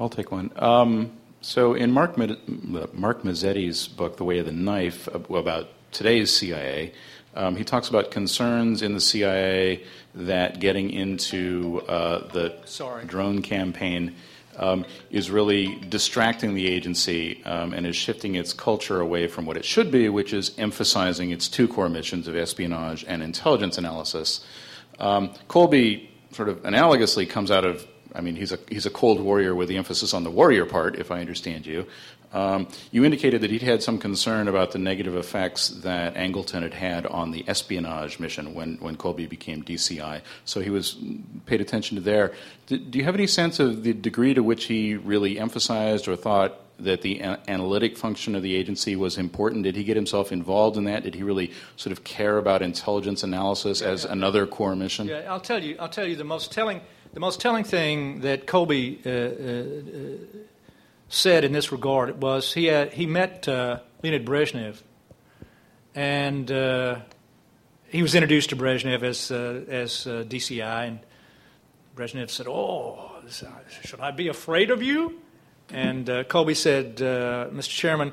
I'll 0.00 0.08
take 0.08 0.30
one. 0.30 0.50
Um, 0.56 1.12
so, 1.40 1.74
in 1.74 1.90
Mark, 1.92 2.16
Mark 2.16 3.22
Mazzetti's 3.22 3.88
book, 3.88 4.16
The 4.16 4.24
Way 4.24 4.38
of 4.38 4.46
the 4.46 4.52
Knife, 4.52 5.08
about 5.08 5.68
today's 5.92 6.34
CIA, 6.34 6.92
um, 7.34 7.56
he 7.56 7.64
talks 7.64 7.88
about 7.88 8.10
concerns 8.10 8.82
in 8.82 8.94
the 8.94 9.00
CIA 9.00 9.84
that 10.14 10.58
getting 10.60 10.90
into 10.90 11.82
uh, 11.88 12.26
the 12.32 12.56
Sorry. 12.64 13.04
drone 13.04 13.42
campaign 13.42 14.16
um, 14.58 14.84
is 15.10 15.30
really 15.30 15.76
distracting 15.88 16.54
the 16.54 16.66
agency 16.66 17.42
um, 17.44 17.72
and 17.72 17.86
is 17.86 17.96
shifting 17.96 18.34
its 18.34 18.52
culture 18.52 19.00
away 19.00 19.26
from 19.26 19.46
what 19.46 19.56
it 19.56 19.64
should 19.64 19.90
be, 19.90 20.08
which 20.08 20.32
is 20.32 20.52
emphasizing 20.58 21.30
its 21.30 21.48
two 21.48 21.68
core 21.68 21.88
missions 21.88 22.28
of 22.28 22.36
espionage 22.36 23.04
and 23.06 23.22
intelligence 23.22 23.78
analysis. 23.78 24.44
Um, 24.98 25.32
Colby, 25.46 26.10
sort 26.32 26.48
of 26.48 26.62
analogously, 26.62 27.28
comes 27.28 27.50
out 27.50 27.64
of 27.64 27.86
I 28.14 28.20
mean, 28.20 28.36
he's 28.36 28.52
a, 28.52 28.58
he's 28.68 28.86
a 28.86 28.90
cold 28.90 29.20
warrior 29.20 29.54
with 29.54 29.68
the 29.68 29.76
emphasis 29.76 30.14
on 30.14 30.24
the 30.24 30.30
warrior 30.30 30.64
part, 30.64 30.96
if 30.96 31.10
I 31.10 31.20
understand 31.20 31.66
you. 31.66 31.86
Um, 32.32 32.68
you 32.90 33.04
indicated 33.04 33.40
that 33.40 33.50
he'd 33.50 33.62
had 33.62 33.82
some 33.82 33.98
concern 33.98 34.48
about 34.48 34.72
the 34.72 34.78
negative 34.78 35.16
effects 35.16 35.68
that 35.68 36.14
Angleton 36.14 36.62
had 36.62 36.74
had 36.74 37.06
on 37.06 37.30
the 37.30 37.44
espionage 37.48 38.18
mission 38.18 38.54
when, 38.54 38.76
when 38.76 38.96
Colby 38.96 39.26
became 39.26 39.62
DCI. 39.62 40.20
So 40.44 40.60
he 40.60 40.70
was 40.70 40.96
paid 41.46 41.60
attention 41.60 41.96
to 41.96 42.02
there. 42.02 42.32
Do, 42.66 42.78
do 42.78 42.98
you 42.98 43.04
have 43.04 43.14
any 43.14 43.26
sense 43.26 43.58
of 43.60 43.82
the 43.82 43.94
degree 43.94 44.34
to 44.34 44.42
which 44.42 44.64
he 44.64 44.94
really 44.94 45.38
emphasized 45.38 46.06
or 46.06 46.16
thought 46.16 46.60
that 46.78 47.02
the 47.02 47.20
a- 47.20 47.40
analytic 47.48 47.96
function 47.96 48.34
of 48.34 48.42
the 48.42 48.54
agency 48.54 48.94
was 48.94 49.16
important? 49.16 49.64
Did 49.64 49.76
he 49.76 49.84
get 49.84 49.96
himself 49.96 50.30
involved 50.30 50.76
in 50.76 50.84
that? 50.84 51.04
Did 51.04 51.14
he 51.14 51.22
really 51.22 51.52
sort 51.76 51.92
of 51.92 52.04
care 52.04 52.38
about 52.38 52.62
intelligence 52.62 53.22
analysis 53.22 53.80
as 53.82 54.04
another 54.04 54.46
core 54.46 54.76
mission? 54.76 55.08
Yeah, 55.08 55.22
I'll 55.28 55.40
tell 55.40 55.62
you. 55.62 55.76
I'll 55.80 55.88
tell 55.88 56.06
you 56.06 56.16
the 56.16 56.24
most 56.24 56.52
telling. 56.52 56.80
The 57.14 57.20
most 57.20 57.40
telling 57.40 57.64
thing 57.64 58.20
that 58.20 58.46
Colby 58.46 59.00
uh, 59.04 59.10
uh, 59.10 59.12
uh, 59.12 60.42
said 61.08 61.44
in 61.44 61.52
this 61.52 61.72
regard 61.72 62.08
it 62.08 62.16
was 62.16 62.52
he 62.52 62.66
had, 62.66 62.92
he 62.92 63.06
met 63.06 63.48
uh, 63.48 63.80
Leonid 64.02 64.24
Brezhnev, 64.24 64.82
and 65.94 66.50
uh, 66.50 67.00
he 67.88 68.02
was 68.02 68.14
introduced 68.14 68.50
to 68.50 68.56
Brezhnev 68.56 69.02
as 69.02 69.30
uh, 69.30 69.64
as 69.68 70.06
uh, 70.06 70.24
DCI, 70.26 70.88
and 70.88 71.00
Brezhnev 71.96 72.30
said, 72.30 72.46
"Oh, 72.46 73.10
should 73.82 74.00
I 74.00 74.10
be 74.10 74.28
afraid 74.28 74.70
of 74.70 74.82
you?" 74.82 75.20
And 75.70 76.08
uh, 76.08 76.24
Colby 76.24 76.54
said, 76.54 77.00
uh, 77.00 77.48
"Mr. 77.50 77.70
Chairman, 77.70 78.12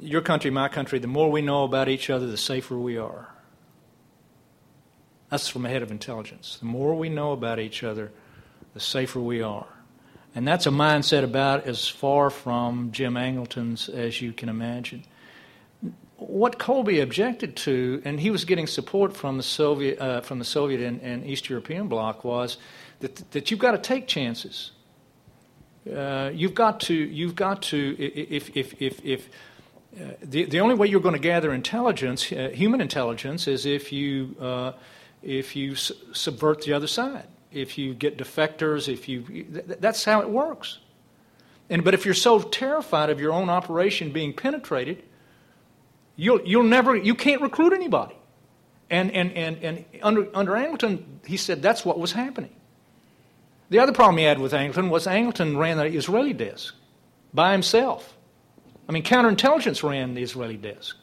your 0.00 0.20
country, 0.20 0.50
my 0.50 0.68
country. 0.68 0.98
The 0.98 1.06
more 1.06 1.30
we 1.30 1.42
know 1.42 1.64
about 1.64 1.88
each 1.88 2.10
other, 2.10 2.26
the 2.26 2.36
safer 2.36 2.78
we 2.78 2.98
are." 2.98 3.28
That's 5.30 5.48
from 5.48 5.64
a 5.64 5.70
head 5.70 5.82
of 5.82 5.90
intelligence. 5.90 6.58
The 6.58 6.66
more 6.66 6.94
we 6.94 7.08
know 7.08 7.32
about 7.32 7.58
each 7.58 7.82
other, 7.82 8.12
the 8.74 8.80
safer 8.80 9.18
we 9.18 9.40
are. 9.40 9.66
And 10.34 10.48
that's 10.48 10.66
a 10.66 10.70
mindset 10.70 11.24
about 11.24 11.66
as 11.66 11.86
far 11.86 12.30
from 12.30 12.90
Jim 12.92 13.16
Angleton's 13.16 13.88
as 13.88 14.22
you 14.22 14.32
can 14.32 14.48
imagine. 14.48 15.04
What 16.16 16.58
Colby 16.58 17.00
objected 17.00 17.56
to, 17.56 18.00
and 18.04 18.18
he 18.18 18.30
was 18.30 18.44
getting 18.44 18.66
support 18.66 19.16
from 19.16 19.36
the 19.36 19.42
Soviet, 19.42 19.98
uh, 20.00 20.20
from 20.20 20.38
the 20.38 20.44
Soviet 20.44 20.80
and, 20.80 21.00
and 21.02 21.26
East 21.26 21.50
European 21.50 21.88
bloc, 21.88 22.24
was 22.24 22.56
that, 23.00 23.30
that 23.32 23.50
you've 23.50 23.60
got 23.60 23.72
to 23.72 23.78
take 23.78 24.06
chances. 24.06 24.70
Uh, 25.92 26.30
you've 26.32 26.54
got 26.54 26.80
to, 26.80 26.94
you've 26.94 27.34
got 27.34 27.60
to, 27.62 27.96
if, 27.98 28.56
if, 28.56 28.80
if, 28.80 29.04
if 29.04 29.28
uh, 30.00 30.12
the, 30.22 30.44
the 30.44 30.60
only 30.60 30.76
way 30.76 30.86
you're 30.86 31.00
going 31.00 31.14
to 31.14 31.18
gather 31.20 31.52
intelligence, 31.52 32.30
uh, 32.32 32.50
human 32.54 32.80
intelligence, 32.80 33.48
is 33.48 33.66
if 33.66 33.92
you, 33.92 34.36
uh, 34.40 34.72
if 35.22 35.56
you 35.56 35.74
subvert 35.74 36.62
the 36.62 36.72
other 36.72 36.86
side. 36.86 37.26
If 37.52 37.78
you 37.78 37.94
get 37.94 38.18
defectors, 38.18 38.88
if 38.92 39.08
you, 39.08 39.22
th- 39.22 39.78
that's 39.80 40.04
how 40.04 40.20
it 40.20 40.28
works. 40.30 40.78
And, 41.70 41.84
but 41.84 41.94
if 41.94 42.04
you're 42.04 42.14
so 42.14 42.40
terrified 42.40 43.10
of 43.10 43.20
your 43.20 43.32
own 43.32 43.48
operation 43.48 44.12
being 44.12 44.32
penetrated, 44.32 45.02
you'll, 46.16 46.42
you'll 46.42 46.64
never, 46.64 46.96
you 46.96 47.14
can't 47.14 47.40
recruit 47.40 47.72
anybody. 47.72 48.14
And, 48.90 49.10
and, 49.12 49.32
and, 49.32 49.56
and 49.64 49.84
under, 50.02 50.28
under 50.34 50.52
Angleton, 50.52 51.02
he 51.24 51.36
said 51.36 51.62
that's 51.62 51.84
what 51.84 51.98
was 51.98 52.12
happening. 52.12 52.54
The 53.70 53.78
other 53.78 53.92
problem 53.92 54.18
he 54.18 54.24
had 54.24 54.38
with 54.38 54.52
Angleton 54.52 54.90
was 54.90 55.06
Angleton 55.06 55.56
ran 55.56 55.78
the 55.78 55.86
Israeli 55.86 56.34
desk 56.34 56.74
by 57.32 57.52
himself. 57.52 58.14
I 58.86 58.92
mean, 58.92 59.02
counterintelligence 59.02 59.82
ran 59.88 60.12
the 60.12 60.22
Israeli 60.22 60.58
desk. 60.58 60.96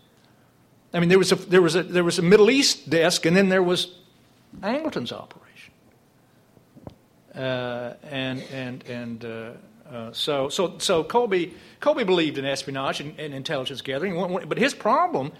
I 0.93 1.00
mean, 1.00 1.10
there 1.10 1.18
was 1.18 1.32
a, 1.32 1.36
there 1.36 1.64
was 1.64 1.76
a, 1.76 1.84
there 1.84 2.04
was 2.04 2.20
a 2.20 2.22
Middle 2.22 2.52
East 2.52 2.89
desk, 2.89 3.26
and 3.26 3.36
then 3.36 3.50
there 3.50 3.64
was 3.64 3.95
Angleton's 4.62 5.12
operation. 5.12 5.49
Uh, 7.36 7.94
and 8.04 8.42
and 8.52 8.84
and 8.88 9.26
uh, 9.26 9.52
uh, 9.90 10.12
so 10.12 10.50
so 10.50 10.78
so 10.80 11.04
Colby 11.04 11.54
Colby 11.80 12.04
believed 12.04 12.38
in 12.38 12.46
espionage 12.46 13.02
and, 13.02 13.20
and 13.20 13.34
intelligence 13.34 13.82
gathering, 13.82 14.16
but 14.48 14.58
his 14.58 14.74
problem 14.74 15.32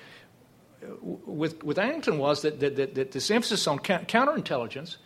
with 1.02 1.64
with 1.64 1.78
Angleton 1.78 2.18
was 2.18 2.44
that 2.44 2.60
that, 2.60 2.76
that, 2.76 2.96
that 2.96 3.12
this 3.12 3.32
emphasis 3.32 3.68
on 3.68 3.80
coun- 3.80 4.06
counterintelligence 4.06 4.98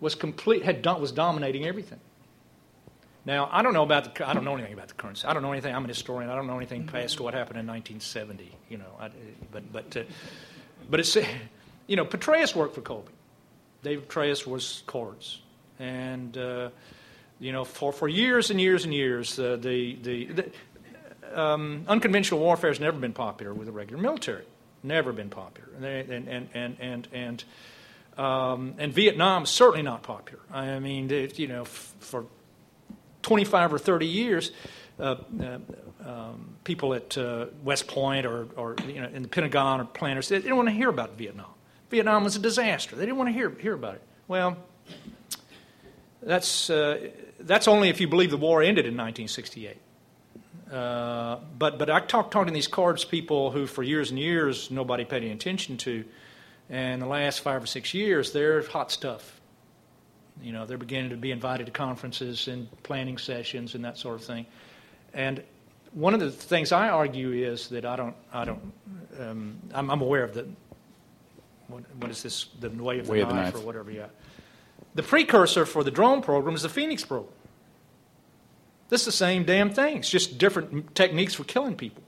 was 0.00 0.14
complete 0.14 0.64
had 0.64 0.84
was 1.00 1.12
dominating 1.12 1.66
everything. 1.66 2.00
Now 3.24 3.48
I 3.52 3.62
don't 3.62 3.74
know 3.74 3.82
about 3.82 4.14
the 4.14 4.28
I 4.28 4.32
don't 4.32 4.44
know 4.44 4.54
anything 4.54 4.72
about 4.72 4.88
the 4.88 4.94
currents. 4.94 5.24
I 5.24 5.32
don't 5.32 5.42
know 5.42 5.52
anything. 5.52 5.74
I'm 5.74 5.84
an 5.84 5.88
historian. 5.88 6.30
I 6.30 6.36
don't 6.36 6.46
know 6.46 6.56
anything 6.56 6.86
past 6.86 7.20
what 7.20 7.34
happened 7.34 7.58
in 7.58 7.66
1970. 7.66 8.56
You 8.68 8.78
know, 8.78 8.96
I, 9.00 9.10
but 9.50 9.70
but 9.72 9.96
uh, 9.96 10.02
but 10.88 11.00
it's 11.00 11.16
you 11.86 11.96
know 11.96 12.04
Petraeus 12.04 12.54
worked 12.54 12.74
for 12.74 12.80
Colby. 12.80 13.12
David 13.82 14.08
Petraeus 14.08 14.46
was 14.46 14.82
Cords, 14.86 15.40
and 15.78 16.36
uh, 16.36 16.70
you 17.38 17.52
know 17.52 17.64
for, 17.64 17.92
for 17.92 18.08
years 18.08 18.50
and 18.50 18.60
years 18.60 18.84
and 18.84 18.94
years 18.94 19.38
uh, 19.38 19.56
the 19.56 19.96
the, 20.02 20.24
the 20.26 21.40
um, 21.40 21.84
unconventional 21.88 22.40
warfare 22.40 22.70
has 22.70 22.80
never 22.80 22.98
been 22.98 23.12
popular 23.12 23.52
with 23.54 23.66
the 23.66 23.72
regular 23.72 24.02
military. 24.02 24.44
Never 24.82 25.12
been 25.12 25.30
popular, 25.30 25.68
and 25.76 25.84
and 25.84 26.28
and 26.28 26.48
and 26.54 26.76
and. 26.80 27.08
and 27.12 27.44
um, 28.18 28.74
and 28.78 28.92
Vietnam 28.92 29.44
is 29.44 29.48
certainly 29.50 29.82
not 29.82 30.02
popular. 30.02 30.42
I 30.52 30.80
mean, 30.80 31.08
you 31.36 31.46
know, 31.46 31.62
f- 31.62 31.94
for 32.00 32.26
25 33.22 33.74
or 33.74 33.78
30 33.78 34.06
years, 34.06 34.50
uh, 34.98 35.14
uh, 35.40 35.58
um, 36.04 36.56
people 36.64 36.94
at 36.94 37.16
uh, 37.16 37.46
West 37.62 37.86
Point 37.86 38.26
or, 38.26 38.48
or 38.56 38.74
you 38.88 39.00
know, 39.00 39.08
in 39.08 39.22
the 39.22 39.28
Pentagon 39.28 39.80
or 39.80 39.84
planners, 39.84 40.28
they 40.28 40.38
didn't 40.40 40.56
want 40.56 40.68
to 40.68 40.74
hear 40.74 40.88
about 40.88 41.16
Vietnam. 41.16 41.50
Vietnam 41.90 42.24
was 42.24 42.34
a 42.34 42.40
disaster. 42.40 42.96
They 42.96 43.04
didn't 43.06 43.18
want 43.18 43.28
to 43.28 43.32
hear, 43.32 43.50
hear 43.50 43.74
about 43.74 43.94
it. 43.94 44.02
Well, 44.26 44.56
that's, 46.28 46.68
uh, 46.68 47.08
that's 47.40 47.66
only 47.66 47.88
if 47.88 48.02
you 48.02 48.06
believe 48.06 48.30
the 48.30 48.36
war 48.36 48.60
ended 48.60 48.84
in 48.84 48.94
1968. 48.98 49.78
Uh, 50.70 51.38
but, 51.58 51.78
but 51.78 51.88
I 51.88 52.00
talked 52.00 52.32
talking 52.32 52.48
to 52.48 52.54
these 52.54 52.68
CORDS 52.68 53.06
people 53.06 53.50
who, 53.50 53.66
for 53.66 53.82
years 53.82 54.10
and 54.10 54.18
years, 54.18 54.70
nobody 54.70 55.06
paid 55.06 55.22
any 55.22 55.32
attention 55.32 55.78
to. 55.78 56.04
And 56.68 57.00
the 57.00 57.06
last 57.06 57.40
five 57.40 57.62
or 57.62 57.66
six 57.66 57.94
years, 57.94 58.32
they're 58.32 58.60
hot 58.60 58.92
stuff. 58.92 59.40
You 60.42 60.52
know, 60.52 60.66
they're 60.66 60.76
beginning 60.76 61.10
to 61.10 61.16
be 61.16 61.30
invited 61.30 61.64
to 61.64 61.72
conferences 61.72 62.46
and 62.46 62.68
planning 62.82 63.16
sessions 63.16 63.74
and 63.74 63.86
that 63.86 63.96
sort 63.96 64.16
of 64.16 64.24
thing. 64.26 64.44
And 65.14 65.42
one 65.92 66.12
of 66.12 66.20
the 66.20 66.30
things 66.30 66.72
I 66.72 66.90
argue 66.90 67.32
is 67.32 67.68
that 67.68 67.86
I 67.86 67.96
don't, 67.96 68.16
I 68.34 68.44
don't, 68.44 68.72
um, 69.18 69.58
I'm, 69.72 69.90
I'm, 69.90 70.02
aware 70.02 70.24
of 70.24 70.34
the, 70.34 70.46
what, 71.68 71.84
what 71.96 72.10
is 72.10 72.22
this, 72.22 72.48
the 72.60 72.68
way 72.68 72.98
of 72.98 73.06
the, 73.06 73.12
way 73.12 73.20
knife, 73.20 73.30
of 73.30 73.34
the 73.34 73.42
knife 73.42 73.54
or 73.54 73.60
whatever, 73.60 73.90
yeah. 73.90 74.08
The 74.98 75.04
precursor 75.04 75.64
for 75.64 75.84
the 75.84 75.92
drone 75.92 76.22
program 76.22 76.56
is 76.56 76.62
the 76.62 76.68
Phoenix 76.68 77.04
program. 77.04 77.32
This 78.88 79.02
is 79.02 79.04
the 79.04 79.12
same 79.12 79.44
damn 79.44 79.70
thing. 79.70 79.98
It's 79.98 80.10
just 80.10 80.38
different 80.38 80.92
techniques 80.96 81.34
for 81.34 81.44
killing 81.44 81.76
people. 81.76 82.02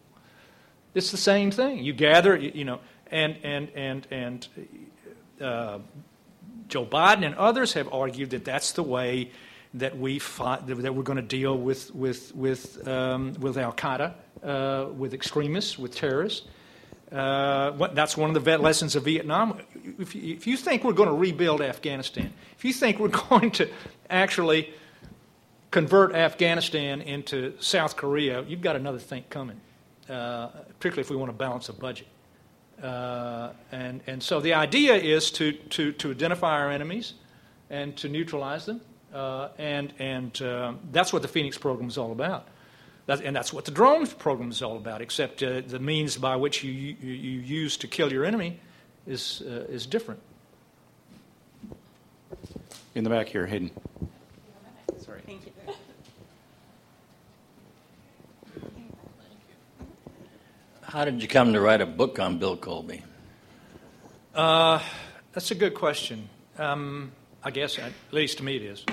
It's 0.93 1.13
the 1.13 1.17
same 1.17 1.53
thing. 1.53 1.85
You 1.85 1.93
gather, 1.93 2.37
you, 2.37 2.51
you 2.53 2.65
know, 2.65 2.81
and 3.09 3.37
and 3.45 3.69
and 3.77 4.09
and 4.11 4.49
uh, 5.41 5.79
Joe 6.67 6.85
Biden 6.85 7.25
and 7.25 7.37
others 7.37 7.75
have 7.75 7.93
argued 7.93 8.31
that 8.31 8.45
that's 8.45 8.73
the 8.73 8.83
way 8.83 9.31
that 9.75 9.97
we 9.97 10.19
fight, 10.19 10.67
that 10.67 10.93
we're 10.93 11.05
going 11.05 11.15
to 11.15 11.23
deal 11.23 11.57
with 11.57 11.95
with 11.95 12.35
with 12.35 12.89
um, 12.89 13.35
with 13.35 13.57
Al 13.57 13.73
Qaeda, 13.73 14.15
uh, 14.43 14.87
with 14.91 15.15
extremists, 15.15 15.79
with 15.79 15.95
terrorists. 15.95 16.45
Uh, 17.13 17.89
that's 17.89 18.17
one 18.17 18.35
of 18.35 18.45
the 18.45 18.59
lessons 18.59 18.95
of 18.95 19.05
Vietnam. 19.05 19.61
If 19.99 20.15
you, 20.15 20.35
if 20.35 20.47
you 20.47 20.57
think 20.57 20.85
we're 20.85 20.93
going 20.93 21.09
to 21.09 21.15
rebuild 21.15 21.61
Afghanistan, 21.61 22.33
if 22.57 22.65
you 22.65 22.73
think 22.73 22.99
we're 22.99 23.09
going 23.29 23.51
to 23.53 23.69
actually 24.09 24.73
convert 25.71 26.15
Afghanistan 26.15 27.01
into 27.01 27.55
South 27.61 27.97
Korea, 27.97 28.43
you've 28.43 28.61
got 28.61 28.77
another 28.77 28.99
thing 28.99 29.25
coming, 29.29 29.61
uh, 30.09 30.49
particularly 30.79 31.03
if 31.03 31.11
we 31.11 31.17
want 31.17 31.31
to 31.31 31.37
balance 31.37 31.69
a 31.69 31.73
budget. 31.73 32.07
Uh, 32.83 33.51
and, 33.73 34.01
and 34.07 34.23
so 34.23 34.41
the 34.41 34.55
idea 34.55 34.95
is 34.95 35.31
to, 35.33 35.53
to, 35.53 35.93
to 35.93 36.11
identify 36.11 36.61
our 36.61 36.71
enemies 36.71 37.15
and 37.71 37.97
to 37.97 38.09
neutralize 38.09 38.67
them. 38.67 38.81
Uh, 39.13 39.49
and 39.59 39.93
and 39.99 40.41
uh, 40.41 40.73
that's 40.93 41.13
what 41.13 41.23
the 41.23 41.29
Phoenix 41.29 41.59
program 41.59 41.89
is 41.89 41.99
all 41.99 42.13
about. 42.13 42.47
That, 43.11 43.23
and 43.23 43.35
that's 43.35 43.53
what 43.53 43.65
the 43.65 43.73
drone 43.73 44.07
program 44.07 44.53
is 44.53 44.63
all 44.63 44.77
about, 44.77 45.03
except 45.03 45.43
uh, 45.43 45.63
the 45.67 45.81
means 45.81 46.17
by 46.17 46.37
which 46.37 46.63
you, 46.63 46.71
you, 46.71 46.95
you, 47.03 47.41
use 47.41 47.77
to 47.79 47.89
kill 47.89 48.13
your 48.13 48.25
enemy 48.25 48.61
is, 49.05 49.43
uh, 49.45 49.67
is 49.69 49.85
different. 49.85 50.21
In 52.95 53.03
the 53.03 53.11
back 53.11 53.27
here, 53.27 53.49
Hayden. 53.49 53.73
Sorry. 55.01 55.23
Thank 55.27 55.47
you. 55.47 55.53
How 60.83 61.05
did 61.05 61.21
you 61.21 61.27
come 61.27 61.53
to 61.55 61.61
write 61.61 61.81
a 61.81 61.87
book 61.87 62.21
on 62.21 62.39
Bill 62.39 62.57
Colby? 62.57 63.03
Uh, 64.33 64.81
that's 65.33 65.51
a 65.51 65.57
good 65.57 65.75
question. 65.75 66.29
Um, 66.59 67.11
I 67.43 67.51
guess, 67.51 67.77
at 67.77 67.91
least 68.13 68.39
to 68.39 68.45
me, 68.45 68.55
it 68.55 68.63
is. 68.63 68.87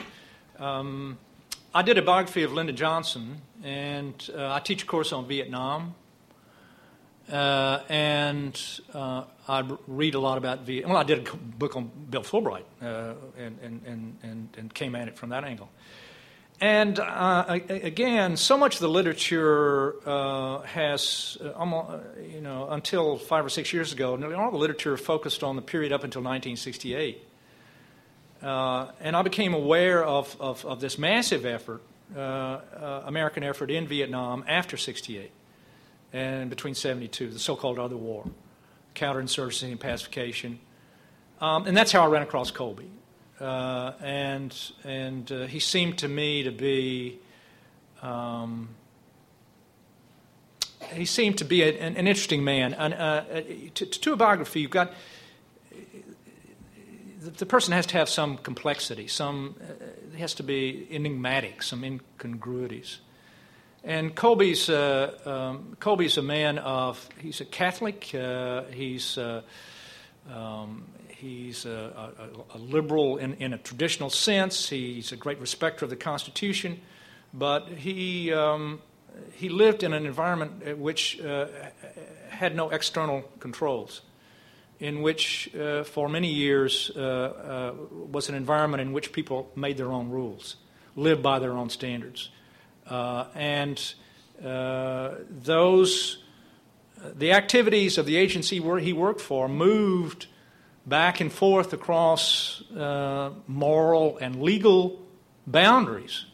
Um, 0.58 1.20
I 1.74 1.82
did 1.82 1.98
a 1.98 2.02
biography 2.02 2.44
of 2.44 2.54
Lyndon 2.54 2.76
Johnson, 2.76 3.42
and 3.64 4.30
uh, 4.36 4.54
I 4.54 4.60
teach 4.60 4.84
a 4.84 4.86
course 4.86 5.12
on 5.12 5.28
Vietnam. 5.28 5.96
Uh, 7.32 7.82
and 7.90 8.60
uh, 8.94 9.24
I 9.50 9.70
read 9.86 10.16
a 10.16 10.20
lot 10.20 10.38
about 10.38 10.62
Vietnam. 10.62 10.94
Well, 10.94 11.02
I 11.02 11.04
did 11.04 11.28
a 11.28 11.36
book 11.36 11.76
on 11.76 11.92
Bill 12.10 12.24
Fulbright 12.24 12.64
uh, 12.82 13.16
and, 13.38 13.60
and, 13.62 14.18
and, 14.24 14.50
and 14.58 14.74
came 14.74 14.96
at 14.96 15.10
it 15.10 15.18
from 15.18 15.30
that 15.30 15.44
angle. 15.44 15.70
And 16.62 17.00
uh, 17.00 17.60
again, 17.70 18.38
so 18.38 18.58
much 18.58 18.76
of 18.76 18.82
the 18.82 18.90
literature 18.90 19.96
uh, 20.08 20.62
has, 20.62 21.38
almost, 21.56 22.02
you 22.32 22.42
know, 22.42 22.70
until 22.70 23.18
five 23.18 23.46
or 23.46 23.50
six 23.50 23.74
years 23.74 23.92
ago, 23.92 24.16
nearly 24.16 24.34
all 24.34 24.50
the 24.50 24.58
literature 24.58 24.96
focused 24.96 25.44
on 25.44 25.58
the 25.58 25.62
period 25.62 25.92
up 25.92 26.04
until 26.06 26.22
1968. 26.22 27.27
Uh, 28.42 28.92
and 29.00 29.16
I 29.16 29.22
became 29.22 29.54
aware 29.54 30.04
of, 30.04 30.36
of, 30.40 30.66
of 30.66 30.80
this 30.80 30.98
massive 30.98 31.46
effort, 31.46 31.82
uh, 32.16 32.60
American 33.06 33.44
effort 33.44 33.72
in 33.72 33.88
Vietnam 33.88 34.44
after 34.48 34.78
68 34.78 35.32
and 36.14 36.50
between 36.50 36.76
72, 36.76 37.30
the 37.30 37.40
so 37.40 37.56
called 37.56 37.80
Other 37.80 37.98
War, 37.98 38.26
counterinsurgency 38.96 39.72
and 39.72 39.80
pacification. 39.80 40.60
Um, 41.42 41.68
and 41.68 41.76
that's 41.76 41.92
how 41.92 42.04
I 42.04 42.08
ran 42.08 42.22
across 42.22 42.52
Colby. 42.52 42.90
Uh, 43.40 43.92
and 44.02 44.56
and 44.84 45.32
uh, 45.32 45.46
he 45.46 45.60
seemed 45.60 46.00
to 46.00 46.08
me 46.08 46.42
to 46.44 46.52
be 46.52 47.20
um, 48.02 48.70
he 50.92 51.06
seemed 51.06 51.38
to 51.38 51.46
be 51.46 51.62
a, 51.62 51.70
an, 51.70 51.96
an, 51.98 52.08
interesting 52.08 52.44
man. 52.44 52.74
And, 52.74 52.94
uh, 52.94 53.24
to, 53.76 53.86
to, 53.86 54.14
a 54.14 54.16
biography, 54.16 54.62
you've 54.62 54.72
got 54.72 54.92
the, 57.32 57.46
person 57.46 57.74
has 57.74 57.86
to 57.88 57.98
have 57.98 58.10
some 58.10 58.38
complexity, 58.38 59.08
some 59.08 59.56
uh, 59.62 60.18
has 60.18 60.34
to 60.36 60.44
be 60.44 60.88
enigmatic, 60.92 61.64
some 61.64 61.84
incongruities. 61.84 63.00
And 63.84 64.16
Colby's 64.16 64.70
uh, 64.70 65.18
um, 65.26 65.78
Colby's 65.80 66.18
a 66.18 66.22
man 66.22 66.58
of 66.58 67.08
he's 67.20 67.42
a 67.42 67.46
Catholic. 67.46 68.14
Uh, 68.14 68.64
he's 68.72 69.18
um, 69.18 70.86
He's 71.20 71.66
a, 71.66 72.12
a, 72.54 72.58
a 72.58 72.60
liberal 72.60 73.18
in, 73.18 73.34
in, 73.36 73.52
a 73.52 73.58
traditional 73.58 74.12
sense. 74.12 74.70
He's 74.70 75.12
a 75.12 75.16
great 75.16 75.40
respecter 75.40 75.84
of 75.84 75.90
the 75.90 75.96
Constitution, 75.96 76.80
but 77.34 77.68
he 77.70 78.32
um, 78.32 78.82
he 79.34 79.50
lived 79.50 79.82
in 79.82 79.94
an 79.94 80.06
environment 80.06 80.78
which 80.78 81.20
uh, 81.20 81.48
had 82.30 82.56
no 82.56 82.70
external 82.70 83.24
controls, 83.40 84.02
in 84.80 85.02
which 85.02 85.54
uh, 85.56 85.84
for 85.84 86.08
many 86.08 86.28
years 86.28 86.92
uh, 86.96 87.00
uh 87.00 87.74
was 88.12 88.30
an 88.30 88.36
environment 88.36 88.82
in 88.82 88.94
which 88.94 89.12
people 89.12 89.52
made 89.56 89.78
their 89.78 89.92
own 89.92 90.10
rules, 90.10 90.58
lived 90.96 91.24
by 91.24 91.40
their 91.40 91.54
own 91.54 91.70
standards, 91.70 92.30
uh, 92.88 93.26
and 93.36 93.94
uh, 94.44 95.16
those 95.30 96.24
the 97.16 97.32
activities 97.32 97.98
of 97.98 98.06
the 98.06 98.18
agency 98.18 98.60
where 98.60 98.80
he 98.80 98.92
worked 98.92 99.22
for 99.22 99.48
moved 99.48 100.28
back 100.86 101.20
and 101.20 101.32
forth 101.32 101.74
across 101.74 102.64
moral 103.48 104.18
and 104.18 104.42
legal 104.42 105.00
boundaries, 105.46 106.26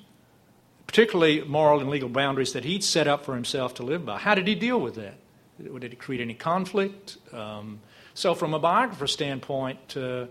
particularly 0.87 1.41
moral 1.43 1.81
and 1.81 1.89
legal 1.89 2.07
boundaries 2.07 2.53
that 2.53 2.63
he'd 2.63 2.83
set 2.83 3.07
up 3.07 3.25
for 3.25 3.35
himself 3.35 3.73
to 3.73 3.83
live 3.83 4.05
by. 4.05 4.17
How 4.17 4.35
did 4.35 4.47
he 4.47 4.55
deal 4.55 4.79
with 4.79 4.95
that? 4.95 5.15
Did 5.61 5.83
it 5.83 5.99
create 5.99 6.21
any 6.21 6.33
conflict? 6.33 7.17
Um, 7.33 7.81
so, 8.13 8.35
from 8.35 8.53
a 8.53 8.59
biographer 8.59 9.07
standpoint, 9.07 9.97
uh, 9.97 10.25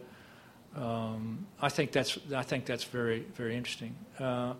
um, 0.76 1.47
I 1.61 1.68
think 1.68 1.93
that's 1.93 2.18
I 2.35 2.43
think 2.43 2.64
that's 2.64 2.85
very 2.85 3.20
very 3.35 3.57
interesting. 3.57 3.95
Uh, 4.18 4.55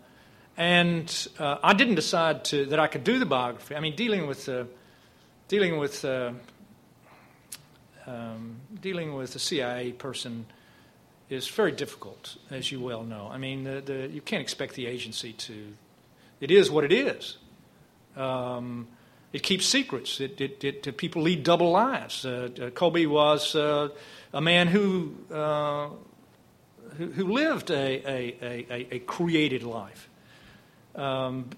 and 0.56 1.28
uh, 1.38 1.58
I 1.62 1.72
didn't 1.72 1.94
decide 1.94 2.44
to, 2.46 2.66
that 2.66 2.78
I 2.78 2.86
could 2.86 3.04
do 3.04 3.18
the 3.18 3.26
biography. 3.26 3.74
I 3.74 3.80
mean, 3.80 3.96
dealing 3.96 4.26
with 4.26 4.48
uh, 4.48 4.64
dealing 5.48 5.78
with 5.78 6.04
uh, 6.04 6.32
um, 8.06 8.56
dealing 8.80 9.14
with 9.14 9.34
a 9.36 9.38
CIA 9.38 9.92
person 9.92 10.46
is 11.30 11.48
very 11.48 11.72
difficult, 11.72 12.36
as 12.50 12.70
you 12.70 12.80
well 12.80 13.04
know. 13.04 13.30
I 13.32 13.38
mean, 13.38 13.64
the, 13.64 13.80
the, 13.80 14.08
you 14.08 14.20
can't 14.20 14.42
expect 14.42 14.74
the 14.74 14.86
agency 14.86 15.32
to. 15.32 15.74
It 16.40 16.50
is 16.50 16.70
what 16.70 16.84
it 16.84 16.92
is. 16.92 17.38
Um, 18.16 18.88
it 19.32 19.42
keeps 19.42 19.66
secrets. 19.66 20.20
It, 20.20 20.40
it, 20.40 20.64
it, 20.64 20.96
people 20.96 21.22
lead 21.22 21.42
double 21.42 21.70
lives. 21.70 22.24
Uh, 22.24 22.50
uh, 22.60 22.70
Colby 22.70 23.06
was 23.06 23.54
uh, 23.54 23.88
a 24.32 24.40
man 24.40 24.68
who, 24.68 25.14
uh, 25.32 25.88
who, 26.98 27.06
who, 27.12 27.32
lived 27.32 27.70
a, 27.70 27.74
a, 27.74 28.36
a, 28.70 28.94
a 28.96 28.98
created 29.00 29.62
life. 29.62 30.08
Um, 30.94 31.48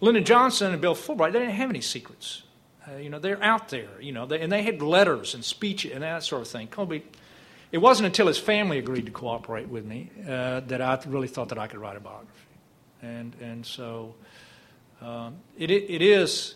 Lyndon 0.00 0.24
Johnson 0.24 0.72
and 0.72 0.80
Bill 0.80 0.94
Fulbright, 0.94 1.32
they 1.32 1.40
didn't 1.40 1.54
have 1.54 1.70
any 1.70 1.80
secrets. 1.80 2.42
Uh, 2.86 2.96
you 2.96 3.10
know, 3.10 3.18
they're 3.18 3.42
out 3.42 3.68
there, 3.68 4.00
you 4.00 4.12
know, 4.12 4.24
they, 4.24 4.40
and 4.40 4.50
they 4.50 4.62
had 4.62 4.80
letters 4.80 5.34
and 5.34 5.44
speech 5.44 5.84
and 5.84 6.02
that 6.02 6.22
sort 6.22 6.40
of 6.40 6.48
thing. 6.48 6.68
Colby, 6.68 7.04
it 7.70 7.78
wasn't 7.78 8.06
until 8.06 8.26
his 8.26 8.38
family 8.38 8.78
agreed 8.78 9.06
to 9.06 9.12
cooperate 9.12 9.68
with 9.68 9.84
me 9.84 10.10
uh, 10.26 10.60
that 10.60 10.80
I 10.80 10.98
really 11.06 11.28
thought 11.28 11.50
that 11.50 11.58
I 11.58 11.66
could 11.66 11.80
write 11.80 11.96
a 11.96 12.00
biography. 12.00 12.32
And, 13.02 13.34
and 13.42 13.66
so 13.66 14.14
um, 15.02 15.36
it, 15.58 15.70
it 15.70 16.00
is 16.00 16.54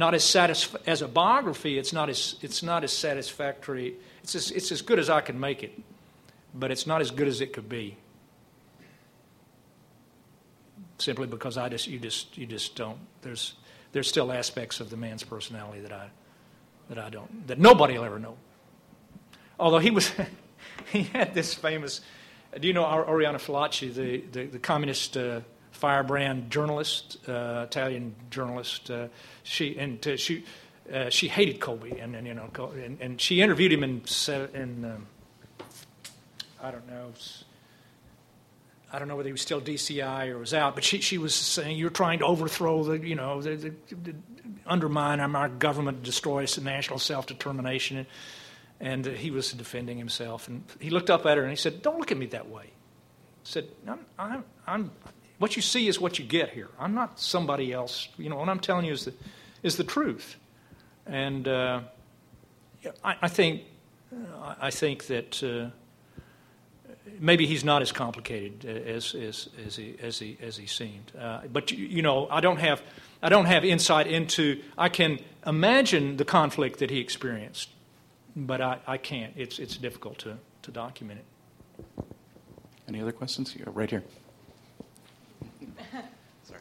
not 0.00 0.14
as 0.14 0.24
satisf- 0.24 0.80
as 0.86 1.02
a 1.02 1.08
biography, 1.08 1.78
it's 1.78 1.92
not 1.92 2.08
as, 2.08 2.34
it's 2.42 2.62
not 2.62 2.82
as 2.82 2.92
satisfactory. 2.92 3.94
It's 4.22 4.34
as, 4.34 4.50
it's 4.50 4.72
as 4.72 4.82
good 4.82 4.98
as 4.98 5.08
I 5.08 5.20
can 5.20 5.38
make 5.38 5.62
it, 5.62 5.78
but 6.54 6.72
it's 6.72 6.86
not 6.86 7.00
as 7.00 7.10
good 7.10 7.28
as 7.28 7.40
it 7.40 7.52
could 7.52 7.68
be 7.68 7.96
simply 10.98 11.26
because 11.26 11.56
I 11.56 11.70
just 11.70 11.86
you 11.86 11.98
just 11.98 12.36
you 12.36 12.44
just 12.44 12.76
don't 12.76 12.98
there's 13.22 13.54
there's 13.92 14.08
still 14.08 14.30
aspects 14.32 14.80
of 14.80 14.90
the 14.90 14.96
man's 14.96 15.22
personality 15.22 15.80
that 15.80 15.92
I, 15.92 16.08
that 16.88 16.98
I 16.98 17.10
don't, 17.10 17.46
that 17.48 17.58
nobody 17.58 17.98
will 17.98 18.04
ever 18.04 18.18
know. 18.18 18.36
Although 19.58 19.78
he 19.78 19.90
was, 19.90 20.12
he 20.92 21.04
had 21.04 21.34
this 21.34 21.54
famous, 21.54 22.00
do 22.58 22.66
you 22.66 22.74
know 22.74 22.84
Oriana 22.84 23.38
Fallaci, 23.38 23.92
the, 23.92 24.18
the, 24.32 24.46
the 24.46 24.58
communist 24.58 25.16
uh, 25.16 25.40
firebrand 25.80 26.50
journalist, 26.50 27.18
uh, 27.28 27.66
Italian 27.66 28.14
journalist? 28.30 28.90
Uh, 28.90 29.08
she, 29.42 29.78
and 29.78 30.06
uh, 30.06 30.16
she, 30.16 30.44
uh, 30.92 31.08
she 31.10 31.28
hated 31.28 31.60
Colby, 31.60 31.98
and, 31.98 32.14
and 32.14 32.26
you 32.26 32.34
know, 32.34 32.50
and, 32.74 33.00
and, 33.00 33.20
she 33.20 33.40
interviewed 33.40 33.72
him 33.72 33.82
in, 33.82 34.02
in 34.54 34.84
um, 34.84 35.06
I 36.62 36.70
don't 36.70 36.88
know. 36.88 37.12
I 38.92 38.98
don't 38.98 39.06
know 39.06 39.16
whether 39.16 39.28
he 39.28 39.32
was 39.32 39.40
still 39.40 39.60
DCI 39.60 40.28
or 40.30 40.38
was 40.38 40.52
out, 40.52 40.74
but 40.74 40.82
she, 40.82 41.00
she 41.00 41.16
was 41.16 41.34
saying 41.34 41.78
you're 41.78 41.90
trying 41.90 42.18
to 42.20 42.26
overthrow 42.26 42.82
the, 42.82 42.98
you 42.98 43.14
know, 43.14 43.40
the, 43.40 43.54
the, 43.54 43.74
the 44.02 44.14
undermine 44.66 45.20
our 45.20 45.48
government, 45.48 46.02
destroy 46.02 46.44
national 46.60 46.98
self 46.98 47.26
determination. 47.26 48.06
And 48.80 49.06
uh, 49.06 49.10
he 49.10 49.30
was 49.30 49.52
defending 49.52 49.98
himself. 49.98 50.48
And 50.48 50.64
he 50.80 50.90
looked 50.90 51.10
up 51.10 51.26
at 51.26 51.36
her 51.36 51.42
and 51.42 51.50
he 51.50 51.56
said, 51.56 51.82
Don't 51.82 51.98
look 51.98 52.10
at 52.10 52.18
me 52.18 52.26
that 52.26 52.48
way. 52.48 52.64
He 52.64 52.70
said, 53.44 53.68
I'm, 53.86 54.00
I'm, 54.18 54.44
I'm, 54.66 54.90
What 55.40 55.56
you 55.56 55.62
see 55.62 55.88
is 55.88 55.98
what 55.98 56.18
you 56.18 56.24
get 56.24 56.50
here. 56.50 56.68
I'm 56.78 56.94
not 56.94 57.18
somebody 57.18 57.72
else. 57.72 58.08
You 58.18 58.28
know, 58.28 58.36
what 58.36 58.48
I'm 58.48 58.60
telling 58.60 58.84
you 58.84 58.92
is 58.92 59.06
the, 59.06 59.14
is 59.62 59.76
the 59.76 59.84
truth. 59.84 60.36
And 61.06 61.48
uh, 61.48 61.80
I, 63.02 63.16
I, 63.22 63.28
think, 63.28 63.62
I 64.60 64.70
think 64.70 65.06
that. 65.06 65.42
Uh, 65.42 65.70
maybe 67.18 67.46
he's 67.46 67.64
not 67.64 67.82
as 67.82 67.92
complicated 67.92 68.64
as, 68.64 69.14
as, 69.14 69.48
as, 69.66 69.76
he, 69.76 69.96
as, 70.02 70.18
he, 70.18 70.36
as 70.40 70.56
he 70.56 70.66
seemed. 70.66 71.12
Uh, 71.18 71.40
but, 71.52 71.70
you, 71.70 71.86
you, 71.86 72.02
know, 72.02 72.28
I 72.28 72.40
don't, 72.40 72.58
have, 72.58 72.82
I 73.22 73.28
don't 73.28 73.46
have 73.46 73.64
insight 73.64 74.06
into, 74.06 74.62
I 74.76 74.88
can 74.88 75.18
imagine 75.46 76.16
the 76.16 76.24
conflict 76.24 76.78
that 76.80 76.90
he 76.90 77.00
experienced, 77.00 77.70
but 78.36 78.60
I, 78.60 78.78
I 78.86 78.98
can't. 78.98 79.32
It's, 79.36 79.58
it's 79.58 79.76
difficult 79.76 80.18
to, 80.20 80.36
to 80.62 80.70
document 80.70 81.20
it. 81.20 82.04
Any 82.88 83.00
other 83.00 83.12
questions? 83.12 83.56
Right 83.66 83.90
here. 83.90 84.02
Sorry. 86.44 86.60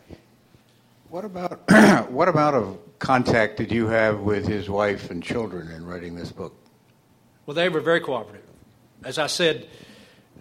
What 1.10 1.26
about 1.26 1.72
what 2.12 2.28
about 2.28 2.53
a 2.53 2.74
contact 2.99 3.57
did 3.57 3.72
you 3.72 3.88
have 3.88 4.20
with 4.20 4.47
his 4.47 4.70
wife 4.70 5.10
and 5.10 5.24
children 5.24 5.72
in 5.72 5.84
writing 5.84 6.14
this 6.14 6.32
book? 6.32 6.53
Well, 7.47 7.55
they 7.55 7.68
were 7.68 7.80
very 7.80 7.99
cooperative. 7.99 8.45
As 9.03 9.18
I 9.18 9.26
said, 9.26 9.68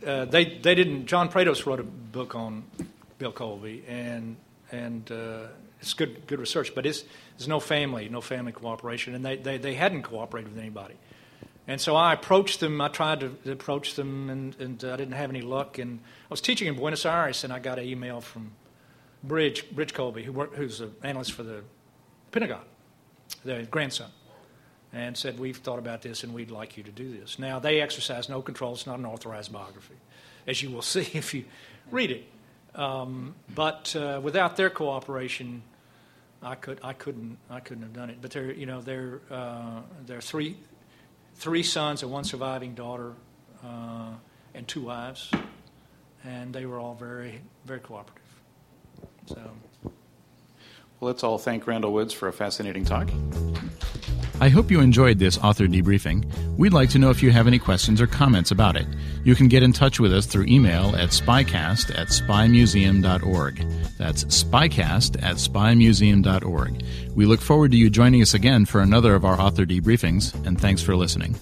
uh, 0.06 0.26
they 0.26 0.58
they 0.58 0.74
didn't. 0.74 1.06
John 1.06 1.30
Prados 1.30 1.64
wrote 1.64 1.80
a 1.80 1.84
book 1.84 2.34
on 2.34 2.64
Bill 3.18 3.32
Colby, 3.32 3.82
and 3.88 4.36
and 4.70 5.10
uh, 5.10 5.46
it's 5.80 5.94
good 5.94 6.26
good 6.26 6.38
research, 6.38 6.74
but 6.74 6.84
it's 6.84 7.02
there's 7.38 7.48
no 7.48 7.60
family, 7.60 8.10
no 8.10 8.20
family 8.20 8.52
cooperation, 8.52 9.14
and 9.14 9.24
they, 9.24 9.36
they, 9.36 9.56
they 9.56 9.74
hadn't 9.74 10.02
cooperated 10.02 10.52
with 10.52 10.60
anybody. 10.60 10.96
And 11.66 11.80
so 11.80 11.96
I 11.96 12.12
approached 12.12 12.60
them. 12.60 12.78
I 12.80 12.88
tried 12.88 13.20
to 13.20 13.52
approach 13.52 13.94
them, 13.94 14.28
and, 14.28 14.56
and 14.58 14.84
I 14.84 14.96
didn't 14.96 15.12
have 15.12 15.30
any 15.30 15.42
luck. 15.42 15.78
And 15.78 16.00
I 16.00 16.28
was 16.30 16.40
teaching 16.40 16.66
in 16.66 16.74
Buenos 16.74 17.06
Aires, 17.06 17.44
and 17.44 17.52
I 17.52 17.58
got 17.58 17.78
an 17.78 17.84
email 17.84 18.20
from 18.20 18.52
Bridge 19.22 19.70
Bridge 19.70 19.94
Colby, 19.94 20.22
who 20.22 20.32
work, 20.32 20.54
who's 20.54 20.80
an 20.80 20.94
analyst 21.02 21.32
for 21.32 21.42
the 21.42 21.62
Pentagon, 22.30 22.62
the 23.44 23.66
grandson 23.70 24.10
and 24.92 25.16
said, 25.16 25.38
We've 25.38 25.56
thought 25.56 25.78
about 25.78 26.02
this 26.02 26.24
and 26.24 26.32
we'd 26.32 26.50
like 26.50 26.76
you 26.76 26.82
to 26.82 26.90
do 26.90 27.10
this. 27.18 27.38
Now, 27.38 27.58
they 27.58 27.80
exercise 27.80 28.28
no 28.28 28.42
control. 28.42 28.72
It's 28.74 28.86
not 28.86 28.98
an 28.98 29.06
authorized 29.06 29.52
biography, 29.52 29.96
as 30.46 30.62
you 30.62 30.70
will 30.70 30.82
see 30.96 31.08
if 31.12 31.34
you 31.34 31.44
read 31.90 32.10
it. 32.10 32.24
Um, 32.74 33.34
but 33.54 33.94
uh, 33.96 34.20
without 34.22 34.56
their 34.56 34.70
cooperation, 34.70 35.62
I, 36.42 36.54
could, 36.54 36.78
I, 36.82 36.92
couldn't, 36.92 37.38
I 37.50 37.60
couldn't 37.60 37.82
have 37.82 37.92
done 37.92 38.10
it. 38.10 38.18
But 38.20 38.30
they're 38.30 38.52
you 38.52 38.66
know, 38.66 38.80
there, 38.80 39.20
uh, 39.30 39.80
there 40.06 40.18
are 40.18 40.22
three, 40.22 40.56
three 41.34 41.62
sons 41.62 42.02
and 42.02 42.12
one 42.12 42.24
surviving 42.24 42.74
daughter 42.74 43.14
uh, 43.64 44.12
and 44.54 44.68
two 44.68 44.82
wives, 44.82 45.30
and 46.24 46.54
they 46.54 46.66
were 46.66 46.78
all 46.78 46.94
very, 46.94 47.40
very 47.64 47.80
cooperative. 47.80 48.17
So. 49.28 49.50
Well, 49.84 49.92
let's 51.00 51.22
all 51.22 51.38
thank 51.38 51.66
Randall 51.66 51.92
Woods 51.92 52.12
for 52.12 52.28
a 52.28 52.32
fascinating 52.32 52.84
talk. 52.84 53.08
I 54.40 54.48
hope 54.50 54.70
you 54.70 54.80
enjoyed 54.80 55.18
this 55.18 55.36
author 55.38 55.66
debriefing. 55.66 56.24
We'd 56.56 56.72
like 56.72 56.90
to 56.90 56.98
know 56.98 57.10
if 57.10 57.24
you 57.24 57.32
have 57.32 57.48
any 57.48 57.58
questions 57.58 58.00
or 58.00 58.06
comments 58.06 58.52
about 58.52 58.76
it. 58.76 58.86
You 59.24 59.34
can 59.34 59.48
get 59.48 59.64
in 59.64 59.72
touch 59.72 59.98
with 59.98 60.12
us 60.12 60.26
through 60.26 60.46
email 60.46 60.94
at 60.94 61.10
spycast 61.10 61.96
at 61.98 62.08
spymuseum.org. 62.08 63.56
That's 63.98 64.24
spycast 64.24 65.22
at 65.22 65.36
spymuseum.org. 65.36 66.84
We 67.16 67.26
look 67.26 67.40
forward 67.40 67.72
to 67.72 67.76
you 67.76 67.90
joining 67.90 68.22
us 68.22 68.32
again 68.32 68.64
for 68.64 68.80
another 68.80 69.16
of 69.16 69.24
our 69.24 69.40
author 69.40 69.66
debriefings, 69.66 70.32
and 70.46 70.60
thanks 70.60 70.82
for 70.82 70.94
listening. 70.94 71.34